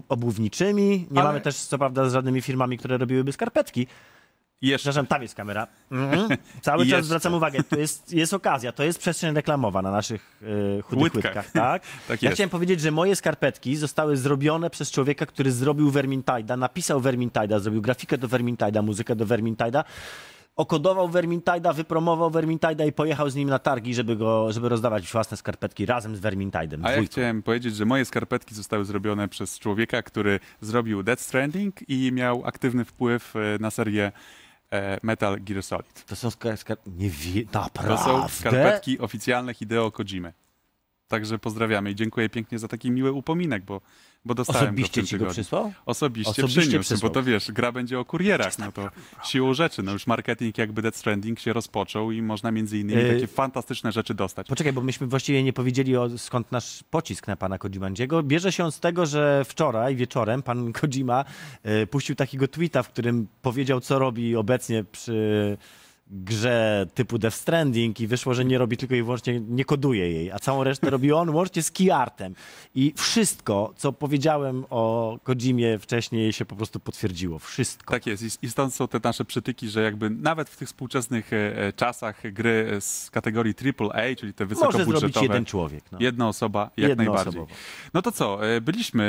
obuwniczymi, 0.09 1.07
nie 1.11 1.22
Ale- 1.23 1.29
mamy 1.33 1.41
też 1.41 1.55
co 1.55 1.77
prawda 1.77 2.09
z 2.09 2.13
żadnymi 2.13 2.41
firmami, 2.41 2.77
które 2.77 2.97
robiłyby 2.97 3.31
skarpetki. 3.31 3.87
Jeszcze 4.61 4.83
Przepraszam, 4.83 5.07
tam 5.07 5.21
jest 5.21 5.35
kamera. 5.35 5.67
Mhm. 5.91 6.29
Cały 6.61 6.85
czas 6.87 7.05
zwracam 7.05 7.33
uwagę, 7.33 7.63
to 7.63 7.79
jest, 7.79 8.13
jest 8.13 8.33
okazja, 8.33 8.71
to 8.71 8.83
jest 8.83 8.99
przestrzeń 8.99 9.35
reklamowa 9.35 9.81
na 9.81 9.91
naszych 9.91 10.39
e, 10.77 10.81
chudych 10.81 11.03
Łydkach. 11.03 11.23
łydkach. 11.35 11.51
tak? 11.51 11.81
Tak 12.07 12.21
ja 12.23 12.31
chciałem 12.31 12.49
powiedzieć, 12.49 12.81
że 12.81 12.91
moje 12.91 13.15
skarpetki 13.15 13.75
zostały 13.75 14.17
zrobione 14.17 14.69
przez 14.69 14.91
człowieka, 14.91 15.25
który 15.25 15.51
zrobił 15.51 15.91
Vermintide'a, 15.91 16.57
napisał 16.57 17.01
Vermintide'a, 17.01 17.59
zrobił 17.59 17.81
grafikę 17.81 18.17
do 18.17 18.27
Vermintide'a, 18.27 18.83
muzykę 18.83 19.15
do 19.15 19.25
Vermintide'a, 19.25 19.83
okodował 20.55 21.09
Vermintide'a, 21.09 21.75
wypromował 21.75 22.31
Vermintide'a 22.31 22.87
i 22.87 22.91
pojechał 22.91 23.29
z 23.29 23.35
nim 23.35 23.49
na 23.49 23.59
targi, 23.59 23.93
żeby, 23.93 24.15
go, 24.15 24.51
żeby 24.51 24.69
rozdawać 24.69 25.11
własne 25.11 25.37
skarpetki 25.37 25.85
razem 25.85 26.15
z 26.15 26.21
Vermintide'em. 26.21 26.79
A 26.83 26.91
ja 26.91 27.03
chciałem 27.03 27.43
powiedzieć, 27.43 27.75
że 27.75 27.85
moje 27.85 28.05
skarpetki 28.05 28.55
zostały 28.55 28.85
zrobione 28.85 29.27
przez 29.27 29.59
człowieka, 29.59 30.01
który 30.01 30.39
zrobił 30.61 31.03
Death 31.03 31.21
Stranding 31.21 31.89
i 31.89 32.11
miał 32.11 32.45
aktywny 32.45 32.85
wpływ 32.85 33.35
e, 33.35 33.39
na 33.59 33.71
serię 33.71 34.11
e, 34.71 34.99
Metal 35.03 35.41
Gear 35.41 35.63
Solid. 35.63 36.05
To 36.05 36.15
są 36.15 36.31
skar... 36.31 36.57
skar... 36.57 36.77
Nie 36.87 37.09
wie... 37.09 37.45
To 37.87 37.97
są 37.97 38.27
skarpetki 38.27 38.99
oficjalne 38.99 39.53
Hideo 39.53 39.91
Kojimy. 39.91 40.33
Także 41.07 41.39
pozdrawiamy 41.39 41.91
i 41.91 41.95
dziękuję 41.95 42.29
pięknie 42.29 42.59
za 42.59 42.67
taki 42.67 42.91
miły 42.91 43.11
upominek, 43.11 43.63
bo, 43.63 43.81
bo 44.25 44.33
dostałem 44.35 44.75
go 44.75 44.81
w 44.81 44.85
Osobiście 44.85 45.03
ci 45.03 45.17
go 45.17 45.25
przysłał? 45.25 45.73
Osobiście, 45.85 46.31
Osobiście 46.31 46.61
przyniósł, 46.61 46.89
przysłał. 46.89 47.09
bo 47.11 47.13
to 47.13 47.23
wiesz, 47.23 47.51
gra 47.51 47.71
będzie 47.71 47.99
o 47.99 48.05
kurierach, 48.05 48.59
no 48.59 48.71
to 48.71 48.89
siłą 49.23 49.53
rzeczy, 49.53 49.83
no 49.83 49.91
już 49.91 50.07
marketing 50.07 50.57
jakby 50.57 50.81
Death 50.81 50.97
Stranding 50.97 51.39
się 51.39 51.53
rozpoczął 51.53 52.11
i 52.11 52.21
można 52.21 52.51
między 52.51 52.79
innymi 52.79 53.01
Yy, 53.01 53.13
takie 53.13 53.27
fantastyczne 53.27 53.91
rzeczy 53.91 54.13
dostać. 54.13 54.47
Poczekaj, 54.47 54.73
bo 54.73 54.81
myśmy 54.81 55.07
właściwie 55.07 55.43
nie 55.43 55.53
powiedzieli, 55.53 55.97
o, 55.97 56.17
skąd 56.17 56.51
nasz 56.51 56.83
pocisk 56.91 57.27
na 57.27 57.35
pana 57.35 57.57
Kodzimandziego. 57.57 58.23
Bierze 58.23 58.51
się 58.51 58.63
on 58.65 58.71
z 58.71 58.79
tego, 58.79 59.05
że 59.05 59.45
wczoraj 59.45 59.95
wieczorem 59.95 60.43
pan 60.43 60.73
Kodzima 60.73 61.25
e, 61.63 61.87
puścił 61.87 62.15
takiego 62.15 62.47
tweeta, 62.47 62.83
w 62.83 62.89
którym 62.89 63.27
powiedział, 63.41 63.79
co 63.81 63.99
robi 63.99 64.35
obecnie 64.35 64.83
przy 64.83 65.57
grze 66.07 66.85
typu 66.93 67.17
Death 67.17 67.37
Stranding 67.37 67.99
i 67.99 68.07
wyszło, 68.07 68.33
że 68.33 68.45
nie 68.45 68.57
robi 68.57 68.77
tylko 68.77 68.95
i 68.95 69.03
wyłącznie, 69.03 69.39
nie 69.39 69.65
koduje 69.65 70.11
jej, 70.11 70.31
a 70.31 70.39
całą 70.39 70.63
resztę 70.63 70.89
robi 70.89 71.11
on 71.11 71.29
łącznie 71.29 71.63
z 71.63 71.71
keyartem. 71.71 72.35
I 72.75 72.93
wszystko, 72.97 73.73
co 73.77 73.93
powiedziałem 73.93 74.65
o 74.69 75.17
Kodzimie 75.23 75.79
wcześniej 75.79 76.33
się 76.33 76.45
po 76.45 76.55
prostu 76.55 76.79
potwierdziło. 76.79 77.39
Wszystko. 77.39 77.93
Tak 77.93 78.07
jest 78.07 78.43
I- 78.43 78.49
stąd 78.49 78.73
są 78.73 78.87
te 78.87 78.99
nasze 79.03 79.25
przytyki, 79.25 79.69
że 79.69 79.83
jakby 79.83 80.09
nawet 80.09 80.49
w 80.49 80.57
tych 80.57 80.67
współczesnych 80.67 81.33
e, 81.33 81.57
e, 81.67 81.73
czasach 81.73 82.31
gry 82.33 82.77
z 82.79 83.09
kategorii 83.11 83.53
AAA, 83.79 84.15
czyli 84.17 84.33
te 84.33 84.45
Może 84.45 84.55
zrobić 84.55 84.77
wysokobudżetowe, 84.77 85.25
jeden 85.25 85.45
człowiek. 85.45 85.83
No. 85.91 85.97
jedna 86.01 86.27
osoba 86.27 86.69
jak 86.77 86.97
najbardziej. 86.97 87.15
Jednoosobowo. 87.25 87.53
No 87.93 88.01
to 88.01 88.11
co, 88.11 88.47
e, 88.47 88.61
byliśmy 88.61 89.03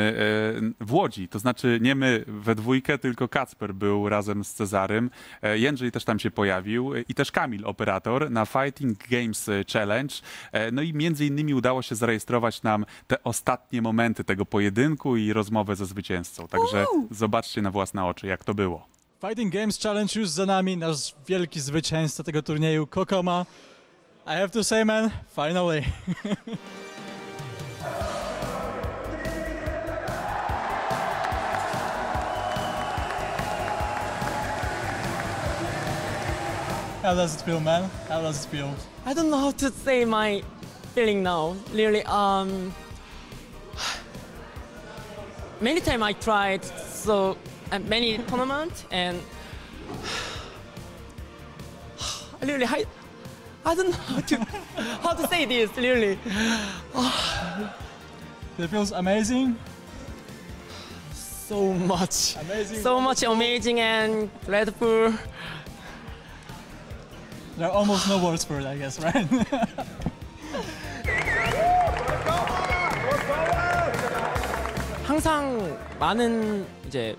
e, 0.80 0.84
w 0.84 0.92
Łodzi, 0.92 1.28
to 1.28 1.38
znaczy 1.38 1.78
nie 1.82 1.94
my 1.94 2.24
we 2.26 2.54
dwójkę, 2.54 2.98
tylko 2.98 3.28
Kacper 3.28 3.74
był 3.74 4.08
razem 4.08 4.44
z 4.44 4.54
Cezarym. 4.54 5.10
E, 5.42 5.58
Jędrzej 5.58 5.92
też 5.92 6.04
tam 6.04 6.18
się 6.18 6.30
pojawił. 6.30 6.83
Był 6.90 6.94
i 7.08 7.14
też 7.14 7.30
Kamil, 7.32 7.66
operator, 7.66 8.30
na 8.30 8.46
Fighting 8.46 9.08
Games 9.08 9.50
Challenge. 9.72 10.14
E, 10.52 10.70
No 10.70 10.82
i 10.82 10.92
między 10.92 11.26
innymi 11.26 11.54
udało 11.54 11.82
się 11.82 11.94
zarejestrować 11.94 12.62
nam 12.62 12.86
te 13.06 13.22
ostatnie 13.24 13.82
momenty 13.82 14.24
tego 14.24 14.46
pojedynku 14.46 15.16
i 15.16 15.32
rozmowę 15.32 15.76
ze 15.76 15.86
zwycięzcą. 15.86 16.48
Także 16.48 16.84
zobaczcie 17.10 17.62
na 17.62 17.70
własne 17.70 18.04
oczy, 18.04 18.26
jak 18.26 18.44
to 18.44 18.54
było. 18.54 18.86
Fighting 19.20 19.52
Games 19.54 19.80
Challenge 19.82 20.20
już 20.20 20.28
za 20.28 20.46
nami, 20.46 20.76
nasz 20.76 21.14
wielki 21.28 21.60
zwycięzca 21.60 22.24
tego 22.24 22.42
turnieju, 22.42 22.86
Kokoma. 22.86 23.46
I 24.26 24.30
have 24.30 24.48
to 24.48 24.64
say, 24.64 24.84
man, 24.84 25.10
finally. 25.36 25.82
How 37.04 37.14
does 37.14 37.34
it 37.36 37.42
feel, 37.44 37.60
man? 37.60 37.90
How 38.08 38.22
does 38.22 38.46
it 38.46 38.48
feel? 38.48 38.74
I 39.04 39.12
don't 39.12 39.28
know 39.28 39.36
how 39.36 39.50
to 39.50 39.70
say 39.70 40.06
my 40.06 40.42
feeling 40.94 41.22
now. 41.22 41.54
Really, 41.70 42.02
um, 42.04 42.72
many 45.60 45.82
time 45.82 46.02
I 46.02 46.14
tried 46.14 46.64
so 46.64 47.36
uh, 47.70 47.78
many 47.80 48.16
tournament 48.28 48.86
and 48.90 49.20
really 52.42 52.64
I, 52.64 52.86
I 53.66 53.74
don't 53.74 53.90
know 53.90 53.96
how 54.08 54.20
to 54.20 54.36
how 55.02 55.12
to 55.12 55.28
say 55.28 55.44
this. 55.44 55.76
Really, 55.76 56.18
It 58.58 58.68
feels 58.68 58.92
amazing. 58.92 59.58
so 61.12 61.74
much, 61.74 62.36
Amazing. 62.36 62.80
so 62.80 62.98
much 62.98 63.22
amazing 63.24 63.80
and 63.80 64.30
grateful. 64.46 65.12
There 67.56 67.68
are 67.68 67.72
almost 67.72 68.08
no 68.08 68.18
words 68.18 68.44
for 68.44 68.58
it, 68.58 68.66
I 68.66 68.76
guess, 68.76 68.98
right? 69.00 69.28
항상 75.04 75.78
많은 75.98 76.66
이제 76.86 77.16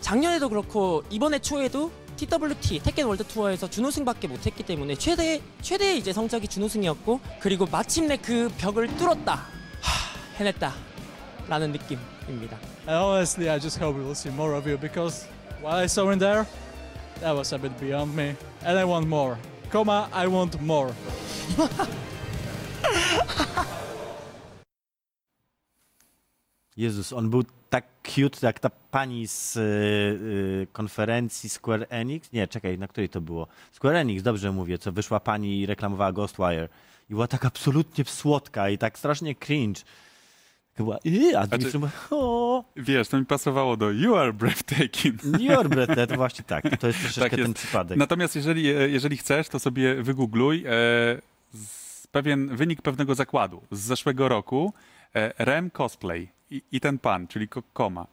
작년에도 0.00 0.48
그렇고 0.48 1.02
이번에 1.10 1.38
초에도 1.38 1.90
TWT 2.16 2.80
테kken 2.80 3.06
월드 3.06 3.24
투어에서 3.24 3.68
준우승밖에 3.68 4.26
못했기 4.28 4.62
때문에 4.64 4.94
최대 4.96 5.40
최대의 5.60 5.98
이제 5.98 6.12
성적이 6.12 6.48
준우승이었고 6.48 7.20
그리고 7.40 7.66
마침내 7.66 8.16
그 8.16 8.50
벽을 8.58 8.88
뚫었다 8.96 9.34
하, 9.34 10.36
해냈다라는 10.38 11.72
느낌입니다. 11.72 12.56
And 12.88 13.04
honestly, 13.04 13.50
I 13.50 13.60
just 13.60 13.78
hope 13.78 13.98
we 13.98 14.02
will 14.04 14.16
see 14.16 14.32
more 14.32 14.56
of 14.56 14.66
you 14.66 14.78
because 14.78 15.28
what 15.62 15.74
I 15.76 15.84
saw 15.84 16.10
in 16.10 16.18
there, 16.18 16.46
that 17.20 17.36
was 17.36 17.52
a 17.54 17.58
bit 17.58 17.78
beyond 17.78 18.16
me. 18.16 18.34
And 18.64 18.78
I 18.78 18.84
want 18.84 19.06
more. 19.06 19.36
Coma, 19.72 20.08
I 20.24 20.28
want 20.30 20.60
more. 20.60 20.92
Jezus, 26.76 27.12
on 27.12 27.30
był 27.30 27.44
tak 27.70 27.84
cute, 28.02 28.46
jak 28.46 28.60
ta 28.60 28.70
pani 28.70 29.26
z 29.26 29.56
y, 29.56 29.60
y, 29.60 30.66
konferencji 30.72 31.48
Square 31.48 31.86
Enix. 31.88 32.32
Nie, 32.32 32.48
czekaj, 32.48 32.78
na 32.78 32.88
której 32.88 33.08
to 33.08 33.20
było? 33.20 33.46
Square 33.72 33.96
Enix, 33.96 34.22
dobrze 34.22 34.52
mówię, 34.52 34.78
co 34.78 34.92
wyszła 34.92 35.20
pani 35.20 35.60
i 35.60 35.66
reklamowała 35.66 36.12
Ghostwire. 36.12 36.68
I 37.10 37.14
była 37.14 37.26
tak 37.26 37.44
absolutnie 37.44 38.04
słodka 38.04 38.68
i 38.68 38.78
tak 38.78 38.98
strasznie 38.98 39.34
cringe. 39.34 39.82
Była, 40.78 40.98
yy, 41.04 41.38
a 41.38 41.46
Znaczy- 41.46 41.68
strony, 41.68 41.88
o, 42.10 42.64
Wiesz, 42.76 43.08
to 43.08 43.18
mi 43.18 43.26
pasowało 43.26 43.76
do 43.76 43.90
You 43.90 44.16
are 44.16 44.32
breathtaking. 44.32 45.22
your 45.50 45.68
breath, 45.68 45.94
to 46.08 46.16
właśnie 46.16 46.44
tak. 46.44 46.78
To 46.78 46.86
jest 46.86 47.00
troszeczkę 47.00 47.20
Tak 47.30 47.32
jest. 47.32 47.44
ten 47.44 47.54
przypadek. 47.54 47.98
Natomiast 47.98 48.36
jeżeli, 48.36 48.68
e, 48.68 48.88
jeżeli 48.88 49.16
chcesz, 49.16 49.48
to 49.48 49.58
sobie 49.58 50.02
wygoogluj 50.02 50.64
e, 50.66 50.70
pewien 52.12 52.56
wynik 52.56 52.82
pewnego 52.82 53.14
zakładu 53.14 53.62
z 53.70 53.80
zeszłego 53.80 54.28
roku. 54.28 54.72
E, 55.14 55.32
Rem 55.44 55.70
Cosplay 55.70 56.28
i, 56.50 56.62
i 56.72 56.80
ten 56.80 56.98
pan, 56.98 57.26
czyli 57.28 57.48
Ko- 57.48 57.62
Koma. 57.72 58.06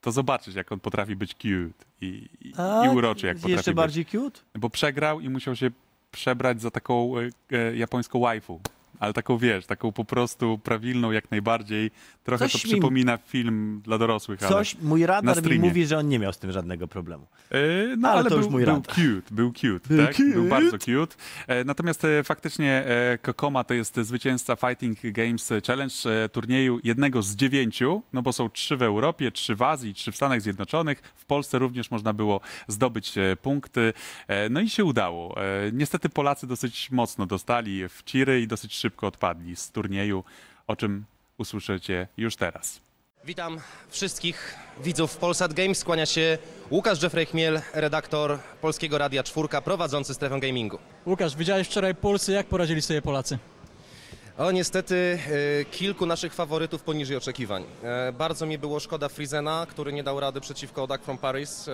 To 0.00 0.12
zobaczysz, 0.12 0.54
jak 0.54 0.72
on 0.72 0.80
potrafi 0.80 1.16
być 1.16 1.34
cute 1.34 1.84
i, 2.00 2.28
i, 2.40 2.52
i 2.86 2.88
uroczy, 2.96 3.26
jak 3.26 3.36
potrafi 3.36 3.52
Jeszcze 3.52 3.70
być. 3.70 3.76
bardziej 3.76 4.06
cute? 4.06 4.40
Bo 4.54 4.70
przegrał 4.70 5.20
i 5.20 5.28
musiał 5.28 5.56
się 5.56 5.70
przebrać 6.12 6.60
za 6.62 6.70
taką 6.70 7.12
e, 7.18 7.30
e, 7.58 7.76
japońską 7.76 8.20
waifu. 8.20 8.60
Ale 9.00 9.12
taką, 9.12 9.38
wiesz, 9.38 9.66
taką 9.66 9.92
po 9.92 10.04
prostu 10.04 10.58
prawilną 10.58 11.10
jak 11.10 11.30
najbardziej. 11.30 11.90
Trochę 12.24 12.44
Coś 12.48 12.52
to 12.62 12.68
mi- 12.68 12.72
przypomina 12.72 13.16
film 13.16 13.80
dla 13.84 13.98
dorosłych, 13.98 14.42
ale... 14.42 14.48
Coś, 14.50 14.76
mój 14.82 15.06
radar 15.06 15.36
mi 15.36 15.42
streamie. 15.42 15.68
mówi, 15.68 15.86
że 15.86 15.98
on 15.98 16.08
nie 16.08 16.18
miał 16.18 16.32
z 16.32 16.38
tym 16.38 16.52
żadnego 16.52 16.88
problemu. 16.88 17.26
E, 17.50 17.56
No 17.96 18.08
Ale 18.08 18.20
ale, 18.20 18.30
to 18.30 18.36
już 18.36 18.44
był, 18.46 18.52
mój 18.52 18.64
był 18.64 18.80
cute, 18.80 19.34
był 19.34 19.52
cute, 19.52 19.88
Był 19.94 20.06
tak? 20.06 20.16
Był 20.16 20.32
cute. 20.34 20.48
bardzo 20.48 20.78
cute. 20.78 21.16
E, 21.46 21.64
Natomiast 21.64 22.04
e, 22.04 22.24
faktycznie 22.24 22.84
e, 22.86 23.18
Kokoma 23.22 23.64
to 23.64 23.74
jest 23.74 23.96
zwycięzca 23.96 24.56
Fighting 24.56 24.98
Games 25.02 25.52
Challenge 25.66 25.94
e, 26.24 26.28
turnieju 26.28 26.80
jednego 26.84 27.22
z 27.22 27.36
dziewięciu, 27.36 28.02
no 28.12 28.22
bo 28.22 28.32
są 28.32 28.48
trzy 28.50 28.76
w 28.76 28.82
Europie, 28.82 29.32
trzy 29.32 29.54
w 29.56 29.62
Azji, 29.62 29.94
trzy 29.94 30.12
w 30.12 30.16
Stanach 30.16 30.40
Zjednoczonych. 30.42 31.02
W 31.16 31.24
Polsce 31.24 31.58
również 31.58 31.90
można 31.90 32.12
było 32.12 32.40
zdobyć 32.68 33.18
e, 33.18 33.36
punkty. 33.36 33.92
E, 34.28 34.48
No 34.48 34.60
i 34.60 34.70
się 34.70 34.84
udało. 34.84 35.36
E, 35.42 35.72
Niestety 35.72 36.08
Polacy 36.08 36.46
dosyć 36.46 36.90
mocno 36.90 37.26
dostali 37.26 37.88
w 37.88 38.02
ciry 38.02 38.40
i 38.40 38.46
dosyć 38.46 38.74
szybko 38.74 38.85
odpadli 39.02 39.56
z 39.56 39.70
turnieju, 39.70 40.24
o 40.66 40.76
czym 40.76 41.04
usłyszycie 41.38 42.08
już 42.16 42.36
teraz. 42.36 42.80
Witam 43.24 43.58
wszystkich 43.88 44.54
widzów 44.84 45.16
Polsat 45.16 45.54
Games. 45.54 45.78
Skłania 45.78 46.06
się 46.06 46.38
Łukasz 46.70 47.02
Jeffrey 47.02 47.26
Chmiel, 47.26 47.60
redaktor 47.74 48.38
Polskiego 48.60 48.98
Radia 48.98 49.22
Czwórka, 49.22 49.60
prowadzący 49.62 50.14
strefę 50.14 50.40
gamingu. 50.40 50.78
Łukasz, 51.06 51.36
widziałeś 51.36 51.68
wczoraj 51.68 51.94
Pulsy, 51.94 52.32
jak 52.32 52.46
poradzili 52.46 52.82
sobie 52.82 53.02
Polacy? 53.02 53.38
O, 54.38 54.50
niestety 54.50 55.18
e, 55.60 55.64
kilku 55.64 56.06
naszych 56.06 56.34
faworytów 56.34 56.82
poniżej 56.82 57.16
oczekiwań. 57.16 57.64
E, 57.82 58.12
bardzo 58.12 58.46
mi 58.46 58.58
było 58.58 58.80
szkoda 58.80 59.08
Frizena, 59.08 59.66
który 59.68 59.92
nie 59.92 60.02
dał 60.02 60.20
rady 60.20 60.40
przeciwko 60.40 60.86
Duck 60.86 61.04
from 61.04 61.18
Paris. 61.18 61.68
E, 61.68 61.72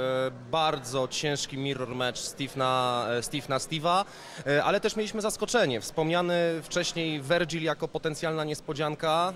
bardzo 0.50 1.08
ciężki 1.08 1.58
mirror 1.58 1.88
match 1.88 2.18
Steve 2.18 2.52
na, 2.56 3.06
Steve 3.20 3.46
na 3.48 3.58
Steve'a, 3.58 4.04
ale 4.64 4.80
też 4.80 4.96
mieliśmy 4.96 5.20
zaskoczenie. 5.20 5.80
Wspomniany 5.80 6.34
wcześniej 6.62 7.20
Virgil 7.20 7.62
jako 7.62 7.88
potencjalna 7.88 8.44
niespodzianka 8.44 9.32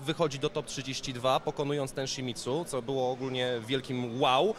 wychodzi 0.00 0.38
do 0.38 0.50
top 0.50 0.66
32, 0.66 1.40
pokonując 1.40 1.92
ten 1.92 2.06
Shimizu, 2.06 2.64
co 2.68 2.82
było 2.82 3.10
ogólnie 3.10 3.52
wielkim 3.66 4.20
wow. 4.20 4.54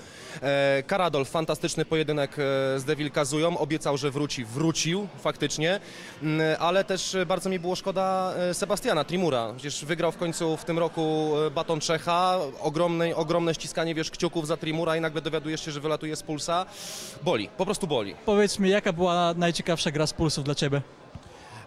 Karadol, 0.87 1.25
fantastyczny 1.25 1.85
pojedynek 1.85 2.35
z 2.77 2.83
Devil 2.83 3.11
Kazują, 3.11 3.57
obiecał, 3.57 3.97
że 3.97 4.11
wróci, 4.11 4.45
wrócił 4.45 5.07
faktycznie, 5.19 5.79
Mm, 6.23 6.57
ale 6.59 6.83
też 6.83 7.17
bardzo 7.27 7.49
mi 7.49 7.59
było 7.59 7.75
szkoda 7.75 8.06
e, 8.37 8.53
Sebastiana 8.53 9.03
Trimura. 9.03 9.53
Przecież 9.55 9.85
wygrał 9.85 10.11
w 10.11 10.17
końcu 10.17 10.57
w 10.57 10.65
tym 10.65 10.79
roku 10.79 11.33
e, 11.47 11.51
baton 11.51 11.79
Czecha, 11.79 12.39
ogromne, 12.61 13.15
ogromne 13.15 13.53
ściskanie 13.53 13.95
wiesz, 13.95 14.11
kciuków 14.11 14.47
za 14.47 14.57
Trimura 14.57 14.97
i 14.97 15.01
nagle 15.01 15.21
dowiadujesz 15.21 15.65
się, 15.65 15.71
że 15.71 15.79
wylatuje 15.79 16.15
z 16.15 16.23
pulsa. 16.23 16.65
Boli, 17.23 17.49
po 17.57 17.65
prostu 17.65 17.87
boli. 17.87 18.15
Powiedz 18.25 18.59
mi, 18.59 18.69
jaka 18.69 18.93
była 18.93 19.33
najciekawsza 19.37 19.91
gra 19.91 20.07
z 20.07 20.13
Pulsów 20.13 20.43
dla 20.43 20.55
Ciebie? 20.55 20.81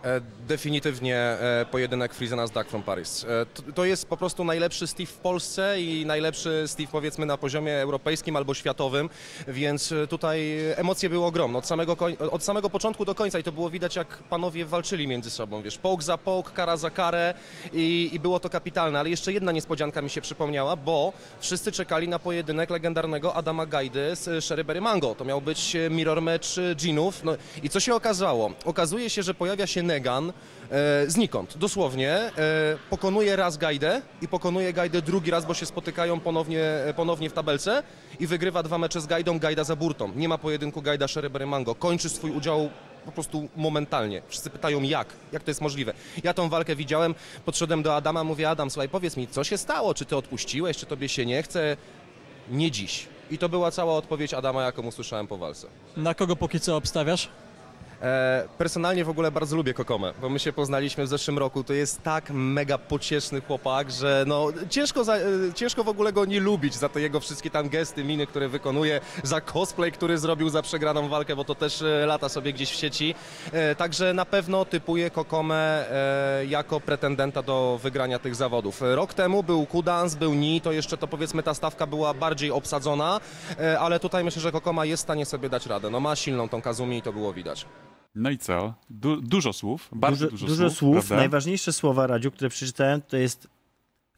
E, 0.05 0.21
Definitywnie 0.49 1.17
e, 1.17 1.67
pojedynek 1.71 2.15
Frizena 2.15 2.47
z 2.47 2.51
Duck 2.51 2.69
from 2.71 2.83
Paris. 2.83 3.27
E, 3.69 3.73
To 3.73 3.85
jest 3.85 4.07
po 4.09 4.17
prostu 4.17 4.45
najlepszy 4.45 4.87
Steve 4.87 5.07
w 5.07 5.17
Polsce 5.17 5.81
i 5.81 6.07
najlepszy 6.07 6.65
Steve 6.67 6.89
powiedzmy 6.93 7.27
na 7.27 7.37
poziomie 7.37 7.77
europejskim 7.77 8.37
albo 8.37 8.55
światowym, 8.55 9.11
więc 9.49 9.95
tutaj 10.09 10.57
emocje 10.77 11.09
były 11.11 11.27
ogromne 11.27 11.59
od 11.59 11.67
samego, 11.67 11.97
od 12.31 12.43
samego 12.43 12.71
początku 12.71 13.05
do 13.05 13.15
końca 13.15 13.39
i 13.39 13.43
to 13.43 13.53
było 13.53 13.71
widać 13.71 13.97
jak 13.97 14.07
panowie 14.09 14.65
walczyli 14.65 15.09
między 15.09 15.31
sobą, 15.31 15.63
wiesz, 15.63 15.79
połk 15.79 16.03
za 16.03 16.19
połk, 16.19 16.53
kara 16.53 16.77
za 16.77 16.91
karę 16.91 17.35
i, 17.73 18.11
i 18.13 18.21
było 18.21 18.41
to 18.41 18.51
kapitalne, 18.51 19.01
ale 19.01 19.11
jeszcze 19.11 19.33
jedna 19.33 19.53
niespodzianka 19.53 20.03
mi 20.03 20.11
się 20.11 20.21
przypomniała, 20.21 20.77
bo 20.77 21.13
wszyscy 21.41 21.73
czekali 21.73 22.09
na 22.09 22.19
pojedynek 22.19 22.71
legendarnego 22.71 23.35
Adama 23.35 23.67
Gajdy 23.67 24.17
z 24.17 24.45
Sherryberry 24.45 24.81
Mango. 24.81 25.15
To 25.15 25.25
miał 25.25 25.41
być 25.41 25.77
mirror 25.91 26.23
match 26.23 26.49
dżinów. 26.75 27.25
No 27.25 27.33
i 27.63 27.69
co 27.69 27.81
się 27.81 27.95
okazało? 27.95 28.51
Okazuje 28.65 29.11
się, 29.11 29.23
że 29.23 29.35
pojawia 29.35 29.67
się 29.67 29.83
Negan 29.91 30.33
e, 30.71 31.11
znikąd, 31.11 31.59
dosłownie. 31.59 32.13
E, 32.15 32.31
pokonuje 32.91 33.37
raz 33.37 33.57
Gajdę 33.57 34.03
i 34.23 34.29
pokonuje 34.29 34.73
Gajdę 34.73 35.03
drugi 35.03 35.31
raz, 35.31 35.47
bo 35.47 35.55
się 35.55 35.67
spotykają 35.67 36.21
ponownie, 36.21 36.63
e, 36.63 36.95
ponownie 36.95 37.31
w 37.31 37.33
tabelce 37.33 37.83
i 38.21 38.27
wygrywa 38.27 38.63
dwa 38.63 38.79
mecze 38.79 39.01
z 39.01 39.07
Gajdą, 39.07 39.39
Gajda 39.39 39.65
za 39.65 39.77
burtą. 39.77 40.13
Nie 40.17 40.29
ma 40.29 40.39
pojedynku 40.39 40.83
Gajda 40.83 41.09
Sherryberry 41.09 41.47
Mango. 41.47 41.75
Kończy 41.75 42.09
swój 42.09 42.31
udział 42.31 42.71
po 43.05 43.13
prostu 43.13 43.49
momentalnie. 43.57 44.23
Wszyscy 44.29 44.51
pytają 44.51 44.83
jak, 44.83 45.09
jak 45.33 45.43
to 45.43 45.51
jest 45.51 45.61
możliwe. 45.61 45.93
Ja 46.25 46.35
tą 46.35 46.49
walkę 46.49 46.77
widziałem, 46.77 47.15
podszedłem 47.45 47.83
do 47.83 47.97
Adama, 47.97 48.25
mówię 48.25 48.51
Adam, 48.51 48.71
słuchaj, 48.71 48.89
powiedz 48.89 49.17
mi, 49.17 49.29
co 49.29 49.45
się 49.45 49.59
stało, 49.59 49.95
czy 49.95 50.05
ty 50.05 50.17
odpuściłeś, 50.17 50.77
czy 50.77 50.87
tobie 50.87 51.09
się 51.09 51.27
nie 51.27 51.43
chce? 51.43 51.77
Nie 52.51 52.71
dziś. 52.71 53.07
I 53.31 53.39
to 53.39 53.49
była 53.49 53.71
cała 53.71 53.95
odpowiedź 53.95 54.35
Adama, 54.35 54.63
jaką 54.63 54.83
usłyszałem 54.83 55.27
po 55.27 55.39
walce. 55.39 55.67
Na 55.97 56.15
kogo 56.15 56.37
póki 56.37 56.61
co 56.61 56.77
obstawiasz? 56.77 57.29
E, 58.03 58.49
personalnie 58.59 59.05
w 59.05 59.09
ogóle 59.09 59.31
bardzo 59.31 59.57
lubię 59.57 59.75
Kokomę, 59.75 60.13
bo 60.21 60.29
my 60.29 60.39
się 60.39 60.53
poznaliśmy 60.53 61.05
w 61.05 61.09
zeszłym 61.09 61.39
roku. 61.39 61.65
To 61.65 61.73
jest 61.73 62.03
tak 62.03 62.31
mega 62.31 62.79
pocieszny 62.79 63.41
chłopak, 63.41 63.91
że 63.91 64.25
no 64.27 64.49
ciężko, 64.71 65.05
za, 65.05 65.17
e, 65.17 65.21
ciężko 65.55 65.85
w 65.85 65.89
ogóle 65.89 66.13
go 66.13 66.25
nie 66.25 66.41
lubić 66.41 66.75
za 66.75 66.89
te 66.89 67.01
jego 67.01 67.21
wszystkie 67.21 67.51
tam 67.51 67.69
gesty, 67.69 68.05
miny, 68.05 68.27
które 68.27 68.49
wykonuje, 68.49 69.01
za 69.23 69.41
cosplay, 69.41 69.93
który 69.93 70.19
zrobił 70.19 70.49
za 70.49 70.63
przegraną 70.63 71.09
walkę, 71.09 71.37
bo 71.37 71.45
to 71.45 71.55
też 71.55 71.83
e, 71.83 72.07
lata 72.07 72.29
sobie 72.29 72.53
gdzieś 72.53 72.71
w 72.71 72.75
sieci. 72.75 73.15
Także 73.77 74.15
na 74.15 74.25
pewno 74.25 74.65
typuję 74.65 75.11
Kokomę 75.11 75.85
jako 76.49 76.81
pretendenta 76.81 77.43
do 77.43 77.81
wygrania 77.83 78.19
tych 78.19 78.35
zawodów. 78.35 78.81
Rok 78.81 79.15
temu 79.15 79.43
był 79.43 79.67
Kudans, 79.67 80.15
był 80.15 80.35
Ni, 80.35 80.61
to 80.61 80.73
jeszcze 80.73 80.97
to 80.97 81.07
powiedzmy 81.07 81.43
ta 81.43 81.55
stawka 81.55 81.87
była 81.87 82.15
bardziej 82.15 82.51
obsadzona, 82.51 83.21
ale 83.81 84.01
tutaj 84.01 84.25
myślę, 84.25 84.43
że 84.43 84.53
Kokoma 84.53 84.85
jest 84.85 85.03
w 85.03 85.07
stanie 85.07 85.27
sobie 85.27 85.49
dać 85.49 85.67
radę. 85.67 85.91
No 85.91 86.01
ma 86.01 86.17
silną 86.17 86.49
tą 86.49 86.63
Kazumi 86.63 86.99
i 86.99 87.03
to 87.03 87.13
było 87.13 87.33
widać. 87.33 87.67
No 88.15 88.31
i 88.31 88.39
co? 88.39 88.75
Du 88.91 89.21
dużo 89.21 89.53
słów, 89.53 89.89
bardzo 89.93 90.31
dużo, 90.31 90.47
dużo, 90.47 90.63
dużo 90.63 90.77
słów. 90.77 90.93
prawda? 90.93 91.17
Najważniejsze 91.17 91.73
słowa, 91.73 92.07
Radziu, 92.07 92.31
które 92.31 92.51
przeczytałem, 92.51 93.03
to 93.03 93.17
jest 93.17 93.49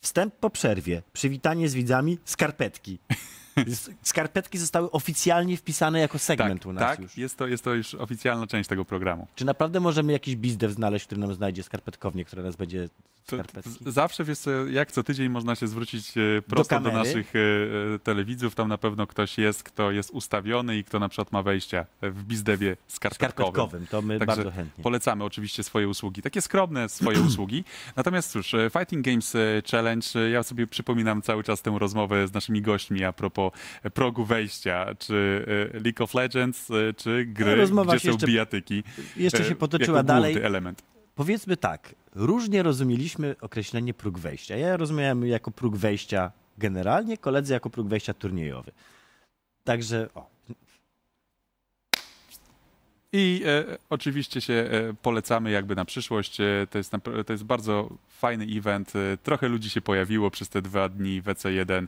wstęp 0.01 0.35
po 0.35 0.51
przerwie, 0.51 1.03
przywitanie 1.12 1.68
z 1.68 1.75
widzami, 1.75 2.18
skarpetki. 2.25 2.99
Skarpetki 4.03 4.59
zostały 4.59 4.91
oficjalnie 4.91 5.57
wpisane 5.57 6.01
jako 6.01 6.18
segment 6.18 6.61
tak, 6.61 6.66
u 6.70 6.73
nas 6.73 6.83
tak, 6.83 7.01
już. 7.01 7.16
Jest, 7.16 7.37
to, 7.37 7.47
jest 7.47 7.64
to 7.64 7.75
już 7.75 7.95
oficjalna 7.95 8.47
część 8.47 8.68
tego 8.68 8.85
programu. 8.85 9.27
Czy 9.35 9.45
naprawdę 9.45 9.81
możemy 9.81 10.12
jakiś 10.12 10.37
bizdew 10.37 10.73
znaleźć, 10.73 11.07
który 11.07 11.20
nam 11.20 11.35
znajdzie 11.35 11.62
skarpetkownię, 11.62 12.25
która 12.25 12.43
nas 12.43 12.57
będzie 12.57 12.89
skarpetki? 13.27 13.70
zawsze 13.87 14.25
wiesz, 14.25 14.39
jak 14.70 14.93
co 14.93 15.03
tydzień 15.03 15.29
można 15.29 15.55
się 15.55 15.66
zwrócić 15.66 16.16
e, 16.16 16.43
prosto 16.43 16.81
do, 16.81 16.91
kamery. 16.91 17.09
naszych 17.09 17.33
e, 17.37 17.39
e, 17.95 17.99
telewidzów. 17.99 18.55
Tam 18.55 18.68
na 18.68 18.79
pewno 18.79 19.07
ktoś 19.07 19.39
jest, 19.39 19.62
kto 19.62 19.91
jest 19.91 20.11
ustawiony 20.11 20.79
i 20.79 20.85
kto 20.85 20.99
na 20.99 21.09
przykład 21.09 21.33
ma 21.33 21.43
wejście 21.43 21.87
w 22.03 22.25
bizdewie 22.25 22.77
skarpetkowym. 22.89 23.53
Skarpetkowym, 23.53 23.87
to 23.87 24.03
my 24.03 24.18
Także 24.18 24.37
bardzo 24.37 24.51
chętnie. 24.51 24.85
Polecamy 24.85 25.25
oczywiście 25.25 25.62
swoje 25.62 25.89
usługi, 25.89 26.23
takie 26.23 26.43
skromne 26.43 26.89
swoje 26.89 27.20
usługi. 27.29 27.64
Natomiast 27.97 28.31
cóż, 28.31 28.55
Fighting 28.79 29.05
Games 29.05 29.37
Challenge, 29.70 30.31
ja 30.31 30.43
sobie 30.43 30.66
przypominam 30.66 31.23
cały 31.23 31.45
czas 31.45 31.62
tę 31.62 31.77
rozmowę 31.79 32.29
z 32.29 32.33
naszymi 32.33 32.62
gośćmi 32.62 33.05
a 33.05 33.12
propos 33.12 33.53
progu 33.95 34.25
wejścia, 34.25 34.87
czy 34.99 35.45
League 35.85 36.05
of 36.05 36.14
Legends, 36.14 36.68
czy 36.97 37.25
gry, 37.27 37.68
No, 37.73 37.85
gdzie 37.85 37.99
są 37.99 38.09
jeszcze- 38.09 38.27
bijatyki. 38.27 38.83
Jeszcze 39.16 39.45
się 39.45 39.55
potoczyła 39.55 40.03
dalej. 40.03 40.37
element. 40.43 40.83
Powiedzmy 41.14 41.57
tak, 41.57 41.95
różnie 42.14 42.62
rozumieliśmy 42.62 43.36
określenie 43.40 43.94
próg 43.94 44.18
wejścia. 44.18 44.56
Ja 44.56 44.76
rozumiałem 44.76 45.26
jako 45.26 45.50
próg 45.50 45.76
wejścia 45.76 46.32
generalnie, 46.58 47.16
koledzy 47.18 47.52
jako 47.52 47.70
próg 47.70 47.88
wejścia 47.88 48.14
turniejowy. 48.14 48.72
Także, 49.64 50.08
o, 50.14 50.30
I 53.12 53.42
e, 53.46 53.78
oczywiście 53.90 54.40
się 54.40 54.54
e, 54.54 54.94
polecamy 55.02 55.50
jakby 55.50 55.74
na 55.76 55.84
przyszłość. 55.84 56.40
E, 56.40 56.66
to, 56.70 56.78
jest, 56.78 56.92
napra- 56.92 57.24
to 57.24 57.32
jest 57.32 57.44
bardzo 57.44 57.88
fajny 58.08 58.46
event. 58.58 58.92
E, 58.96 59.16
trochę 59.16 59.48
ludzi 59.48 59.70
się 59.70 59.80
pojawiło 59.80 60.30
przez 60.30 60.48
te 60.48 60.62
dwa 60.62 60.88
dni 60.88 61.22
WC1 61.22 61.86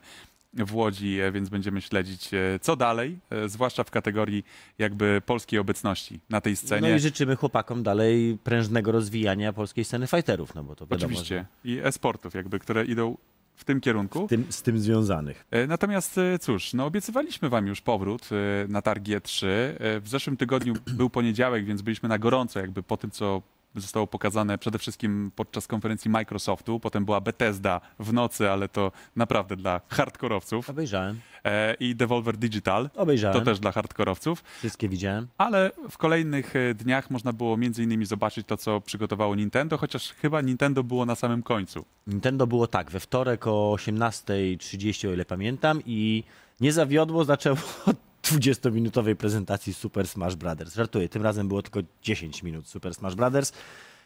w 0.57 0.75
Łodzi, 0.75 1.21
e, 1.21 1.33
więc 1.33 1.49
będziemy 1.49 1.81
śledzić 1.81 2.35
e, 2.35 2.59
co 2.61 2.77
dalej, 2.77 3.19
e, 3.31 3.49
zwłaszcza 3.49 3.85
w 3.85 3.91
kategorii 3.91 4.45
jakby 4.79 5.23
polskiej 5.27 5.59
obecności 5.59 6.21
na 6.31 6.41
tej 6.41 6.53
no 6.53 6.57
scenie. 6.57 6.97
i 6.97 7.01
życzymy 7.01 7.37
chłopakom 7.37 7.83
dalej 7.83 8.39
prężnego 8.45 8.93
rozwijania 8.93 9.53
polskiej 9.53 9.85
sceny 9.85 10.07
fighterów, 10.07 10.55
no 10.55 10.65
bo 10.65 10.77
to 10.77 10.87
wiadomo, 10.87 11.07
Oczywiście. 11.07 11.47
I 11.65 11.81
e-sportów 11.85 12.35
jakby, 12.35 12.59
które 12.59 12.85
idą 12.85 13.17
w 13.57 13.65
tym 13.65 13.81
kierunku. 13.81 14.19
że 14.21 14.27
z 14.27 14.29
tym, 14.29 14.47
z 14.51 14.63
tym 14.63 14.79
związanych. 14.79 15.47
Natomiast 15.69 16.21
cóż, 16.41 16.75
no 16.75 16.87
obiecywaliśmy 16.87 17.49
wam 17.49 17.67
już 17.67 17.81
powrót 17.81 18.29
na 18.69 18.83
targi 18.83 19.17
E3. 19.17 19.47
E, 19.47 20.01
W 20.01 20.09
zeszłym 20.09 20.37
tygodniu 20.37 20.75
był 20.87 21.11
poniedziałek, 21.11 21.65
więc 21.65 21.83
byliśmy 21.83 22.09
na 22.09 22.19
gorąco 22.19 22.61
jakby 22.61 22.83
po 22.83 22.97
tym, 22.97 23.11
co 23.11 23.43
zostało 23.75 24.07
pokazane 24.07 24.59
przede 24.59 24.79
wszystkim 24.79 25.31
podczas 25.37 25.67
konferencji 25.67 26.11
Microsoftu. 26.11 26.81
Potem 26.81 27.05
była 27.05 27.21
Bethesda 27.21 27.81
w 27.99 28.13
nocy, 28.13 28.51
ale 28.51 28.69
to 28.69 28.93
naprawdę 29.17 29.57
dla 29.57 29.81
hardkorowców. 29.89 30.71
Obejrzałem, 30.71 31.21
E, 31.45 31.75
I 31.81 31.95
Devolver 31.97 32.37
Digital, 32.37 32.91
obejrzałem, 32.97 33.39
to 33.39 33.45
też 33.45 33.61
dla 33.61 33.73
hardkorowców. 33.73 34.45
wszystkie 34.59 34.89
widziałem. 34.89 35.27
Ale 35.39 35.71
w 35.91 35.99
kolejnych 35.99 36.57
e, 36.57 36.75
dniach 36.75 37.11
można 37.11 37.33
było 37.33 37.57
między 37.57 37.83
innymi 37.83 38.07
zobaczyć 38.07 38.47
to, 38.47 38.57
co 38.57 38.81
przygotowało 38.81 39.35
Nintendo, 39.35 39.79
chociaż 39.79 40.13
chyba 40.13 40.41
Nintendo 40.41 40.85
było 40.85 41.07
na 41.07 41.15
samym 41.15 41.43
końcu. 41.43 41.85
Nintendo 42.07 42.47
było 42.47 42.67
tak, 42.67 42.91
we 42.91 43.01
wtorek 43.01 43.47
o 43.47 43.51
18.30, 43.51 45.09
o 45.09 45.13
ile 45.13 45.25
pamiętam, 45.25 45.81
i 45.87 46.25
nie 46.61 46.73
zawiodło, 46.73 47.25
zaczęło 47.25 47.57
od 47.87 47.97
20-minutowej 48.25 49.15
prezentacji 49.15 49.75
Super 49.75 50.09
Smash 50.09 50.35
Brothers. 50.37 50.75
Żartuję, 50.75 51.09
tym 51.09 51.23
razem 51.23 51.49
było 51.49 51.63
tylko 51.63 51.81
10 52.03 52.43
minut 52.43 52.69
Super 52.69 52.95
Smash 52.95 53.15
Brothers. 53.15 53.53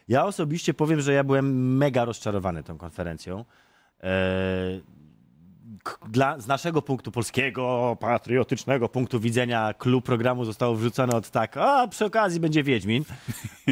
Ja 0.08 0.24
osobiście 0.24 0.74
powiem, 0.74 1.00
że 1.00 1.12
ja 1.12 1.24
byłem 1.24 1.76
mega 1.76 2.04
rozczarowany 2.04 2.62
tą 2.62 2.78
konferencją. 2.78 3.44
Eee, 4.00 4.82
Dla, 6.08 6.38
z 6.38 6.46
naszego 6.46 6.82
punktu 6.82 7.12
polskiego, 7.12 7.96
patriotycznego 8.00 8.88
punktu 8.88 9.20
widzenia, 9.20 9.74
klub 9.78 10.04
programu 10.04 10.44
zostało 10.44 10.74
wrzucone 10.74 11.12
od 11.16 11.30
tak, 11.30 11.56
a 11.56 11.88
przy 11.88 12.04
okazji 12.04 12.40
będzie 12.40 12.62
Wiedźmin, 12.62 13.04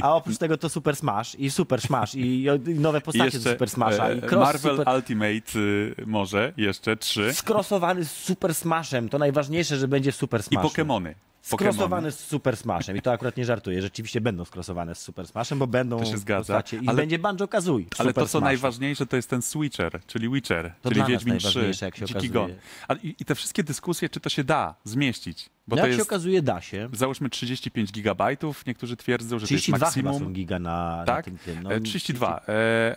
a 0.03 0.15
oprócz 0.15 0.39
tego 0.39 0.57
to 0.57 0.69
Super 0.69 0.97
Smash 0.97 1.35
i 1.35 1.51
Super 1.51 1.81
Smash 1.81 2.15
i, 2.15 2.47
i 2.67 2.75
nowe 2.75 2.99
I 2.99 3.03
postacie 3.03 3.39
do 3.39 3.51
Super 3.51 3.71
Smasha 3.71 4.13
i 4.13 4.19
e, 4.19 4.21
cross 4.21 4.45
Marvel 4.45 4.77
super... 4.77 4.95
Ultimate 4.95 5.59
y, 5.59 5.95
może 6.07 6.53
jeszcze 6.57 6.97
trzy. 6.97 7.35
Skrosowany 7.35 8.05
z 8.05 8.11
Super 8.11 8.55
Smashem. 8.55 9.09
To 9.09 9.19
najważniejsze, 9.19 9.77
że 9.77 9.89
będzie 9.89 10.13
Super 10.13 10.41
I 10.41 10.45
Smashu. 10.45 10.69
Pokémony. 10.69 11.15
Skrosowany 11.47 12.13
z 12.13 12.19
Super 12.21 12.57
Smashem. 12.57 12.97
I 12.97 13.03
to 13.03 13.13
akurat 13.13 13.37
nie 13.37 13.45
żartuję. 13.45 13.83
Rzeczywiście 13.83 14.21
będą 14.21 14.45
skrosowane 14.45 14.95
z 14.95 14.99
Super 14.99 15.27
Smashem, 15.27 15.59
bo 15.59 15.67
będą 15.67 15.99
To 15.99 16.05
się 16.05 16.19
zgadza. 16.19 16.55
postacie. 16.55 16.77
I 16.77 16.89
Ale- 16.89 16.97
będzie 16.97 17.19
Banjo 17.19 17.49
Kazooie. 17.49 17.85
Ale 17.99 18.13
to, 18.13 18.27
co 18.27 18.41
najważniejsze, 18.41 19.07
to 19.07 19.17
jest 19.17 19.31
ten 19.31 19.43
Switcher, 19.43 20.01
czyli 20.07 20.31
Witcher, 20.31 20.73
To 20.83 20.89
czyli 20.91 21.05
Wiedźmin 21.05 21.39
3, 21.39 21.47
najważniejsze, 21.47 21.87
jak 21.87 21.97
się 21.97 22.07
Dziki. 22.07 22.31
Gon. 22.31 22.51
I, 23.03 23.15
I 23.21 23.25
te 23.25 23.35
wszystkie 23.35 23.65
dyskusje, 23.65 24.09
czy 24.09 24.21
to 24.21 24.29
się 24.29 24.45
da 24.45 24.75
zmieścić? 24.85 25.51
Bo 25.69 25.77
No 25.77 25.83
to 25.83 25.87
jak 25.87 25.95
się 25.95 25.99
jest, 25.99 26.11
okazuje, 26.11 26.43
da 26.43 26.61
się. 26.61 26.89
załóżmy, 26.93 27.31
35 27.31 27.93
gigabajtów, 27.93 28.67
niektórzy 28.67 28.97
twierdzą, 28.97 29.39
że 29.39 29.47
to 29.49 29.55
jest 29.55 29.63
32 29.65 29.87
maksimum. 29.87 30.19
są 30.19 30.33
giga 30.33 30.59
na, 30.59 30.97
na 30.97 31.05
tak? 31.05 31.25
tym. 31.25 31.39
tym. 31.39 31.63
No, 31.63 31.73
E, 31.73 31.81
32. 31.81 32.41
E, 32.49 32.97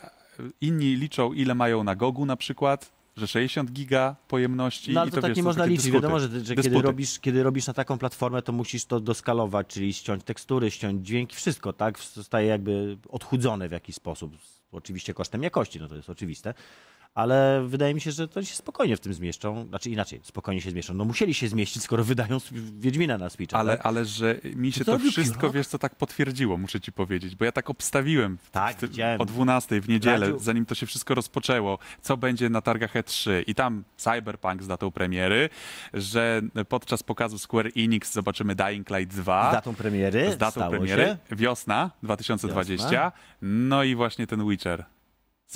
inni 0.61 0.95
liczą, 0.95 1.33
ile 1.33 1.55
mają 1.55 1.83
na 1.83 1.95
Gogu 1.95 2.25
na 2.25 2.35
przykład, 2.35 2.91
że 3.19 3.27
60 3.27 3.71
giga 3.71 4.15
pojemności. 4.27 4.93
No 4.93 5.01
ale 5.01 5.07
i 5.07 5.11
to, 5.11 5.15
to 5.15 5.21
tak 5.21 5.29
wiesz, 5.29 5.37
nie 5.37 5.43
można 5.43 5.65
liczyć. 5.65 5.91
Wiadomo, 5.91 6.19
że, 6.19 6.45
że 6.45 6.55
kiedy, 6.55 6.81
robisz, 6.81 7.19
kiedy 7.19 7.43
robisz 7.43 7.67
na 7.67 7.73
taką 7.73 7.97
platformę, 7.97 8.41
to 8.41 8.51
musisz 8.51 8.85
to 8.85 8.99
doskalować, 8.99 9.67
czyli 9.67 9.93
ściąć 9.93 10.23
tekstury, 10.23 10.71
ściąć 10.71 11.07
dźwięki, 11.07 11.35
wszystko, 11.35 11.73
tak? 11.73 11.99
Zostaje 11.99 12.47
jakby 12.47 12.97
odchudzone 13.09 13.69
w 13.69 13.71
jakiś 13.71 13.95
sposób. 13.95 14.37
Oczywiście 14.71 15.13
kosztem 15.13 15.43
jakości, 15.43 15.79
no 15.79 15.87
to 15.87 15.95
jest 15.95 16.09
oczywiste. 16.09 16.53
Ale 17.15 17.63
wydaje 17.67 17.93
mi 17.93 18.01
się, 18.01 18.11
że 18.11 18.27
to 18.27 18.43
się 18.43 18.55
spokojnie 18.55 18.97
w 18.97 18.99
tym 18.99 19.13
zmieszczą. 19.13 19.65
Znaczy 19.69 19.89
inaczej, 19.89 20.19
spokojnie 20.23 20.61
się 20.61 20.71
zmieszczą. 20.71 20.93
No 20.93 21.05
musieli 21.05 21.33
się 21.33 21.47
zmieścić, 21.47 21.83
skoro 21.83 22.03
wydają 22.03 22.37
Wiedźmina 22.79 23.17
na 23.17 23.29
Switcha. 23.29 23.57
Ale, 23.59 23.77
tak? 23.77 23.85
ale 23.85 24.05
że 24.05 24.35
mi 24.55 24.71
się 24.71 24.85
to 24.85 24.91
robi 24.91 25.11
wszystko, 25.11 25.51
wiesz 25.51 25.67
co, 25.67 25.79
tak 25.79 25.95
potwierdziło, 25.95 26.57
muszę 26.57 26.79
ci 26.81 26.91
powiedzieć, 26.91 27.35
bo 27.35 27.45
ja 27.45 27.51
tak 27.51 27.69
obstawiłem 27.69 28.37
Tak, 28.51 28.77
w 28.77 29.21
o 29.21 29.25
12 29.25 29.81
w 29.81 29.89
niedzielę, 29.89 30.27
Radziu- 30.31 30.39
zanim 30.39 30.65
to 30.65 30.75
się 30.75 30.85
wszystko 30.85 31.15
rozpoczęło, 31.15 31.79
co 32.01 32.17
będzie 32.17 32.49
na 32.49 32.61
targach 32.61 32.93
E3 32.93 33.43
i 33.47 33.55
tam 33.55 33.83
Cyberpunk 33.97 34.63
z 34.63 34.67
datą 34.67 34.91
premiery, 34.91 35.49
że 35.93 36.41
podczas 36.69 37.03
pokazu 37.03 37.39
Square 37.39 37.71
Enix 37.77 38.13
zobaczymy 38.13 38.55
Dying 38.55 38.89
Light 38.89 39.15
2 39.15 39.49
Z 39.49 39.53
datą 39.53 39.75
premiery. 39.75 40.31
z 40.31 40.37
datą 40.37 40.69
premiery, 40.69 41.03
Się. 41.29 41.35
wiosna 41.35 41.91
2020, 42.03 42.85
Wiosna. 42.89 43.11
no 43.41 43.83
i 43.83 43.95
właśnie 43.95 44.27
ten 44.27 44.49
Witcher. 44.49 44.85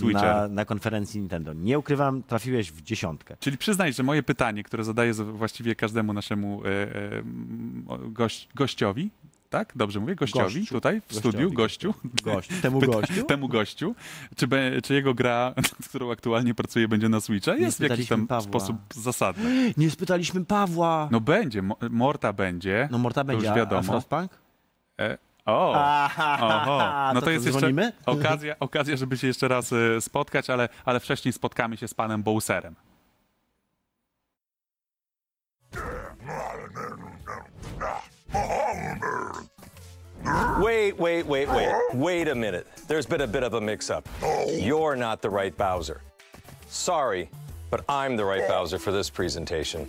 Na, 0.01 0.47
na 0.47 0.65
konferencji 0.65 1.19
Nintendo. 1.19 1.53
Nie 1.53 1.79
ukrywam, 1.79 2.23
trafiłeś 2.23 2.71
w 2.71 2.81
dziesiątkę. 2.81 3.37
Czyli 3.39 3.57
przyznaj, 3.57 3.93
że 3.93 4.03
moje 4.03 4.23
pytanie, 4.23 4.63
które 4.63 4.83
zadaję 4.83 5.13
właściwie 5.13 5.75
każdemu 5.75 6.13
naszemu 6.13 6.61
e, 6.65 6.67
e, 6.69 7.23
gość, 8.09 8.49
gościowi, 8.55 9.09
tak? 9.49 9.73
Dobrze 9.75 9.99
mówię? 9.99 10.15
Gościowi 10.15 10.59
Gościu. 10.59 10.73
tutaj 10.75 11.01
w 11.01 11.03
Gościowi. 11.13 11.19
studiu, 11.37 11.51
gościu. 11.53 11.93
Gość, 12.23 12.49
temu 12.61 12.79
gościu. 12.79 13.23
Temu 13.23 13.47
gościu, 13.47 13.95
czy, 14.35 14.47
be, 14.47 14.81
czy 14.81 14.93
jego 14.93 15.13
gra, 15.13 15.53
nad 15.57 15.87
którą 15.89 16.11
aktualnie 16.11 16.53
pracuje, 16.53 16.87
będzie 16.87 17.09
na 17.09 17.21
Switcha, 17.21 17.55
jest 17.55 17.77
w 17.79 17.81
jakiś 17.81 18.07
tam 18.07 18.27
Pawła. 18.27 18.49
sposób 18.49 18.75
zasadna. 18.93 19.49
Nie 19.77 19.89
spytaliśmy 19.89 20.45
Pawła. 20.45 21.09
No 21.11 21.21
będzie, 21.21 21.61
Mo- 21.61 21.77
Morta 21.89 22.33
będzie. 22.33 22.87
No 22.91 22.97
Morta 22.97 23.21
to 23.21 23.25
będzie, 23.25 23.45
już 23.45 23.51
a- 23.53 23.55
wiadomo. 23.57 23.79
a 23.79 23.83
Frostpunk? 23.83 24.31
E, 24.99 25.17
o, 25.45 25.73
Aha. 25.77 27.11
No 27.13 27.21
to, 27.21 27.29
jest 27.29 27.45
jeszcze 27.45 27.91
okazja, 28.05 28.55
okazja, 28.59 28.97
żeby 28.97 29.17
się 29.17 29.27
jeszcze 29.27 29.47
raz 29.47 29.73
e, 29.73 30.01
spotkać, 30.01 30.49
ale, 30.49 30.69
ale 30.85 30.99
wcześniej 30.99 31.33
spotkamy 31.33 31.77
się 31.77 31.87
z 31.87 31.93
panem 31.93 32.23
Bowserem. 32.23 32.75
Wait, 40.59 40.97
wait, 40.97 41.25
wait, 41.25 41.49
wait. 41.49 41.73
Wait 41.93 42.27
a 42.29 42.35
minute. 42.35 42.65
There's 42.87 43.05
been 43.05 43.21
a 43.21 43.27
bit 43.27 43.43
of 43.43 43.53
a 43.53 43.61
mix 43.61 43.89
up. 43.89 44.07
You're 44.47 44.95
not 44.95 45.21
the 45.21 45.29
right 45.29 45.55
Bowser. 45.57 46.01
Sorry, 46.69 47.29
but 47.69 47.83
I'm 47.89 48.15
the 48.15 48.25
right 48.25 48.47
Bowser 48.47 48.79
for 48.79 48.91
this 48.91 49.09
presentation. 49.09 49.87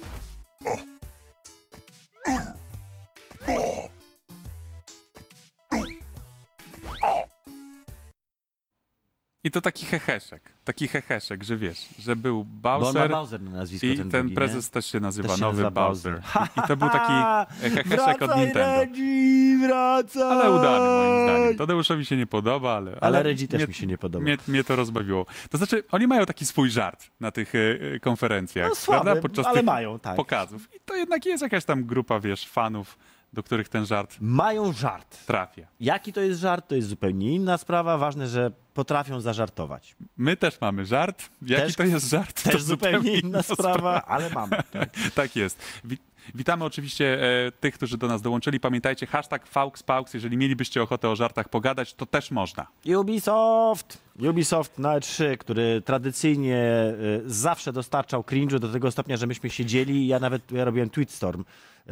I 9.44 9.50
to 9.50 9.60
taki 9.60 9.86
heheszek, 9.86 10.42
taki 10.64 10.88
heheszek, 10.88 11.44
że 11.44 11.56
wiesz, 11.56 11.88
że 11.98 12.16
był 12.16 12.44
Bowser 12.44 13.10
Bowser 13.10 13.42
na 13.42 13.50
nazwisko 13.50 13.86
i 13.86 13.96
ten, 13.96 14.08
drugi, 14.08 14.34
prezes 14.34 14.70
też 14.70 14.86
się 14.86 15.00
nazywa 15.00 15.28
Też 15.28 15.36
się 15.36 15.42
Nowy 15.42 15.62
nazywa 15.62 15.70
Bowser. 15.70 16.22
I, 16.56 16.68
to 16.68 16.76
był 16.76 16.90
taki 16.90 17.12
e, 17.12 17.70
heheszek 17.70 18.08
od 18.08 18.18
Wracaj, 18.18 18.44
Nintendo. 18.44 18.80
Reggie, 18.80 19.58
wracaj! 19.66 20.22
Ale 20.22 20.50
udany 20.50 20.86
moim 20.86 21.28
zdaniem. 21.28 21.56
Tadeuszowi 21.56 22.04
się 22.04 22.16
nie 22.16 22.26
podoba, 22.26 22.76
ale... 22.76 22.98
Ale 23.00 23.22
Reggie 23.22 23.48
też 23.48 23.68
mi 23.68 23.74
się 23.74 23.86
nie 23.86 23.98
podoba. 23.98 24.24
Mnie, 24.24 24.36
mnie 24.48 24.64
to 24.64 24.76
rozbawiło. 24.76 25.26
To 25.50 25.58
znaczy, 25.58 25.84
oni 25.90 26.06
mają 26.06 26.26
taki 26.26 26.46
swój 26.46 26.70
żart 26.70 27.10
na 27.20 27.30
tych 27.30 27.54
e, 27.54 27.58
e, 27.94 28.00
konferencjach, 28.00 28.68
No 28.68 28.74
słaby, 28.74 29.02
prawda? 29.04 29.22
Podczas 29.22 29.46
ale 29.46 29.56
tych 29.56 29.64
mają, 29.64 29.98
tak. 29.98 30.16
pokazów. 30.16 30.74
I 30.74 30.80
to 30.84 30.94
jednak 30.94 31.26
jest 31.26 31.42
jakaś 31.42 31.64
tam 31.64 31.84
grupa, 31.84 32.20
wiesz, 32.20 32.48
fanów, 32.48 32.98
do 33.34 33.42
których 33.42 33.68
ten 33.68 33.86
żart 33.86 34.16
Mają 34.20 34.72
żart. 34.72 35.26
trafia. 35.26 35.66
Jaki 35.80 36.12
to 36.12 36.20
jest 36.20 36.40
żart, 36.40 36.68
to 36.68 36.74
jest 36.74 36.88
zupełnie 36.88 37.32
inna 37.34 37.58
sprawa. 37.58 37.98
Ważne, 37.98 38.28
że 38.28 38.50
potrafią 38.74 39.20
zażartować. 39.20 39.96
My 40.16 40.36
też 40.36 40.60
mamy 40.60 40.84
żart. 40.86 41.28
Jaki 41.42 41.62
Też- 41.66 41.76
to 41.76 41.84
jest 41.84 42.10
żart? 42.10 42.42
Też 42.42 42.52
to 42.52 42.58
zupełnie 42.60 43.18
inna 43.18 43.42
sprawa, 43.42 44.02
ale 44.02 44.30
mamy. 44.30 44.56
Tak 45.14 45.36
jest. 45.36 45.62
Wi- 45.84 45.98
Witamy 46.34 46.64
oczywiście 46.64 47.22
e, 47.46 47.52
tych, 47.52 47.74
którzy 47.74 47.98
do 47.98 48.06
nas 48.08 48.22
dołączyli. 48.22 48.60
Pamiętajcie, 48.60 49.06
hashtag 49.06 49.46
FauxPaux. 49.46 50.14
Jeżeli 50.14 50.36
mielibyście 50.36 50.82
ochotę 50.82 51.08
o 51.08 51.16
żartach 51.16 51.48
pogadać, 51.48 51.94
to 51.94 52.06
też 52.06 52.30
można. 52.30 52.66
Ubisoft! 52.96 53.98
Ubisoft 54.30 54.78
na 54.78 54.98
E3, 54.98 55.36
który 55.36 55.82
tradycyjnie 55.84 56.56
y, 56.56 57.22
zawsze 57.26 57.72
dostarczał 57.72 58.22
cringe'u 58.22 58.58
do 58.58 58.68
tego 58.68 58.90
stopnia, 58.90 59.16
że 59.16 59.26
myśmy 59.26 59.50
siedzieli, 59.50 60.06
ja 60.06 60.18
nawet 60.18 60.52
ja 60.52 60.64
robiłem 60.64 60.90
tweetstorm, 60.90 61.44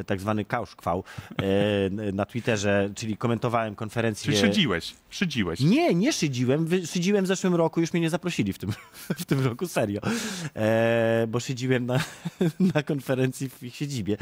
tak 0.06 0.20
zwany 0.20 0.44
kauszkwał 0.44 1.04
y, 2.08 2.12
na 2.12 2.26
Twitterze, 2.26 2.90
czyli 2.94 3.16
komentowałem 3.16 3.74
konferencję. 3.74 4.24
Czyli 4.32 4.38
szydziłeś, 4.46 4.94
szydziłeś. 5.10 5.60
Nie, 5.60 5.94
nie 5.94 6.12
szydziłem. 6.12 6.68
Szydziłem 6.86 7.24
w 7.24 7.28
zeszłym 7.28 7.54
roku, 7.54 7.80
już 7.80 7.92
mnie 7.92 8.00
nie 8.02 8.10
zaprosili 8.10 8.52
w 8.52 8.58
tym, 8.58 8.72
w 9.22 9.24
tym 9.24 9.44
roku, 9.44 9.68
serio. 9.68 10.00
E, 10.56 11.26
bo 11.28 11.40
szydziłem 11.40 11.86
na, 11.86 11.98
na 12.74 12.82
konferencji 12.82 13.48
w 13.48 13.62
ich 13.62 13.76
siedzibie. 13.76 14.16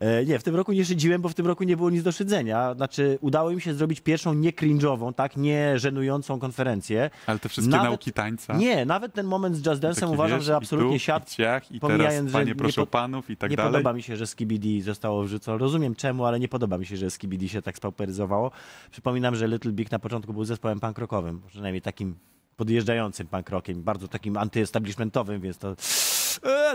E, 0.00 0.24
nie, 0.24 0.38
w 0.38 0.42
tym 0.42 0.56
roku 0.56 0.72
nie 0.72 0.84
szydziłem, 0.84 1.22
bo 1.22 1.28
w 1.28 1.34
tym 1.34 1.46
roku 1.46 1.64
nie 1.64 1.76
było 1.76 1.90
nic 1.90 2.02
do 2.02 2.12
szydzenia. 2.12 2.74
Znaczy, 2.74 3.18
udało 3.20 3.50
mi 3.50 3.60
się 3.60 3.74
zrobić 3.74 4.00
pierwszą 4.00 4.34
nie 4.34 4.52
cringe'ową, 4.52 5.14
tak, 5.14 5.36
nie 5.36 5.78
żenującą 5.78 6.38
konferencję. 6.38 7.10
Ale 7.26 7.38
te 7.38 7.48
wszystkie 7.48 7.70
Nawet- 7.70 7.84
nauki 7.90 8.12
tańca. 8.12 8.56
Nie, 8.56 8.86
nawet 8.86 9.14
ten 9.14 9.26
moment 9.26 9.56
z 9.56 9.66
Just 9.66 9.82
Dance'em 9.82 10.12
uważam, 10.12 10.38
wiesz, 10.38 10.46
że 10.46 10.52
i 10.52 10.56
absolutnie 10.56 10.92
tu, 10.98 11.04
siadł. 11.04 11.26
I, 11.26 11.30
ciach, 11.30 11.72
i 11.72 11.80
pomijając, 11.80 12.14
teraz 12.14 12.26
że 12.26 12.54
panie 12.54 12.68
nie 12.68 12.72
po- 12.72 12.86
panów 12.86 13.30
i 13.30 13.36
tak 13.36 13.50
nie 13.50 13.56
dalej. 13.56 13.72
podoba 13.72 13.92
mi 13.92 14.02
się, 14.02 14.16
że 14.16 14.26
Skibidi 14.26 14.82
zostało 15.10 15.22
wrzucone. 15.22 15.58
Rozumiem 15.58 15.94
czemu, 15.94 16.24
ale 16.24 16.40
nie 16.40 16.48
podoba 16.48 16.78
mi 16.78 16.86
się, 16.86 16.96
że 16.96 17.10
Skibidi 17.10 17.48
się 17.48 17.62
tak 17.62 17.76
spauperyzowało. 17.76 18.50
Przypominam, 18.90 19.36
że 19.36 19.48
Little 19.48 19.72
Big 19.72 19.90
na 19.90 19.98
początku 19.98 20.32
był 20.32 20.44
zespołem 20.44 20.80
punk 20.80 20.98
rockowym, 20.98 21.42
przynajmniej 21.46 21.82
takim 21.82 22.14
podjeżdżającym 22.56 23.26
punk 23.26 23.50
rockiem, 23.50 23.82
bardzo 23.82 24.08
takim 24.08 24.36
antyestablishmentowym, 24.36 25.40
więc 25.40 25.58
to 25.58 25.76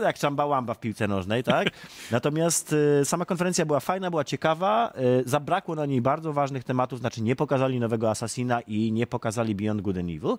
jak 0.01 0.19
czambałamba 0.19 0.73
w 0.73 0.79
piłce 0.79 1.07
nożnej, 1.07 1.43
tak? 1.43 1.67
Natomiast 2.11 2.75
e, 3.01 3.05
sama 3.05 3.25
konferencja 3.25 3.65
była 3.65 3.79
fajna, 3.79 4.09
była 4.09 4.23
ciekawa, 4.23 4.93
e, 4.95 5.29
zabrakło 5.29 5.75
na 5.75 5.85
niej 5.85 6.01
bardzo 6.01 6.33
ważnych 6.33 6.63
tematów, 6.63 6.99
znaczy 6.99 7.21
nie 7.21 7.35
pokazali 7.35 7.79
nowego 7.79 8.09
Assassina 8.09 8.61
i 8.61 8.91
nie 8.91 9.07
pokazali 9.07 9.55
Beyond 9.55 9.81
Good 9.81 9.97
and 9.97 10.09
Evil 10.09 10.37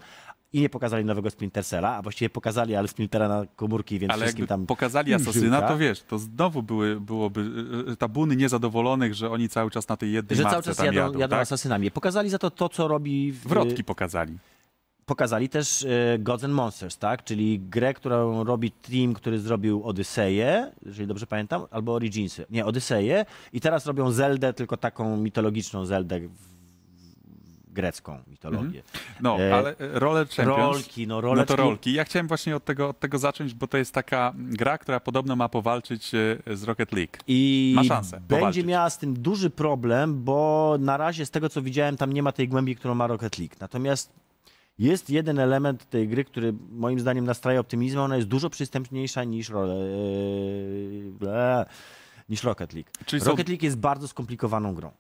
i 0.52 0.60
nie 0.60 0.68
pokazali 0.68 1.04
nowego 1.04 1.30
Splinter 1.30 1.64
Cella, 1.64 1.96
a 1.96 2.02
właściwie 2.02 2.30
pokazali, 2.30 2.76
ale 2.76 2.88
Splintera 2.88 3.28
na 3.28 3.46
komórki, 3.56 3.98
więc 3.98 4.12
Ale 4.12 4.22
wszystkim 4.22 4.46
tam 4.46 4.66
pokazali 4.66 5.14
Asasyna, 5.14 5.56
żyłka. 5.56 5.68
to 5.68 5.78
wiesz, 5.78 6.02
to 6.02 6.18
znowu 6.18 6.62
były, 6.62 7.00
byłoby 7.00 7.40
y, 7.88 7.92
y, 7.92 7.96
tabuny 7.96 8.36
niezadowolonych, 8.36 9.14
że 9.14 9.30
oni 9.30 9.48
cały 9.48 9.70
czas 9.70 9.88
na 9.88 9.96
tej 9.96 10.12
jednej 10.12 10.36
że 10.36 10.42
cały 10.42 10.62
czas 10.62 10.76
tam 10.76 10.86
jadą, 10.86 10.98
jadą, 10.98 11.18
jadą 11.18 11.36
tak? 11.36 11.42
asasynami. 11.42 11.90
Pokazali 11.90 12.30
za 12.30 12.38
to 12.38 12.50
to, 12.50 12.68
co 12.68 12.88
robi... 12.88 13.32
W, 13.32 13.48
Wrotki 13.48 13.84
pokazali. 13.84 14.38
Pokazali 15.10 15.48
też 15.48 15.84
e, 15.84 16.18
Gods 16.18 16.44
and 16.44 16.54
Monsters, 16.54 16.98
tak? 16.98 17.24
Czyli 17.24 17.60
grę, 17.60 17.94
którą 17.94 18.44
robi 18.44 18.70
team, 18.70 19.14
który 19.14 19.38
zrobił 19.38 19.84
Odyseję, 19.84 20.72
jeżeli 20.86 21.06
dobrze 21.06 21.26
pamiętam, 21.26 21.62
albo 21.70 21.94
Originsy. 21.94 22.46
Nie, 22.50 22.66
Odyseję. 22.66 23.24
I 23.52 23.60
teraz 23.60 23.86
robią 23.86 24.10
Zeldę, 24.10 24.52
tylko 24.52 24.76
taką 24.76 25.16
mitologiczną 25.16 25.86
Zeldę, 25.86 26.20
grecką 27.68 28.18
mitologię. 28.26 28.82
No, 29.20 29.40
E, 29.40 29.54
ale 29.54 29.70
e, 29.70 29.98
Roller 29.98 30.28
Champions... 30.28 30.58
Rolki, 30.58 31.06
no 31.06 31.14
No 31.14 31.20
roleczki. 31.20 31.48
to 31.48 31.56
rolki. 31.56 31.92
Ja 31.92 32.04
chciałem 32.04 32.28
właśnie 32.28 32.56
od 32.56 32.64
tego, 32.64 32.88
od 32.88 33.00
tego 33.00 33.18
zacząć, 33.18 33.54
bo 33.54 33.66
to 33.66 33.78
jest 33.78 33.94
taka 33.94 34.32
gra, 34.36 34.78
która 34.78 35.00
podobno 35.00 35.36
ma 35.36 35.48
powalczyć 35.48 36.08
z 36.54 36.62
Rocket 36.64 36.92
League. 36.92 37.12
I 37.26 37.72
Ma 37.76 37.84
szansę 37.84 38.16
będzie 38.20 38.36
powalczyć. 38.36 38.66
miała 38.66 38.90
z 38.90 38.98
tym 38.98 39.14
duży 39.14 39.50
problem, 39.50 40.24
bo 40.24 40.76
na 40.80 40.96
razie 40.96 41.26
z 41.26 41.30
tego 41.30 41.48
co 41.48 41.62
widziałem, 41.62 41.96
tam 41.96 42.12
nie 42.12 42.22
ma 42.22 42.32
tej 42.32 42.48
głębi, 42.48 42.76
którą 42.76 42.94
ma 42.94 43.06
Rocket 43.06 43.38
League. 43.38 43.54
Natomiast 43.60 44.12
jest 44.78 45.10
jeden 45.10 45.38
element 45.38 45.90
tej 45.90 46.08
gry, 46.08 46.24
który 46.24 46.54
moim 46.70 47.00
zdaniem 47.00 47.24
nastraja 47.24 47.60
optymizmem. 47.60 48.04
Ona 48.04 48.16
jest 48.16 48.28
dużo 48.28 48.50
przystępniejsza 48.50 49.24
niż, 49.24 49.50
ble, 51.10 51.66
niż 52.28 52.44
Rocket 52.44 52.72
League. 52.72 52.90
Czyli 53.06 53.24
Rocket 53.24 53.48
League 53.48 53.64
jest 53.64 53.78
bardzo 53.78 54.08
skomplikowaną 54.08 54.74
grą. 54.74 54.90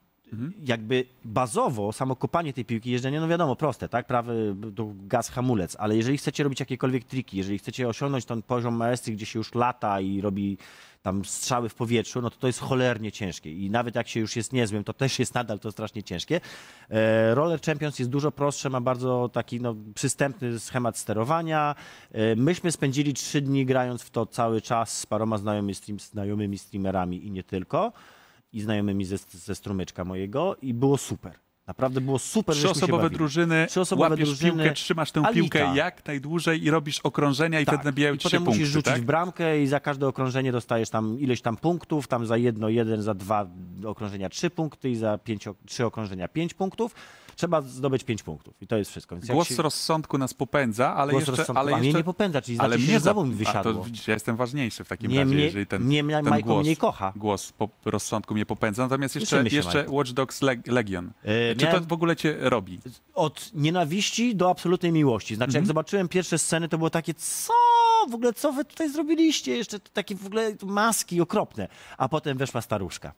Jakby 0.64 1.04
bazowo 1.24 1.92
samo 1.92 2.16
kopanie 2.16 2.52
tej 2.52 2.64
piłki, 2.64 2.90
jeżdżenie, 2.90 3.20
no 3.20 3.28
wiadomo, 3.28 3.56
proste, 3.56 3.88
tak? 3.88 4.06
Prawy 4.06 4.56
to 4.76 4.92
gaz, 5.06 5.30
hamulec, 5.30 5.76
ale 5.78 5.96
jeżeli 5.96 6.18
chcecie 6.18 6.44
robić 6.44 6.60
jakiekolwiek 6.60 7.04
triki, 7.04 7.36
jeżeli 7.36 7.58
chcecie 7.58 7.88
osiągnąć 7.88 8.24
ten 8.24 8.42
poziom 8.42 8.74
maestry, 8.76 9.12
gdzie 9.12 9.26
się 9.26 9.38
już 9.38 9.54
lata 9.54 10.00
i 10.00 10.20
robi 10.20 10.58
tam 11.02 11.24
strzały 11.24 11.68
w 11.68 11.74
powietrzu, 11.74 12.22
no 12.22 12.30
to 12.30 12.36
to 12.36 12.46
jest 12.46 12.60
cholernie 12.60 13.12
ciężkie 13.12 13.52
i 13.52 13.70
nawet 13.70 13.94
jak 13.94 14.08
się 14.08 14.20
już 14.20 14.36
jest 14.36 14.52
niezłym, 14.52 14.84
to 14.84 14.92
też 14.92 15.18
jest 15.18 15.34
nadal 15.34 15.58
to 15.58 15.72
strasznie 15.72 16.02
ciężkie. 16.02 16.40
E, 16.90 17.34
Roller 17.34 17.60
Champions 17.60 17.98
jest 17.98 18.10
dużo 18.10 18.32
prostsze, 18.32 18.70
ma 18.70 18.80
bardzo 18.80 19.30
taki 19.32 19.60
no, 19.60 19.76
przystępny 19.94 20.60
schemat 20.60 20.98
sterowania. 20.98 21.74
E, 22.12 22.36
myśmy 22.36 22.72
spędzili 22.72 23.14
trzy 23.14 23.40
dni 23.40 23.66
grając 23.66 24.02
w 24.02 24.10
to 24.10 24.26
cały 24.26 24.60
czas 24.60 24.98
z 24.98 25.06
paroma 25.06 25.38
znajomymi, 25.38 25.74
stream, 25.74 26.00
znajomymi 26.00 26.58
streamerami 26.58 27.26
i 27.26 27.30
nie 27.30 27.42
tylko 27.42 27.92
i 28.56 28.60
znajomymi 28.60 29.04
ze, 29.04 29.16
ze 29.30 29.54
strumyczka 29.54 30.04
mojego 30.04 30.56
i 30.62 30.74
było 30.74 30.98
super. 30.98 31.32
Naprawdę 31.66 32.00
było 32.00 32.18
super, 32.18 32.54
Trzyosobowe 32.56 33.02
bawili. 33.02 33.18
drużyny, 33.18 33.66
Trzyosobowe 33.70 34.10
łapiesz 34.10 34.28
drużyny, 34.28 34.52
piłkę, 34.52 34.72
trzymasz 34.72 35.12
tę 35.12 35.20
Alita. 35.20 35.32
piłkę 35.34 35.76
jak 35.76 36.06
najdłużej 36.06 36.64
i 36.64 36.70
robisz 36.70 37.00
okrążenia 37.00 37.60
i 37.60 37.64
Tak. 37.66 37.74
wtedy 37.74 37.84
nabijają 37.88 38.14
I 38.14 38.18
ci 38.18 38.28
się 38.30 38.40
musisz 38.40 38.58
punkty, 38.58 38.72
rzucić 38.72 38.92
tak? 38.92 39.02
w 39.02 39.04
bramkę 39.04 39.62
i 39.62 39.66
za 39.66 39.80
każde 39.80 40.08
okrążenie 40.08 40.52
dostajesz 40.52 40.90
tam 40.90 41.20
ileś 41.20 41.40
tam 41.42 41.56
punktów, 41.56 42.08
tam 42.08 42.26
za 42.26 42.36
jedno 42.36 42.68
jeden, 42.68 43.02
za 43.02 43.14
dwa 43.14 43.46
okrążenia 43.84 44.28
trzy 44.28 44.50
punkty 44.50 44.90
i 44.90 44.96
za 44.96 45.18
pięć, 45.18 45.44
trzy 45.66 45.86
okrążenia 45.86 46.28
pięć 46.28 46.54
punktów. 46.54 46.94
Trzeba 47.36 47.60
zdobyć 47.62 48.04
pięć 48.04 48.22
punktów 48.22 48.54
i 48.60 48.66
to 48.66 48.76
jest 48.76 48.90
wszystko. 48.90 49.16
Więc 49.16 49.26
Głos 49.28 49.48
się- 49.48 49.62
rozsądku 49.62 50.18
nas 50.18 50.34
popędza, 50.34 50.94
ale 50.94 51.12
głos 51.12 51.28
jeszcze... 51.28 51.44
ale 51.54 51.74
a 51.74 51.76
mnie 51.76 51.86
jeszcze... 51.88 51.98
nie 52.00 52.04
popędza, 52.04 52.42
czyli 52.42 52.58
ale 52.58 52.68
znaczy, 52.68 52.82
mnie 52.84 52.92
że 52.92 53.00
za... 53.00 53.12
znowu 53.12 53.24
mi 53.26 53.32
A 53.32 53.34
to 53.34 53.38
wysiadło. 53.38 53.84
widzisz, 53.84 54.08
ja 54.08 54.14
jestem 54.14 54.36
ważniejszy 54.36 54.84
w 54.84 54.88
takim 54.88 55.10
Nie, 55.10 55.18
razie, 55.20 55.34
mnie- 55.34 55.44
jeżeli 55.44 55.66
ten, 55.66 55.82
mnie 55.82 56.04
ten 56.04 56.24
Majko 56.24 56.48
głos, 56.48 56.64
mniej 56.64 56.76
kocha. 56.76 57.12
głos 57.16 57.52
po 57.52 57.68
rozsądku 57.84 58.34
mnie 58.34 58.46
popędza. 58.46 58.82
Natomiast 58.82 59.14
jeszcze, 59.14 59.30
Cieszymy 59.30 59.50
się, 59.50 59.56
jeszcze. 59.56 59.84
Watch 59.88 60.10
Dogs 60.10 60.42
Leg- 60.42 60.72
Legion. 60.72 61.10
E, 61.22 61.56
Czy 61.56 61.64
miałem- 61.66 61.80
to 61.82 61.88
w 61.88 61.92
ogóle 61.92 62.16
cię 62.16 62.36
robi? 62.40 62.80
Od 63.14 63.50
nienawiści 63.54 64.36
do 64.36 64.50
absolutnej 64.50 64.92
miłości. 64.92 65.34
Znaczy, 65.36 65.48
Mhm. 65.48 65.62
jak 65.62 65.66
zobaczyłem 65.66 66.08
pierwsze 66.08 66.38
sceny, 66.38 66.68
to 66.68 66.78
było 66.78 66.90
takie, 66.90 67.14
co 67.14 67.52
w 68.10 68.14
ogóle, 68.14 68.32
co 68.32 68.52
wy 68.52 68.64
tutaj 68.64 68.90
zrobiliście? 68.90 69.56
Jeszcze 69.56 69.80
to 69.80 69.90
takie 69.92 70.14
w 70.14 70.26
ogóle 70.26 70.52
maski 70.66 71.20
okropne. 71.20 71.68
A 71.98 72.08
potem 72.08 72.38
weszła 72.38 72.60
staruszka. 72.60 73.12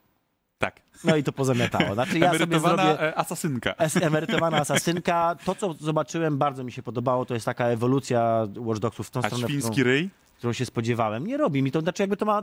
Tak. 0.59 0.81
No 1.03 1.15
i 1.15 1.23
to 1.23 1.31
pozamiatało. 1.31 1.93
Znaczy, 1.93 2.19
ja 2.19 2.31
sobie 2.33 2.43
Emerytowana 2.43 2.83
zrobię... 2.83 3.01
e, 3.01 3.17
asasynka. 3.17 3.73
Emerytowana 4.01 4.57
asasynka. 4.57 5.35
To, 5.45 5.55
co 5.55 5.73
zobaczyłem, 5.73 6.37
bardzo 6.37 6.63
mi 6.63 6.71
się 6.71 6.83
podobało. 6.83 7.25
To 7.25 7.33
jest 7.33 7.45
taka 7.45 7.65
ewolucja 7.65 8.47
Watch 8.57 8.79
Dogsów 8.81 9.07
w 9.07 9.11
tą 9.11 9.19
A 9.19 9.23
stronę, 9.23 9.47
świński 9.47 9.71
którą, 9.71 9.85
ryj? 9.85 10.09
którą 10.37 10.53
się 10.53 10.65
spodziewałem. 10.65 11.27
Nie 11.27 11.37
robi 11.37 11.63
mi 11.63 11.71
to. 11.71 11.81
Znaczy, 11.81 12.03
jakby 12.03 12.17
to 12.17 12.25
ma. 12.25 12.41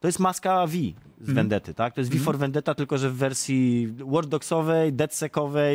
To 0.00 0.08
jest 0.08 0.18
maska 0.18 0.66
V 0.66 0.72
z 0.72 0.76
Mhm. 1.20 1.34
Vendety, 1.34 1.74
tak? 1.74 1.94
To 1.94 2.00
jest 2.00 2.12
V 2.12 2.18
for 2.18 2.38
Vendetta, 2.38 2.74
tylko 2.74 2.98
że 2.98 3.10
w 3.10 3.16
wersji 3.16 3.88
Watch 4.00 4.28
Dogsowej, 4.28 4.92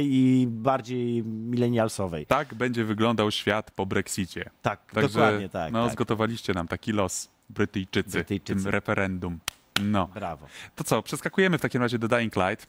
i 0.03 0.47
bardziej 0.49 1.23
millennialsowej. 1.23 2.25
Tak 2.25 2.53
będzie 2.55 2.85
wyglądał 2.85 3.31
świat 3.31 3.71
po 3.71 3.85
Brexicie. 3.85 4.49
Tak, 4.61 4.91
Także 4.93 5.09
dokładnie 5.09 5.49
tak. 5.49 5.73
no, 5.73 5.83
tak. 5.83 5.93
zgotowaliście 5.93 6.53
nam 6.53 6.67
taki 6.67 6.91
los, 6.91 7.29
Brytyjczycy, 7.49 8.09
Brytyjczycy. 8.09 8.63
tym 8.63 8.71
referendum. 8.71 9.39
No. 9.83 10.07
Brawo. 10.07 10.47
To 10.75 10.83
co, 10.83 11.01
przeskakujemy 11.01 11.57
w 11.57 11.61
takim 11.61 11.81
razie 11.81 11.99
do 11.99 12.07
Dying 12.07 12.35
Light. 12.35 12.67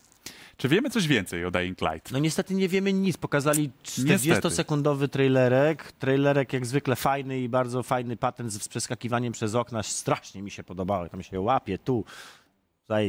Czy 0.57 0.69
wiemy 0.69 0.91
coś 0.91 1.07
więcej 1.07 1.45
o 1.45 1.51
Dying 1.51 1.81
Light? 1.81 2.13
No 2.13 2.19
niestety 2.19 2.55
nie 2.55 2.69
wiemy 2.69 2.93
nic. 2.93 3.17
Pokazali 3.17 3.71
40-sekundowy 3.85 5.09
trailerek. 5.09 5.93
Trailerek 5.93 6.53
jak 6.53 6.67
zwykle 6.67 6.97
fajny 6.97 7.41
i 7.41 7.49
bardzo 7.49 7.83
fajny 7.83 8.17
patent 8.17 8.53
z 8.53 8.69
przeskakiwaniem 8.69 9.33
przez 9.33 9.55
okna. 9.55 9.83
Strasznie 9.83 10.43
mi 10.43 10.51
się 10.51 10.65
podobało. 10.65 11.09
Tam 11.09 11.23
się 11.23 11.41
łapie, 11.41 11.79
tu. 11.79 12.05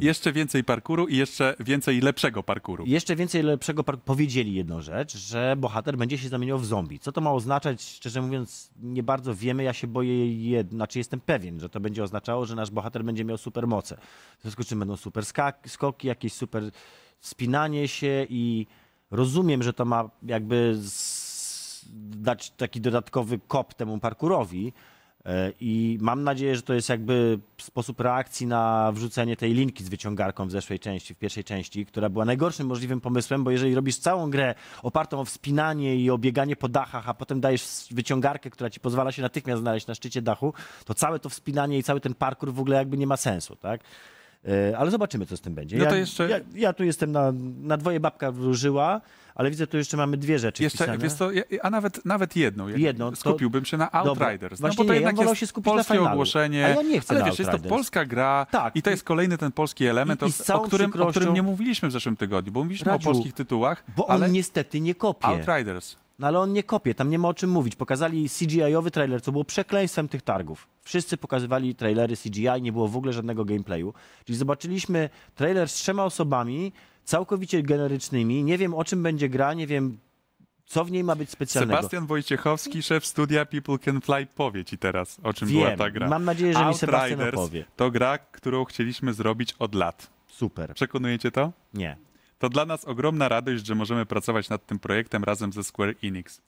Jeszcze 0.04 0.34
więcej 0.34 0.64
parkuru 0.64 1.08
i 1.08 1.18
jeszcze 1.18 1.56
więcej 1.60 2.02
lepszego 2.02 2.44
parkuru. 2.44 2.84
Jeszcze 2.88 3.16
więcej 3.16 3.44
lepszego 3.44 3.84
par- 3.84 4.00
powiedzieli 4.00 4.54
jedną 4.54 4.82
rzecz, 4.82 5.18
że 5.18 5.56
bohater 5.58 5.98
będzie 5.98 6.18
się 6.18 6.30
zamieniał 6.30 6.60
w 6.60 6.66
zombie. 6.66 7.00
Co 7.00 7.12
to 7.12 7.22
ma 7.22 7.32
oznaczać? 7.32 7.82
Szczerze 7.82 8.22
mówiąc, 8.22 8.70
nie 8.82 9.04
bardzo 9.04 9.36
wiemy. 9.36 9.64
Ja 9.64 9.74
się 9.74 9.88
boję, 9.88 10.50
jed... 10.50 10.70
znaczy 10.70 11.00
jestem 11.00 11.20
pewien, 11.20 11.60
że 11.60 11.70
to 11.70 11.80
będzie 11.80 12.04
oznaczało, 12.04 12.46
że 12.46 12.56
nasz 12.56 12.72
bohater 12.72 13.04
będzie 13.04 13.26
miał 13.26 13.38
super 13.38 13.68
moce. 13.68 13.98
W 14.40 14.42
związku 14.42 14.64
z 14.64 14.68
czym 14.68 14.80
będą 14.80 14.98
super 14.98 15.24
skoki, 15.68 16.08
jakieś 16.08 16.34
super 16.34 16.64
spinanie 17.20 17.88
się 17.88 18.26
i 18.30 18.68
rozumiem, 19.12 19.64
że 19.64 19.74
to 19.74 19.86
ma 19.86 20.10
jakby 20.24 20.76
z... 20.82 21.86
dać 22.10 22.50
taki 22.50 22.82
dodatkowy 22.82 23.40
kop 23.48 23.74
temu 23.74 24.00
parkurowi. 24.00 24.74
E, 25.26 25.52
I 25.60 25.98
mam 26.02 26.24
nadzieję, 26.24 26.56
że 26.56 26.62
to 26.62 26.74
jest 26.74 26.90
jakby 26.90 27.40
sposób 27.62 28.00
reakcji 28.00 28.48
na 28.48 28.92
wrzucenie 28.92 29.38
tej 29.38 29.54
linki 29.54 29.84
z 29.84 29.90
wyciągarką 29.90 30.48
w 30.48 30.52
zeszłej 30.52 30.80
części, 30.80 31.14
w 31.14 31.18
pierwszej 31.18 31.44
części, 31.44 31.86
która 31.86 32.10
była 32.10 32.26
najgorszym 32.26 32.68
możliwym 32.68 33.02
pomysłem, 33.02 33.44
bo 33.44 33.52
jeżeli 33.52 33.76
robisz 33.76 33.98
całą 33.98 34.30
grę 34.30 34.56
opartą 34.82 35.20
o 35.20 35.26
wspinanie 35.26 35.96
i 35.96 36.10
o 36.10 36.18
bieganie 36.18 36.56
po 36.56 36.70
dachach, 36.70 37.10
a 37.10 37.14
potem 37.14 37.42
dajesz 37.42 37.88
wyciągarkę, 37.92 38.50
która 38.50 38.70
ci 38.70 38.80
pozwala 38.80 39.12
się 39.12 39.22
natychmiast 39.22 39.62
znaleźć 39.62 39.88
na 39.88 39.96
szczycie 39.96 40.22
dachu, 40.22 40.54
to 40.86 40.94
całe 40.94 41.20
to 41.20 41.30
wspinanie 41.30 41.78
i 41.78 41.84
cały 41.84 42.00
ten 42.00 42.14
parkour 42.14 42.54
w 42.54 42.60
ogóle 42.60 42.78
jakby 42.78 42.98
nie 42.98 43.08
ma 43.08 43.18
sensu, 43.18 43.56
tak? 43.56 43.82
E, 44.72 44.78
Ale 44.78 44.92
zobaczymy, 44.92 45.26
co 45.26 45.38
z 45.38 45.42
tym 45.42 45.56
będzie. 45.56 45.78
No 45.78 45.86
to 45.86 45.92
ja, 45.92 45.98
jeszcze- 45.98 46.30
ja, 46.30 46.38
ja 46.56 46.74
tu 46.74 46.84
jestem 46.84 47.12
na, 47.12 47.34
na 47.62 47.78
dwoje 47.78 48.00
babka 48.00 48.32
wróżyła, 48.32 49.02
ale 49.36 49.50
widzę, 49.50 49.68
tu 49.68 49.78
jeszcze 49.78 49.98
mamy 49.98 50.18
dwie 50.18 50.40
rzeczy 50.40 50.64
Jeszcze, 50.64 50.78
wpisane. 50.78 50.98
wiesz 50.98 51.14
co, 51.14 51.32
ja- 51.32 51.44
a 51.62 51.70
nawet, 51.70 52.06
nawet 52.06 52.36
jedną. 52.36 52.68
Jedną, 52.68 53.10
to- 53.10 53.16
Skupiłbym 53.16 53.66
się 53.66 53.78
na 53.78 53.90
Dobra. 54.04 54.28
Outriders. 54.28 54.60
Właśnie 54.62 54.76
no 54.78 54.84
bo 54.84 54.88
to 54.88 54.94
nie, 54.94 54.96
ja 54.96 54.96
jednak 54.96 55.16
wolał 55.16 55.32
jest 55.32 55.40
się 55.40 55.48
skupić 55.48 55.74
polskie 55.74 56.02
ogłoszenie. 56.02 56.66
A 56.66 56.70
ja 56.70 56.82
nie 56.82 57.00
chcę 57.02 57.16
ale 57.16 57.26
wiesz, 57.26 57.40
jest 57.40 57.52
to 57.52 57.60
polska 57.60 58.06
gra 58.06 58.48
Tak. 58.52 58.76
i 58.76 58.82
to 58.82 58.90
jest 58.90 59.04
kolejny 59.04 59.38
ten 59.38 59.52
polski 59.52 59.86
element, 59.86 60.22
I- 60.22 60.26
i 60.26 60.28
o, 60.54 60.60
którym, 60.60 60.90
o 60.90 60.92
którym 60.92 61.12
przykrością- 61.12 61.34
nie 61.34 61.44
mówiliśmy 61.44 61.90
w 61.90 61.92
zeszłym 61.92 62.18
tygodniu, 62.18 62.52
bo 62.52 62.60
mówiliśmy 62.64 62.92
Radziu, 62.92 63.10
o 63.10 63.14
polskich 63.14 63.34
tytułach, 63.34 63.84
Bo 63.98 64.10
ale 64.10 64.26
on 64.26 64.32
niestety 64.32 64.82
nie 64.82 64.96
kopie. 64.96 65.28
Outriders. 65.28 65.96
No 66.20 66.28
ale 66.28 66.40
on 66.40 66.54
nie 66.54 66.64
kopie, 66.64 66.96
tam 66.96 67.10
nie 67.10 67.20
ma 67.20 67.28
o 67.28 67.34
czym 67.34 67.50
mówić. 67.50 67.76
Pokazali 67.76 68.30
CGI-owy 68.30 68.92
trailer, 68.92 69.22
co 69.22 69.32
było 69.32 69.44
przekleństwem 69.44 70.08
tych 70.08 70.22
targów. 70.22 70.68
Wszyscy 70.82 71.18
pokazywali 71.18 71.76
trailery 71.76 72.18
CGI, 72.18 72.62
nie 72.62 72.72
było 72.72 72.88
w 72.88 72.98
ogóle 72.98 73.14
żadnego 73.14 73.46
gameplayu. 73.46 73.94
Czyli 74.26 74.38
zobaczyliśmy 74.38 75.10
trailer 75.36 75.70
z 75.70 75.74
trzema 75.74 76.06
osobami, 76.06 76.72
całkowicie 77.04 77.64
generycznymi. 77.64 78.44
Nie 78.44 78.58
wiem 78.58 78.74
o 78.74 78.84
czym 78.84 79.04
będzie 79.04 79.30
gra, 79.30 79.54
nie 79.54 79.68
wiem 79.68 79.98
co 80.66 80.86
w 80.86 80.92
niej 80.92 81.04
ma 81.04 81.16
być 81.16 81.30
specjalnego. 81.30 81.78
Sebastian 81.78 82.06
Wojciechowski, 82.06 82.84
szef 82.84 83.06
studia 83.06 83.46
People 83.46 83.80
Can 83.80 84.02
Fly, 84.02 84.28
powie 84.36 84.66
ci 84.66 84.78
teraz, 84.78 85.18
o 85.24 85.34
czym 85.34 85.50
była 85.50 85.70
Wiem, 85.70 85.78
ta 85.78 85.90
gra. 85.92 86.08
mam 86.10 86.26
nadzieję, 86.26 86.54
że 86.54 86.66
mi 86.66 86.74
Sebastian 86.74 87.02
Outriders 87.02 87.38
opowie. 87.38 87.66
to 87.76 87.92
gra, 87.92 88.18
którą 88.18 88.66
chcieliśmy 88.66 89.14
zrobić 89.14 89.56
od 89.60 89.76
lat. 89.76 90.10
Super. 90.28 90.74
Przekonujecie 90.74 91.32
to? 91.32 91.52
Nie. 91.74 91.98
To 92.40 92.50
dla 92.50 92.66
nas 92.66 92.86
ogromna 92.86 93.30
radość, 93.30 93.66
że 93.66 93.76
możemy 93.76 94.06
pracować 94.06 94.50
nad 94.50 94.66
tym 94.66 94.80
projektem 94.80 95.24
razem 95.24 95.54
ze 95.54 95.64
Square 95.64 95.96
Enix. 96.04 96.42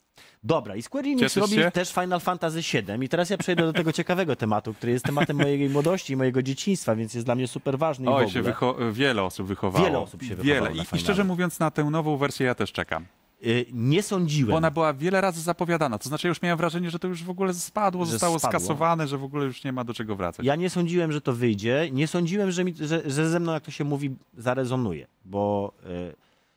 Dobra, 0.44 0.76
i 0.76 0.82
Square 0.82 1.04
Enix 1.06 1.20
Cieszysz 1.20 1.40
robi 1.40 1.54
się? 1.54 1.70
też 1.70 1.92
Final 1.92 2.20
Fantasy 2.20 2.60
VII. 2.72 3.04
I 3.04 3.08
teraz 3.08 3.30
ja 3.30 3.38
przejdę 3.38 3.62
do 3.62 3.72
tego 3.72 3.92
ciekawego 3.92 4.36
tematu, 4.36 4.74
który 4.74 4.92
jest 4.92 5.04
tematem 5.04 5.36
mojej 5.36 5.68
młodości 5.70 6.12
i 6.12 6.16
mojego 6.16 6.42
dzieciństwa, 6.42 6.96
więc 6.96 7.14
jest 7.14 7.26
dla 7.26 7.34
mnie 7.34 7.48
super 7.48 7.78
ważny 7.78 8.04
i 8.04 8.08
w 8.08 8.12
Oj, 8.12 8.14
ogóle. 8.24 8.28
się 8.32 8.42
wycho- 8.42 8.92
wiele 8.92 9.22
osób 9.22 9.46
wychowało. 9.46 9.84
Wiele 9.86 9.98
osób 9.98 10.22
się 10.22 10.28
Wiele. 10.36 10.42
wychowało 10.44 10.66
na 10.76 10.82
I, 10.82 10.84
I 10.84 10.86
finalu. 10.86 11.04
szczerze 11.04 11.24
mówiąc, 11.24 11.58
na 11.58 11.70
tę 11.70 11.84
nową 11.84 12.16
wersję 12.16 12.46
ja 12.46 12.54
też 12.54 12.72
czekam. 12.72 13.06
Y, 13.46 13.66
Nie 13.72 14.02
sądziłem. 14.02 14.50
Bo 14.50 14.56
ona 14.56 14.70
była 14.70 14.94
wiele 14.94 15.20
razy 15.20 15.40
zapowiadana. 15.40 15.98
To 15.98 16.08
znaczy, 16.08 16.26
ja 16.26 16.28
już 16.28 16.42
miałem 16.42 16.58
wrażenie, 16.58 16.90
że 16.90 16.98
to 16.98 17.08
już 17.08 17.24
w 17.24 17.30
ogóle 17.30 17.54
spadło, 17.54 18.04
Że 18.04 18.12
zostało 18.12 18.38
spadło. 18.38 18.60
skasowane, 18.60 19.08
że 19.08 19.18
w 19.18 19.24
ogóle 19.24 19.44
już 19.44 19.64
nie 19.64 19.72
ma 19.72 19.84
do 19.84 19.94
czego 19.94 20.16
wracać. 20.16 20.46
Ja 20.46 20.56
nie 20.56 20.70
sądziłem, 20.70 21.12
że 21.12 21.20
to 21.20 21.32
wyjdzie. 21.32 21.88
Nie 21.92 22.06
sądziłem, 22.06 22.50
że, 22.50 22.64
mi, 22.64 22.74
że, 22.80 23.02
że 23.10 23.30
ze 23.30 23.40
mną, 23.40 23.52
jak 23.52 23.62
to 23.62 23.70
się 23.70 23.84
mówi, 23.84 24.16
zarezonuje. 24.36 25.06
Bo 25.24 25.72
y, 26.10 26.14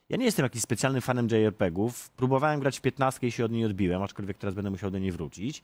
ja 0.10 0.18
nie 0.18 0.26
jestem 0.26 0.44
jakimś 0.44 0.64
specjalnym 0.64 1.02
fanem 1.02 1.28
JRPG-ów. 1.32 2.10
Próbowałem 2.10 2.60
grać 2.60 2.78
w 2.78 2.82
15 2.82 3.28
i 3.28 3.32
się 3.32 3.46
od 3.46 3.52
niej 3.52 3.66
odbiłem, 3.66 4.04
aczkolwiek 4.04 4.38
teraz 4.38 4.56
będę 4.56 4.70
musiał 4.70 4.92
do 4.92 5.00
niej 5.00 5.12
wrócić. 5.12 5.58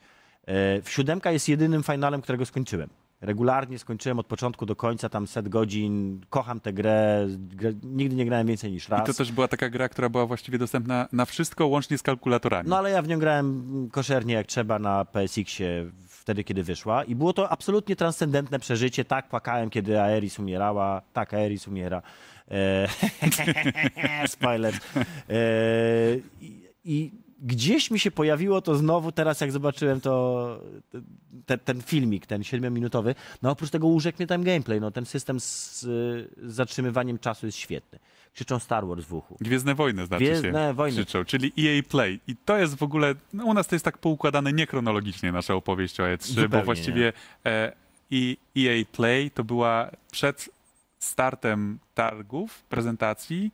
Y, 0.78 0.82
w 0.82 0.90
siódemka 0.90 1.32
jest 1.32 1.48
jedynym 1.48 1.82
finalem, 1.82 2.22
którego 2.22 2.46
skończyłem. 2.46 2.88
Regularnie 3.20 3.78
skończyłem 3.78 4.18
od 4.18 4.26
początku 4.26 4.66
do 4.66 4.76
końca, 4.76 5.08
tam 5.08 5.26
set 5.26 5.48
godzin. 5.48 6.20
Kocham 6.30 6.60
tę 6.60 6.72
grę. 6.72 7.26
grę 7.38 7.72
nigdy 7.82 8.16
nie 8.16 8.24
grałem 8.24 8.46
więcej 8.46 8.72
niż 8.72 8.88
I 8.88 8.90
raz. 8.90 9.06
to 9.06 9.14
też 9.14 9.32
była 9.32 9.48
taka 9.48 9.70
gra, 9.70 9.88
która 9.88 10.08
była 10.08 10.26
właściwie 10.26 10.58
dostępna 10.58 11.08
na 11.12 11.24
wszystko, 11.24 11.66
łącznie 11.66 11.98
z 11.98 12.02
kalkulatorami. 12.02 12.68
No 12.68 12.78
ale 12.78 12.90
ja 12.90 13.02
w 13.02 13.08
nią 13.08 13.18
grałem 13.18 13.88
koszernie 13.92 14.34
jak 14.34 14.46
trzeba 14.46 14.78
na 14.78 15.04
PSX-ie 15.04 15.90
wtedy, 16.08 16.44
kiedy 16.44 16.62
wyszła 16.62 17.04
i 17.04 17.14
było 17.14 17.32
to 17.32 17.48
absolutnie 17.48 17.96
transcendentne 17.96 18.58
przeżycie. 18.58 19.04
Tak, 19.04 19.28
płakałem, 19.28 19.70
kiedy 19.70 20.00
Aeris 20.00 20.38
umierała. 20.38 21.02
Tak, 21.12 21.34
Aeris 21.34 21.68
umiera. 21.68 22.02
E... 22.50 22.88
Spoiler. 24.28 24.74
E... 24.74 25.36
I, 26.40 26.70
I 26.84 27.25
gdzieś 27.38 27.90
mi 27.90 27.98
się 27.98 28.10
pojawiło 28.10 28.60
to 28.60 28.76
znowu 28.76 29.12
teraz, 29.12 29.40
jak 29.40 29.52
zobaczyłem 29.52 30.00
to, 30.00 30.60
te, 31.46 31.58
ten 31.58 31.82
filmik, 31.82 32.26
ten 32.26 32.44
siedmiominutowy. 32.44 33.14
No 33.42 33.50
oprócz 33.50 33.70
tego 33.70 33.86
urzekł 33.86 34.18
mnie 34.18 34.26
tam 34.26 34.42
gameplay. 34.42 34.80
No, 34.80 34.90
ten 34.90 35.06
system 35.06 35.40
z, 35.40 35.80
z 35.80 36.28
zatrzymywaniem 36.42 37.18
czasu 37.18 37.46
jest 37.46 37.58
świetny. 37.58 37.98
Krzyczą 38.34 38.58
Star 38.58 38.86
Wars 38.86 39.04
w 39.04 39.14
uchu. 39.14 39.36
Gwiezdne 39.40 39.74
Wojny 39.74 40.06
znaczy 40.06 40.24
Gwiezdne 40.24 40.68
się 40.68 40.74
Wojny. 40.74 40.96
krzyczą, 40.96 41.24
czyli 41.24 41.52
EA 41.58 41.82
Play. 41.82 42.20
I 42.26 42.36
to 42.36 42.56
jest 42.56 42.74
w 42.74 42.82
ogóle, 42.82 43.14
no 43.32 43.44
u 43.44 43.54
nas 43.54 43.66
to 43.66 43.74
jest 43.74 43.84
tak 43.84 43.98
poukładane 43.98 44.52
niechronologicznie 44.52 45.32
nasza 45.32 45.54
opowieść 45.54 46.00
o 46.00 46.04
E3, 46.04 46.26
Zupełnie 46.26 46.48
bo 46.48 46.62
właściwie 46.62 47.12
e, 47.46 47.72
EA 48.56 48.84
Play 48.92 49.30
to 49.30 49.44
była 49.44 49.90
przed 50.10 50.50
startem 50.98 51.78
targów, 51.94 52.62
prezentacji, 52.68 53.50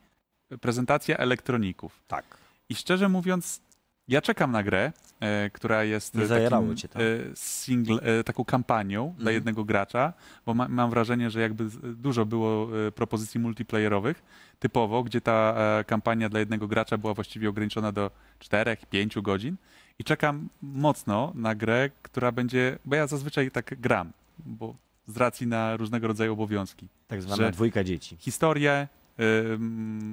prezentacja 0.61 1.17
elektroników. 1.17 2.01
Tak. 2.09 2.25
I 2.69 2.75
szczerze 2.75 3.09
mówiąc, 3.09 3.61
ja 4.09 4.21
czekam 4.23 4.53
na 4.53 4.63
grę, 4.63 4.93
e, 5.21 5.51
która 5.51 5.85
jest 5.85 6.15
Nie 6.15 6.25
e, 6.25 6.29
takim, 6.51 6.77
cię 6.77 6.89
tam. 6.89 7.03
e, 7.03 7.07
single, 7.35 8.01
e, 8.03 8.25
taką 8.25 8.45
kampanią 8.45 9.05
dla 9.09 9.19
Mhm. 9.19 9.35
jednego 9.35 9.65
gracza, 9.65 10.13
bo 10.47 10.55
ma, 10.55 10.69
mam 10.69 10.91
wrażenie, 10.91 11.31
że 11.31 11.41
jakby 11.41 11.69
z- 11.69 11.79
dużo 12.01 12.27
było 12.27 12.69
e, 12.87 12.93
propozycji 12.93 13.41
multiplayerowych 13.41 14.23
typowo, 14.59 15.03
gdzie 15.03 15.21
ta 15.21 15.55
e, 15.81 15.85
kampania 15.85 16.29
dla 16.29 16.41
jednego 16.41 16.69
gracza 16.69 16.99
była 16.99 17.15
właściwie 17.15 17.49
ograniczona 17.49 17.93
do 17.93 18.11
4-5 18.41 19.23
godzin 19.23 19.57
i 19.99 20.05
czekam 20.05 20.49
mocno 20.63 21.33
na 21.35 21.55
grę, 21.55 21.91
która 22.03 22.33
będzie, 22.33 22.79
bo 22.85 22.97
ja 22.97 23.07
zazwyczaj 23.07 23.51
tak 23.51 23.81
gram, 23.81 24.13
bo 24.39 24.75
z 25.07 25.17
racji 25.17 25.47
na 25.47 25.77
różnego 25.77 26.07
rodzaju 26.09 26.33
obowiązki 26.33 26.89
Tak 27.09 27.23
zwana 27.23 27.37
Że- 27.37 27.51
dwójka 27.51 27.85
dzieci. 27.85 28.17
historię 28.19 28.89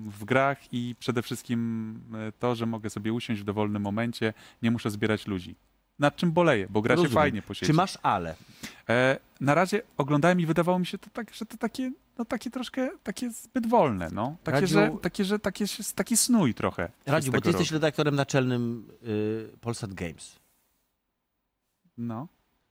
w 0.10 0.26
grach 0.26 0.74
i 0.74 0.96
przede 1.00 1.22
wszystkim 1.22 1.96
y, 2.30 2.32
to, 2.40 2.56
że 2.56 2.66
mogę 2.66 2.90
sobie 2.90 3.14
usiąść 3.14 3.42
w 3.42 3.44
dowolnym 3.44 3.82
momencie, 3.82 4.34
nie 4.62 4.72
muszę 4.72 4.90
zbierać 4.92 5.28
ludzi. 5.28 5.56
Nad 6.00 6.16
czym 6.16 6.32
boleję, 6.32 6.68
bo 6.70 6.82
gra 6.82 6.96
się 6.96 7.02
Rozumiem. 7.04 7.14
fajnie 7.24 7.42
po 7.42 7.54
sieci. 7.54 7.66
Czy 7.66 7.74
masz 7.74 7.98
ale? 8.04 8.36
E, 8.90 9.18
na 9.42 9.54
razie 9.56 9.82
oglądałem 9.98 10.40
i 10.40 10.46
wydawało 10.46 10.80
mi 10.80 10.86
się 10.86 10.98
to 10.98 11.10
tak, 11.10 11.34
że 11.34 11.46
to 11.46 11.58
takie, 11.58 11.92
no 12.18 12.26
takie 12.26 12.50
troszkę, 12.52 12.90
takie 13.04 13.30
zbyt 13.32 13.68
wolne, 13.68 14.10
no. 14.14 14.36
Takie, 14.44 14.58
Radziu- 14.58 14.68
że, 14.74 14.92
takie, 15.02 15.26
że 15.26 15.40
takie, 15.40 15.68
się- 15.68 15.84
taki 15.96 16.18
snój 16.18 16.54
trochę. 16.54 16.92
się 17.06 17.12
Radziu, 17.12 17.32
bo 17.32 17.42
ty 17.42 17.50
jesteś 17.50 17.68
robi. 17.72 17.74
redaktorem 17.76 18.16
naczelnym 18.16 18.88
y, 19.08 19.58
Polsat 19.62 19.94
Games. 19.94 20.40
No, 21.98 22.28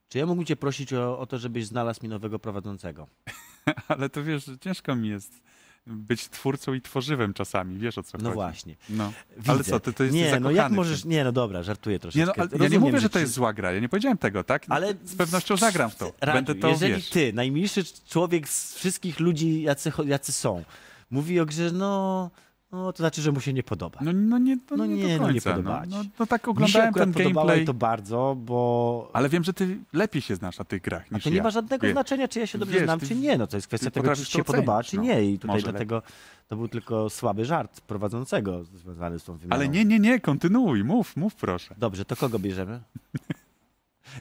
Czy 0.09 0.17
ja 0.17 0.25
mógłbym 0.25 0.45
cię 0.45 0.55
prosić 0.55 0.93
o, 0.93 1.19
o 1.19 1.25
to, 1.25 1.37
żebyś 1.37 1.65
znalazł 1.65 1.99
mi 2.03 2.09
nowego 2.09 2.39
prowadzącego? 2.39 3.07
ale 3.87 4.09
to 4.09 4.23
wiesz, 4.23 4.51
ciężko 4.61 4.95
mi 4.95 5.09
jest 5.09 5.41
być 5.89 6.29
twórcą 6.29 6.73
i 6.73 6.81
tworzywem 6.81 7.33
czasami, 7.33 7.77
wiesz 7.77 7.97
o 7.97 8.03
co 8.03 8.17
No 8.17 8.23
chodzi. 8.23 8.33
właśnie. 8.35 8.75
No. 8.89 9.13
Widzę. 9.37 9.51
Ale 9.51 9.63
co, 9.63 9.79
ty 9.79 9.93
to 9.93 10.03
jesteś 10.03 10.21
Nie, 10.21 10.39
no 10.39 10.51
jak 10.51 10.71
możesz... 10.71 11.05
Nie, 11.05 11.23
no 11.23 11.31
dobra, 11.31 11.63
żartuję 11.63 11.99
troszeczkę. 11.99 12.41
Nie, 12.41 12.47
no, 12.57 12.63
ja 12.63 12.69
nie 12.69 12.79
mówię, 12.79 12.99
że 12.99 13.09
to 13.09 13.19
ci- 13.19 13.21
jest 13.21 13.33
zła 13.33 13.53
gra. 13.53 13.71
Ja 13.71 13.79
nie 13.79 13.89
powiedziałem 13.89 14.17
tego, 14.17 14.43
tak? 14.43 14.65
Ale 14.69 14.93
z 15.05 15.15
pewnością 15.15 15.57
zagram 15.57 15.89
w 15.89 15.95
to. 15.95 16.13
Radziu, 16.21 16.37
Będę 16.37 16.55
to 16.55 16.67
jeżeli 16.67 16.93
wiesz. 16.93 17.09
ty, 17.09 17.33
najmilszy 17.33 17.83
człowiek 18.09 18.49
z 18.49 18.75
wszystkich 18.75 19.19
ludzi, 19.19 19.61
jacy, 19.61 19.91
jacy 20.05 20.31
są, 20.31 20.63
mówi 21.11 21.39
o 21.39 21.45
grze, 21.45 21.71
no, 21.71 22.31
no, 22.71 22.93
to 22.93 22.97
znaczy, 22.97 23.21
że 23.21 23.31
mu 23.31 23.39
się 23.41 23.53
nie 23.53 23.63
podoba. 23.63 23.99
No, 24.03 24.11
no 24.13 24.37
nie, 24.37 24.55
no, 24.55 24.77
No 24.77 24.85
nie, 24.85 24.95
nie, 24.95 25.17
no 25.17 25.27
nie 25.27 25.33
końca. 25.41 25.51
podoba 25.51 25.83
no, 25.89 25.97
no, 25.97 26.03
no 26.19 26.25
tak 26.25 26.47
oglądałem 26.47 26.93
ten 26.93 27.11
gameplay, 27.11 27.65
to 27.65 27.73
bardzo, 27.73 28.35
bo... 28.39 29.09
ale 29.13 29.29
wiem, 29.29 29.43
że 29.43 29.53
ty 29.53 29.77
lepiej 29.93 30.21
się 30.21 30.35
znasz 30.35 30.57
na 30.59 30.65
tych 30.65 30.81
grach 30.81 31.05
A 31.11 31.15
niż 31.15 31.23
to 31.23 31.29
nie 31.29 31.35
ja. 31.37 31.43
ma 31.43 31.49
żadnego 31.49 31.83
Wiesz. 31.87 31.93
znaczenia, 31.93 32.27
czy 32.27 32.39
ja 32.39 32.47
się 32.47 32.57
dobrze 32.57 32.73
Wiesz, 32.75 32.83
znam, 32.83 32.99
ty- 32.99 33.07
czy 33.07 33.15
nie. 33.15 33.37
No 33.37 33.47
to 33.47 33.57
jest 33.57 33.67
kwestia 33.67 33.91
ty 33.91 34.01
tego, 34.01 34.15
czy 34.15 34.25
ci 34.25 34.31
się 34.31 34.43
podoba, 34.43 34.83
czy 34.83 34.95
no. 34.95 35.01
nie. 35.03 35.23
I 35.31 35.39
tutaj 35.39 35.63
dlatego 35.63 36.01
to 36.47 36.55
był 36.55 36.67
tylko 36.67 37.09
słaby 37.09 37.45
żart 37.45 37.81
prowadzącego 37.81 38.63
związany 38.63 39.19
z 39.19 39.23
tą 39.23 39.33
wymianą. 39.37 39.55
Ale 39.55 39.69
nie, 39.69 39.85
nie, 39.85 39.99
nie, 39.99 40.19
kontynuuj, 40.19 40.83
mów, 40.83 41.17
mów 41.17 41.35
proszę. 41.35 41.75
Dobrze, 41.77 42.05
to 42.05 42.15
kogo 42.15 42.39
bierzemy? 42.39 42.79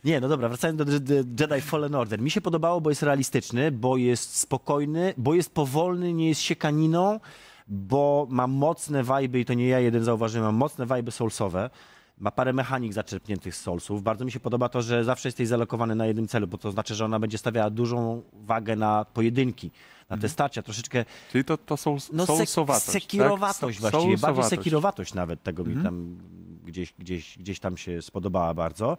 Nie, 0.05 0.21
no 0.21 0.29
dobra, 0.29 0.49
wracając 0.49 0.79
do 0.79 0.85
Je- 0.93 1.25
Jedi 1.41 1.61
Fallen 1.61 1.95
Order. 1.95 2.21
Mi 2.23 2.31
się 2.31 2.41
podobało, 2.41 2.81
bo 2.81 2.91
jest 2.91 3.03
realistyczny, 3.03 3.73
bo 3.73 3.97
jest 3.97 4.37
spokojny, 4.37 5.15
bo 5.17 5.35
jest 5.35 5.55
powolny, 5.55 6.13
nie 6.13 6.29
jest 6.29 6.41
siekaniną, 6.41 7.21
bo 7.69 8.27
ma 8.31 8.47
mocne 8.47 9.03
wajby, 9.05 9.41
i 9.41 9.45
to 9.45 9.55
nie 9.55 9.69
ja 9.69 9.79
jeden 9.81 10.05
zauważyłem, 10.05 10.47
ma 10.47 10.53
mocne 10.59 10.87
wajby 10.87 11.11
soulsowe. 11.11 11.71
Ma 12.21 12.31
parę 12.31 12.53
mechanik 12.53 12.93
zaczerpniętych 12.93 13.55
z 13.57 13.61
Soulsów. 13.61 14.03
Bardzo 14.03 14.25
mi 14.25 14.33
się 14.33 14.41
podoba 14.41 14.69
to, 14.69 14.83
że 14.83 15.05
zawsze 15.05 15.29
jesteś 15.29 15.49
zalokowany 15.49 15.95
na 15.95 16.07
jednym 16.07 16.29
celu, 16.29 16.47
bo 16.47 16.59
to 16.59 16.73
znaczy, 16.73 16.95
że 16.95 17.05
ona 17.05 17.19
będzie 17.19 17.39
stawiała 17.39 17.71
dużą 17.71 18.23
wagę 18.33 18.77
na 18.77 19.05
pojedynki, 19.15 19.71
na 20.11 20.17
te 20.17 20.29
starcia, 20.29 20.63
troszeczkę 20.63 21.05
Czyli 21.33 21.45
to, 21.45 21.59
to 21.59 21.77
są 21.77 21.97
no, 22.13 22.25
sek- 22.25 22.27
soulsowatość, 22.27 22.87
sekirowatość 22.87 23.81
tak? 23.81 23.91
właściwie, 23.91 24.03
bardziej 24.17 24.19
Soulsowatość. 24.19 24.49
sekirowatość 24.49 25.15
nawet 25.15 25.43
tego 25.43 25.65
mi 25.65 25.73
Mhm. 25.73 25.85
tam 25.87 26.17
gdzieś, 26.65 26.95
gdzieś, 26.99 27.39
gdzieś 27.39 27.61
tam 27.61 27.77
się 27.77 28.03
spodobała 28.03 28.55
bardzo. 28.55 28.97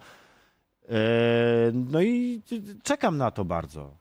E, 0.89 0.95
no 1.73 2.01
i 2.01 2.41
czekam 2.83 3.17
na 3.17 3.31
to 3.31 3.45
bardzo. 3.45 3.91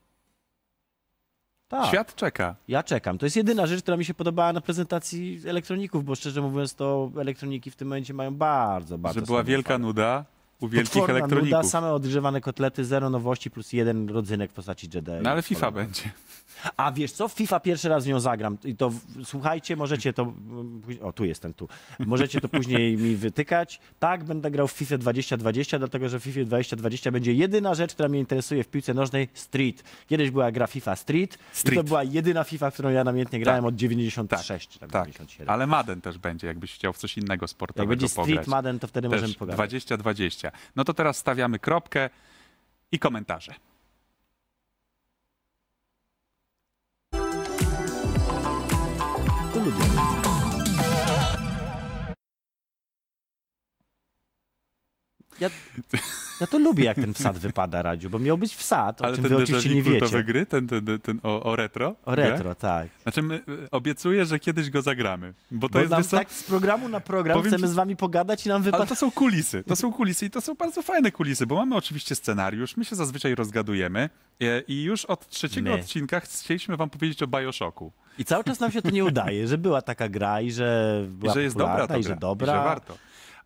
Tak. 1.68 1.86
Świat 1.86 2.14
czeka. 2.14 2.56
Ja 2.68 2.82
czekam. 2.82 3.18
To 3.18 3.26
jest 3.26 3.36
jedyna 3.36 3.66
rzecz, 3.66 3.82
która 3.82 3.96
mi 3.96 4.04
się 4.04 4.14
podobała 4.14 4.52
na 4.52 4.60
prezentacji 4.60 5.40
elektroników, 5.46 6.04
bo 6.04 6.14
szczerze 6.14 6.40
mówiąc, 6.42 6.74
to 6.74 7.10
elektroniki 7.20 7.70
w 7.70 7.76
tym 7.76 7.88
momencie 7.88 8.14
mają 8.14 8.34
bardzo, 8.34 8.98
bardzo 8.98 9.20
że 9.20 9.26
była 9.26 9.44
wielka 9.44 9.78
nuda 9.78 10.24
u 10.60 10.68
wielkich 10.68 10.92
Potworna 10.92 11.14
elektroników. 11.18 11.50
Nuda, 11.56 11.68
same 11.68 11.92
odgrzewane 11.92 12.40
kotlety, 12.40 12.84
zero 12.84 13.10
nowości 13.10 13.50
plus 13.50 13.72
jeden 13.72 14.08
rodzynek 14.08 14.50
w 14.50 14.54
postaci 14.54 14.88
Jedi. 14.94 15.10
No 15.22 15.30
ale 15.30 15.42
FIFA 15.42 15.70
będzie. 15.70 16.02
A 16.76 16.92
wiesz 16.92 17.12
co, 17.12 17.28
FIFA 17.28 17.60
pierwszy 17.60 17.88
raz 17.88 18.04
w 18.04 18.08
nią 18.08 18.20
zagram 18.20 18.58
i 18.64 18.76
to 18.76 18.92
słuchajcie, 19.24 19.76
możecie 19.76 20.12
to, 20.12 20.22
mm, 20.22 20.82
o 21.02 21.12
tu 21.12 21.24
jestem, 21.24 21.54
tu, 21.54 21.68
możecie 21.98 22.40
to 22.40 22.48
później 22.48 22.96
mi 23.02 23.16
wytykać. 23.16 23.80
Tak, 23.98 24.24
będę 24.24 24.50
grał 24.50 24.68
w 24.68 24.72
FIFA 24.72 24.98
2020, 24.98 25.78
dlatego 25.78 26.08
że 26.08 26.20
w 26.20 26.22
FIFA 26.22 26.44
2020 26.44 27.10
będzie 27.10 27.32
jedyna 27.32 27.74
rzecz, 27.74 27.94
która 27.94 28.08
mnie 28.08 28.18
interesuje 28.20 28.64
w 28.64 28.68
piłce 28.68 28.94
nożnej, 28.94 29.28
Street. 29.34 29.84
Kiedyś 30.08 30.30
była 30.30 30.52
gra 30.52 30.66
FIFA 30.66 30.96
Street, 30.96 31.34
i 31.34 31.38
to 31.38 31.42
Street. 31.52 31.86
była 31.86 32.02
jedyna 32.04 32.44
FIFA, 32.44 32.70
w 32.70 32.74
którą 32.74 32.90
ja 32.90 33.04
namiętnie 33.04 33.40
grałem 33.40 33.64
od 33.64 33.74
96 33.76 34.68
czy 34.68 34.78
tam 34.78 34.90
Tak, 34.90 35.02
97. 35.04 35.50
ale 35.54 35.66
Madden 35.66 36.00
też 36.00 36.18
będzie, 36.18 36.46
jakbyś 36.46 36.74
chciał 36.74 36.92
w 36.92 36.98
coś 36.98 37.18
innego 37.18 37.44
Jak 37.44 37.50
sportowego 37.50 37.88
będzie 37.90 38.08
Street 38.08 38.28
pograć. 38.28 38.46
Madden, 38.46 38.78
to 38.78 38.86
wtedy 38.86 39.08
możemy 39.08 39.28
Też 39.28 39.36
pogadać. 39.36 39.56
2020. 39.56 40.47
No 40.76 40.84
to 40.84 40.94
teraz 40.94 41.16
stawiamy 41.16 41.58
kropkę 41.58 42.10
i 42.92 42.98
komentarze. 42.98 43.54
Ja, 55.40 55.50
ja 56.40 56.46
to 56.46 56.58
lubię, 56.58 56.84
jak 56.84 56.96
ten 56.96 57.14
wsad 57.14 57.38
wypada, 57.38 57.82
Radziu, 57.82 58.10
bo 58.10 58.18
miał 58.18 58.38
być 58.38 58.54
wsad, 58.54 59.00
o 59.00 59.04
Ale 59.04 59.14
czym 59.14 59.24
ten 59.24 59.36
wy 59.36 59.42
oczywiście 59.42 59.74
nie 59.74 59.82
wiecie. 59.82 60.24
gry, 60.24 60.46
ten, 60.46 60.68
ten, 60.68 60.86
ten, 60.86 61.00
ten 61.00 61.20
o, 61.22 61.42
o 61.42 61.56
retro? 61.56 61.94
O 62.04 62.12
grę? 62.12 62.30
retro, 62.30 62.54
tak. 62.54 62.88
Znaczy 63.02 63.22
my, 63.22 63.34
y, 63.34 63.70
obiecuję, 63.70 64.26
że 64.26 64.38
kiedyś 64.38 64.70
go 64.70 64.82
zagramy. 64.82 65.34
Bo 65.50 65.68
to 65.68 65.72
Bo 65.72 65.78
jest, 65.78 65.90
nam 65.90 66.04
co? 66.04 66.16
tak 66.16 66.32
z 66.32 66.42
programu 66.42 66.88
na 66.88 67.00
program 67.00 67.36
Powiem 67.38 67.52
chcemy 67.52 67.66
ci- 67.66 67.72
z 67.72 67.74
wami 67.74 67.96
pogadać 67.96 68.46
i 68.46 68.48
nam 68.48 68.56
Ale 68.56 68.64
wypada... 68.64 68.86
to 68.86 68.94
są 68.96 69.10
kulisy, 69.10 69.64
to 69.64 69.76
są 69.76 69.92
kulisy 69.92 70.26
i 70.26 70.30
to 70.30 70.40
są 70.40 70.54
bardzo 70.54 70.82
fajne 70.82 71.12
kulisy, 71.12 71.46
bo 71.46 71.54
mamy 71.54 71.76
oczywiście 71.76 72.14
scenariusz, 72.14 72.76
my 72.76 72.84
się 72.84 72.96
zazwyczaj 72.96 73.34
rozgadujemy 73.34 74.10
e, 74.40 74.60
i 74.60 74.82
już 74.82 75.04
od 75.04 75.28
trzeciego 75.28 75.70
My. 75.70 75.80
odcinka 75.80 76.20
chcieliśmy 76.20 76.76
wam 76.76 76.90
powiedzieć 76.90 77.22
o 77.22 77.26
Bioshocku. 77.26 77.92
I 78.18 78.24
cały 78.24 78.44
czas 78.44 78.60
nam 78.60 78.72
się 78.72 78.82
to 78.82 78.90
nie 78.90 79.04
udaje, 79.04 79.48
że 79.48 79.58
była 79.58 79.82
taka 79.82 80.08
gra 80.08 80.40
i 80.40 80.50
że 80.50 81.02
była 81.08 81.32
I 81.32 81.34
że 81.34 81.42
jest 81.42 81.56
dobra 81.56 81.84
i 81.84 81.88
gra, 81.88 82.02
że 82.02 82.16
dobra. 82.16 82.52
I 82.52 82.56
że 82.56 82.64
warto. 82.64 82.98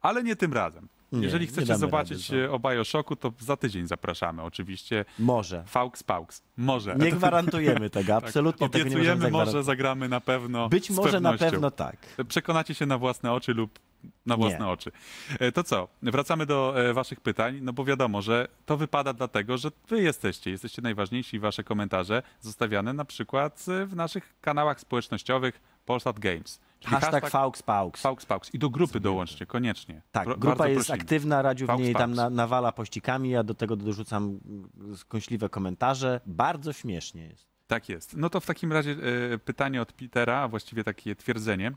Ale 0.03 0.23
nie 0.23 0.37
tym 0.37 0.53
razem. 0.53 0.89
Nie, 1.13 1.25
Jeżeli 1.25 1.47
nie 1.47 1.53
chcecie 1.53 1.77
zobaczyć 1.77 2.31
rady, 2.31 2.45
e, 2.45 2.51
o 2.51 2.59
Bioshocku, 2.59 3.17
to 3.17 3.33
za 3.39 3.57
tydzień 3.57 3.87
zapraszamy. 3.87 4.43
Oczywiście 4.43 5.05
Może. 5.19 5.65
Faux 5.67 6.03
Paux. 6.03 6.43
Może. 6.57 6.97
Nie 6.99 7.13
gwarantujemy 7.13 7.91
tego, 7.91 8.07
Tak. 8.21 8.25
absolutnie 8.25 8.69
tego 8.69 8.89
nie 8.89 8.97
możemy 8.97 9.13
Obiecujemy, 9.13 9.45
może 9.47 9.65
zagramy 9.65 10.09
na 10.09 10.21
pewno. 10.21 10.69
Być 10.69 10.91
może 10.91 11.21
na 11.21 11.39
pewno 11.39 11.71
tak. 11.71 11.97
Przekonacie 12.29 12.75
się 12.75 12.87
na 12.87 12.99
własne 12.99 13.33
oczy 13.33 13.55
lub 13.55 13.79
na 14.27 14.37
własne 14.37 14.59
Nie. 14.59 14.67
oczy. 14.69 14.93
E, 15.39 15.53
To 15.53 15.65
co? 15.65 15.89
Wracamy 16.03 16.47
do 16.47 16.75
e, 16.77 16.93
waszych 16.93 17.21
pytań, 17.21 17.59
no 17.63 17.73
bo 17.73 17.85
wiadomo, 17.85 18.23
że 18.23 18.49
to 18.67 18.77
wypada 18.77 19.13
dlatego, 19.13 19.59
że 19.59 19.69
wy 19.89 20.03
jesteście, 20.03 20.51
jesteście 20.51 20.83
najważniejsi 20.83 21.37
i 21.37 21.41
wasze 21.41 21.65
komentarze 21.65 22.23
zostawiane 22.41 22.93
na 22.93 23.05
przykład 23.05 23.65
e, 23.69 23.87
w 23.87 23.97
naszych 23.97 24.35
kanałach 24.41 24.81
społecznościowych 24.81 25.61
Polsat 25.87 26.19
Games. 26.19 26.61
Hashtag 26.85 27.31
Faux 27.31 27.63
Paux. 27.63 28.01
Faux 28.01 28.27
Paux. 28.27 28.55
I 28.55 28.59
do 28.59 28.71
grupy 28.71 29.01
dołączcie, 29.01 29.47
koniecznie. 29.47 30.03
Tak, 30.13 30.25
Pro- 30.25 30.37
grupa 30.37 30.69
jest 30.69 30.87
prosimy. 30.87 31.03
aktywna, 31.03 31.43
Radziu 31.43 31.67
w 31.67 31.69
Faux 31.69 31.83
niej 31.83 31.95
tam 31.95 32.15
na, 32.15 32.31
nawala 32.31 32.73
pościgami, 32.73 33.31
ja 33.31 33.43
do 33.43 33.55
tego 33.55 33.77
dorzucam 33.77 34.41
skąśliwe 34.97 35.49
komentarze. 35.49 36.21
Bardzo 36.27 36.73
śmiesznie 36.73 37.23
jest. 37.27 37.47
Tak 37.67 37.89
jest. 37.89 38.17
No 38.17 38.31
to 38.31 38.41
w 38.41 38.47
takim 38.47 38.73
razie 38.73 38.97
e, 39.33 39.39
pytanie 39.39 39.83
od 39.83 39.93
Petera, 39.93 40.37
a 40.39 40.49
właściwie 40.49 40.85
takie 40.85 41.17
twierdzenie. 41.17 41.73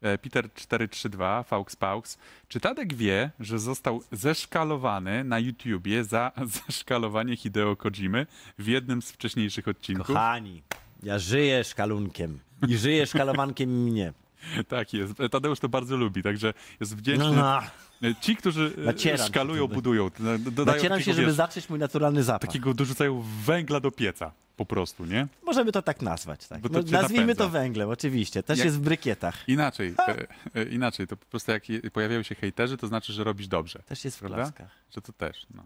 E, 0.00 0.18
Peter 0.18 0.52
432, 0.54 1.42
Faux 1.42 1.76
Paux. 1.76 2.18
Czy 2.48 2.60
Tadek 2.60 2.94
wie, 2.94 3.30
że 3.40 3.58
został 3.58 4.00
zeszkalowany 4.12 5.24
na 5.24 5.38
YouTubie 5.38 6.04
za 6.04 6.32
zeszkalowanie 6.66 7.36
Hideo 7.36 7.76
Kojimy 7.76 8.26
w 8.58 8.66
jednym 8.66 9.02
z 9.02 9.10
wcześniejszych 9.12 9.68
odcinków? 9.68 10.06
Kochani, 10.06 10.62
ja 11.02 11.18
żyję 11.18 11.64
szkalunkiem 11.64 12.38
i 12.68 12.76
żyję 12.76 13.06
szkalowankiem 13.06 13.82
mnie. 13.82 14.12
Tak 14.68 14.92
jest. 14.92 15.20
E, 15.20 15.28
Tadeusz 15.28 15.60
to 15.60 15.68
bardzo 15.68 15.96
lubi, 15.96 16.22
także 16.22 16.54
jest 16.80 16.96
wdzięczny. 16.96 17.36
No, 17.36 17.60
E, 18.02 18.14
Ci, 18.20 18.36
którzy 18.36 18.74
e, 18.78 18.80
Nacieram 18.80 19.18
się, 19.18 19.24
szkalują, 19.24 19.66
budują, 19.68 20.10
dodają 20.38 20.76
Nacieram 20.76 20.98
się, 20.98 21.04
takiego, 21.04 21.14
żeby 21.16 21.26
wiesz, 21.26 21.34
zacząć 21.36 21.68
mój 21.68 21.78
naturalny 21.78 22.22
zapach. 22.22 22.40
takiego 22.48 22.74
dorzucają 22.74 23.24
węgla 23.44 23.80
do 23.80 23.90
pieca 23.90 24.32
po 24.56 24.66
prostu, 24.66 25.04
nie? 25.04 25.26
Możemy 25.42 25.72
to 25.72 25.82
tak 25.82 26.02
nazwać. 26.02 26.48
Tak. 26.48 26.62
To 26.62 26.68
No, 26.72 26.78
nazwijmy 26.90 27.22
napędza. 27.26 27.44
to 27.44 27.50
węglem, 27.50 27.88
oczywiście. 27.88 28.42
Też 28.42 28.58
Jak- 28.58 28.64
jest 28.64 28.76
w 28.76 28.80
brykietach. 28.80 29.48
Inaczej, 29.48 29.94
e, 30.08 30.26
e, 30.54 30.64
inaczej, 30.64 31.06
to 31.06 31.16
po 31.16 31.26
prostu 31.26 31.50
jak 31.52 31.62
pojawiają 31.92 32.22
się 32.22 32.34
hejterzy, 32.34 32.76
to 32.76 32.86
znaczy, 32.86 33.12
że 33.12 33.24
robisz 33.24 33.46
dobrze. 33.48 33.78
Też 33.86 34.04
jest 34.04 34.16
w 34.16 34.20
Prawda? 34.20 34.36
klaskach. 34.36 34.70
Że 34.94 35.00
to 35.00 35.12
też, 35.12 35.46
no. 35.54 35.62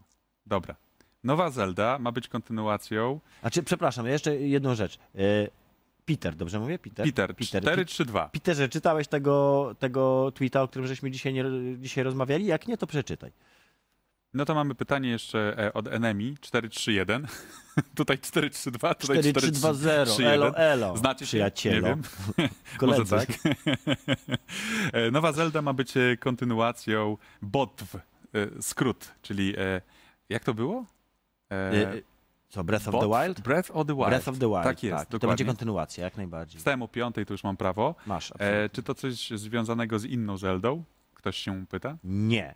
Dobra. 0.47 0.75
Nowa 1.25 1.51
Zelda 1.51 1.99
ma 1.99 2.13
być 2.13 2.29
kontynuacją. 2.29 3.21
Znaczy, 3.41 3.63
przepraszam, 3.63 4.07
jeszcze 4.07 4.37
jedną 4.37 4.75
rzecz. 4.75 4.99
Peter, 6.09 6.35
dobrze 6.35 6.61
mówię? 6.61 6.79
Peter? 6.79 7.07
Peter, 7.07 7.29
Peter. 7.37 7.63
432. 7.63 8.29
Peterze, 8.29 8.69
czytałeś 8.69 9.09
tego, 9.09 9.75
tego 9.79 10.33
tweeta, 10.35 10.63
o 10.63 10.69
którym 10.69 10.89
żeśmy 10.89 11.11
dzisiaj, 11.11 11.35
nie, 11.35 11.45
dzisiaj 11.79 12.05
rozmawiali? 12.05 12.47
Jak 12.47 12.69
nie, 12.69 12.79
to 12.79 12.87
przeczytaj. 12.87 13.33
No 14.35 14.45
to 14.45 14.55
mamy 14.55 14.75
pytanie 14.75 15.11
jeszcze 15.11 15.59
e, 15.59 15.73
od 15.73 15.89
Enemy 15.89 16.35
431. 16.41 17.27
tutaj 17.95 18.19
432, 18.19 18.95
tutaj 18.95 19.17
4320, 19.19 20.15
4331. 20.15 20.27
elo, 20.27 20.57
elo, 20.57 20.97
Znacie 20.97 21.25
przyjacielu. 21.25 21.87
Nie 21.87 21.89
wiem. 21.89 22.03
Koledzy. 22.79 23.01
Może 23.15 23.27
tak. 23.27 23.39
E, 24.93 25.11
Nowa 25.11 25.33
Zelda 25.33 25.63
ma 25.63 25.73
być 25.73 25.97
e, 25.97 26.17
kontynuacją 26.17 27.17
BOTW, 27.43 27.99
skrót, 28.61 29.15
czyli 29.23 29.55
jak 30.29 30.45
to 30.45 30.55
było? 30.55 30.85
E, 31.53 32.01
Co, 32.49 32.65
Breath 32.65 32.89
of 32.89 32.95
the 32.95 33.01
BOTW? 33.09 33.23
Wild? 33.23 33.41
Breath 33.41 33.71
of 33.71 33.87
the 33.87 33.95
Wild. 33.95 34.09
Breath 34.09 34.29
of 34.29 34.39
the 34.39 34.47
Wild, 34.49 34.63
Tak 34.65 34.83
jest, 34.83 34.97
To 34.97 35.11
będzie 35.11 35.19
dokładnie. 35.19 35.45
kontynuacja, 35.47 36.05
jak 36.05 36.17
najbardziej. 36.17 36.59
Wstałem 36.59 36.83
o 36.83 36.89
piątej, 36.89 37.27
to 37.27 37.35
już 37.35 37.45
mam 37.45 37.57
prawo. 37.57 37.95
Masz, 38.07 38.33
E, 38.39 38.69
czy 38.73 38.83
to 38.83 38.95
coś 38.95 39.31
związanego 39.31 39.99
z 39.99 40.05
inną 40.05 40.37
Zeldą? 40.37 40.85
Ktoś 41.15 41.37
się 41.37 41.67
pyta? 41.67 41.97
Nie. 42.05 42.55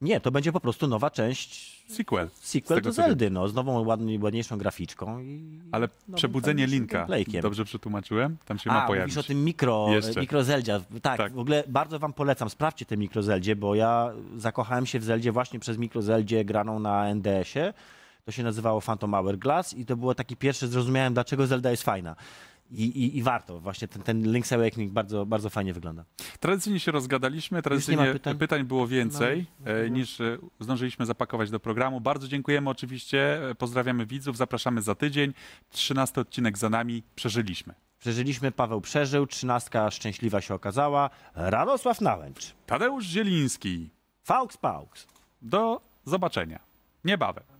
Nie, 0.00 0.20
to 0.20 0.30
będzie 0.30 0.52
po 0.52 0.60
prostu 0.60 0.86
nowa 0.86 1.10
część, 1.10 1.82
Sequel. 1.88 2.28
sequel 2.34 2.80
do. 2.82 2.92
Zeldy, 2.92 3.30
no, 3.30 3.48
z 3.48 3.54
nową, 3.54 3.84
ładniej, 3.84 4.18
ładniejszą 4.18 4.58
graficzką 4.58 5.20
i 5.20 5.60
Ale 5.72 5.88
przebudzenie 6.14 6.66
Linka, 6.66 7.06
dobrze 7.42 7.64
przetłumaczyłem? 7.64 8.36
Tam 8.44 8.58
się 8.58 8.70
ma 8.70 8.84
A, 8.84 8.86
pojawić. 8.86 9.14
mówisz 9.16 9.24
o 9.24 9.28
tym 9.28 9.44
mikro, 9.44 9.86
Jeszcze. 9.90 10.20
mikrozeldzie. 10.20 10.80
Tak, 11.02 11.16
Tak. 11.18 11.32
w 11.32 11.38
ogóle 11.38 11.64
bardzo 11.68 11.98
wam 11.98 12.12
polecam, 12.12 12.50
sprawdźcie 12.50 12.84
te 12.86 12.96
mikrozeldzie, 12.96 13.56
bo 13.56 13.74
ja 13.74 14.12
zakochałem 14.36 14.86
się 14.86 14.98
w 14.98 15.04
Zeldzie 15.04 15.32
właśnie 15.32 15.60
przez 15.60 15.78
mikrozeldzie 15.78 16.44
graną 16.44 16.78
na 16.78 17.06
NDS-ie. 17.08 17.74
To 18.24 18.32
się 18.32 18.42
nazywało 18.42 18.80
Phantom 18.80 19.12
Hourglass 19.12 19.74
i 19.74 19.86
to 19.86 19.96
było 19.96 20.14
taki 20.14 20.36
pierwszy, 20.36 20.68
zrozumiałem 20.68 21.14
dlaczego 21.14 21.46
Zelda 21.46 21.70
jest 21.70 21.82
fajna. 21.82 22.16
I, 22.70 22.84
i, 22.84 23.18
i 23.18 23.22
warto, 23.22 23.60
właśnie 23.60 23.88
ten, 23.88 24.02
ten 24.02 24.22
Link's 24.22 24.54
Awakening 24.54 24.92
bardzo, 24.92 25.26
bardzo 25.26 25.50
fajnie 25.50 25.74
wygląda. 25.74 26.04
Tradycyjnie 26.40 26.80
się 26.80 26.92
rozgadaliśmy, 26.92 27.58
nie 27.58 27.62
tradycyjnie 27.62 28.12
pytań? 28.12 28.38
pytań? 28.38 28.64
było 28.64 28.86
więcej 28.86 29.46
No, 29.60 29.70
e, 29.70 29.90
niż 29.90 30.20
e, 30.20 30.38
zdążyliśmy 30.60 31.06
zapakować 31.06 31.50
do 31.50 31.60
programu. 31.60 32.00
Bardzo 32.00 32.28
dziękujemy 32.28 32.70
oczywiście, 32.70 33.50
e, 33.50 33.54
pozdrawiamy 33.54 34.06
widzów, 34.06 34.36
zapraszamy 34.36 34.82
za 34.82 34.94
tydzień. 34.94 35.32
13 35.70 36.20
odcinek 36.20 36.58
za 36.58 36.70
nami, 36.70 37.02
przeżyliśmy. 37.14 37.74
Przeżyliśmy, 37.98 38.52
Paweł 38.52 38.80
przeżył, 38.80 39.26
trzynastka 39.26 39.90
szczęśliwa 39.90 40.40
się 40.40 40.54
okazała. 40.54 41.10
Radosław 41.34 42.00
Nałęcz, 42.00 42.54
Tadeusz 42.66 43.04
Zieliński, 43.04 43.90
Faux 44.24 44.56
Paux. 44.56 45.06
do 45.42 45.80
zobaczenia. 46.04 46.60
Niebawem. 47.04 47.59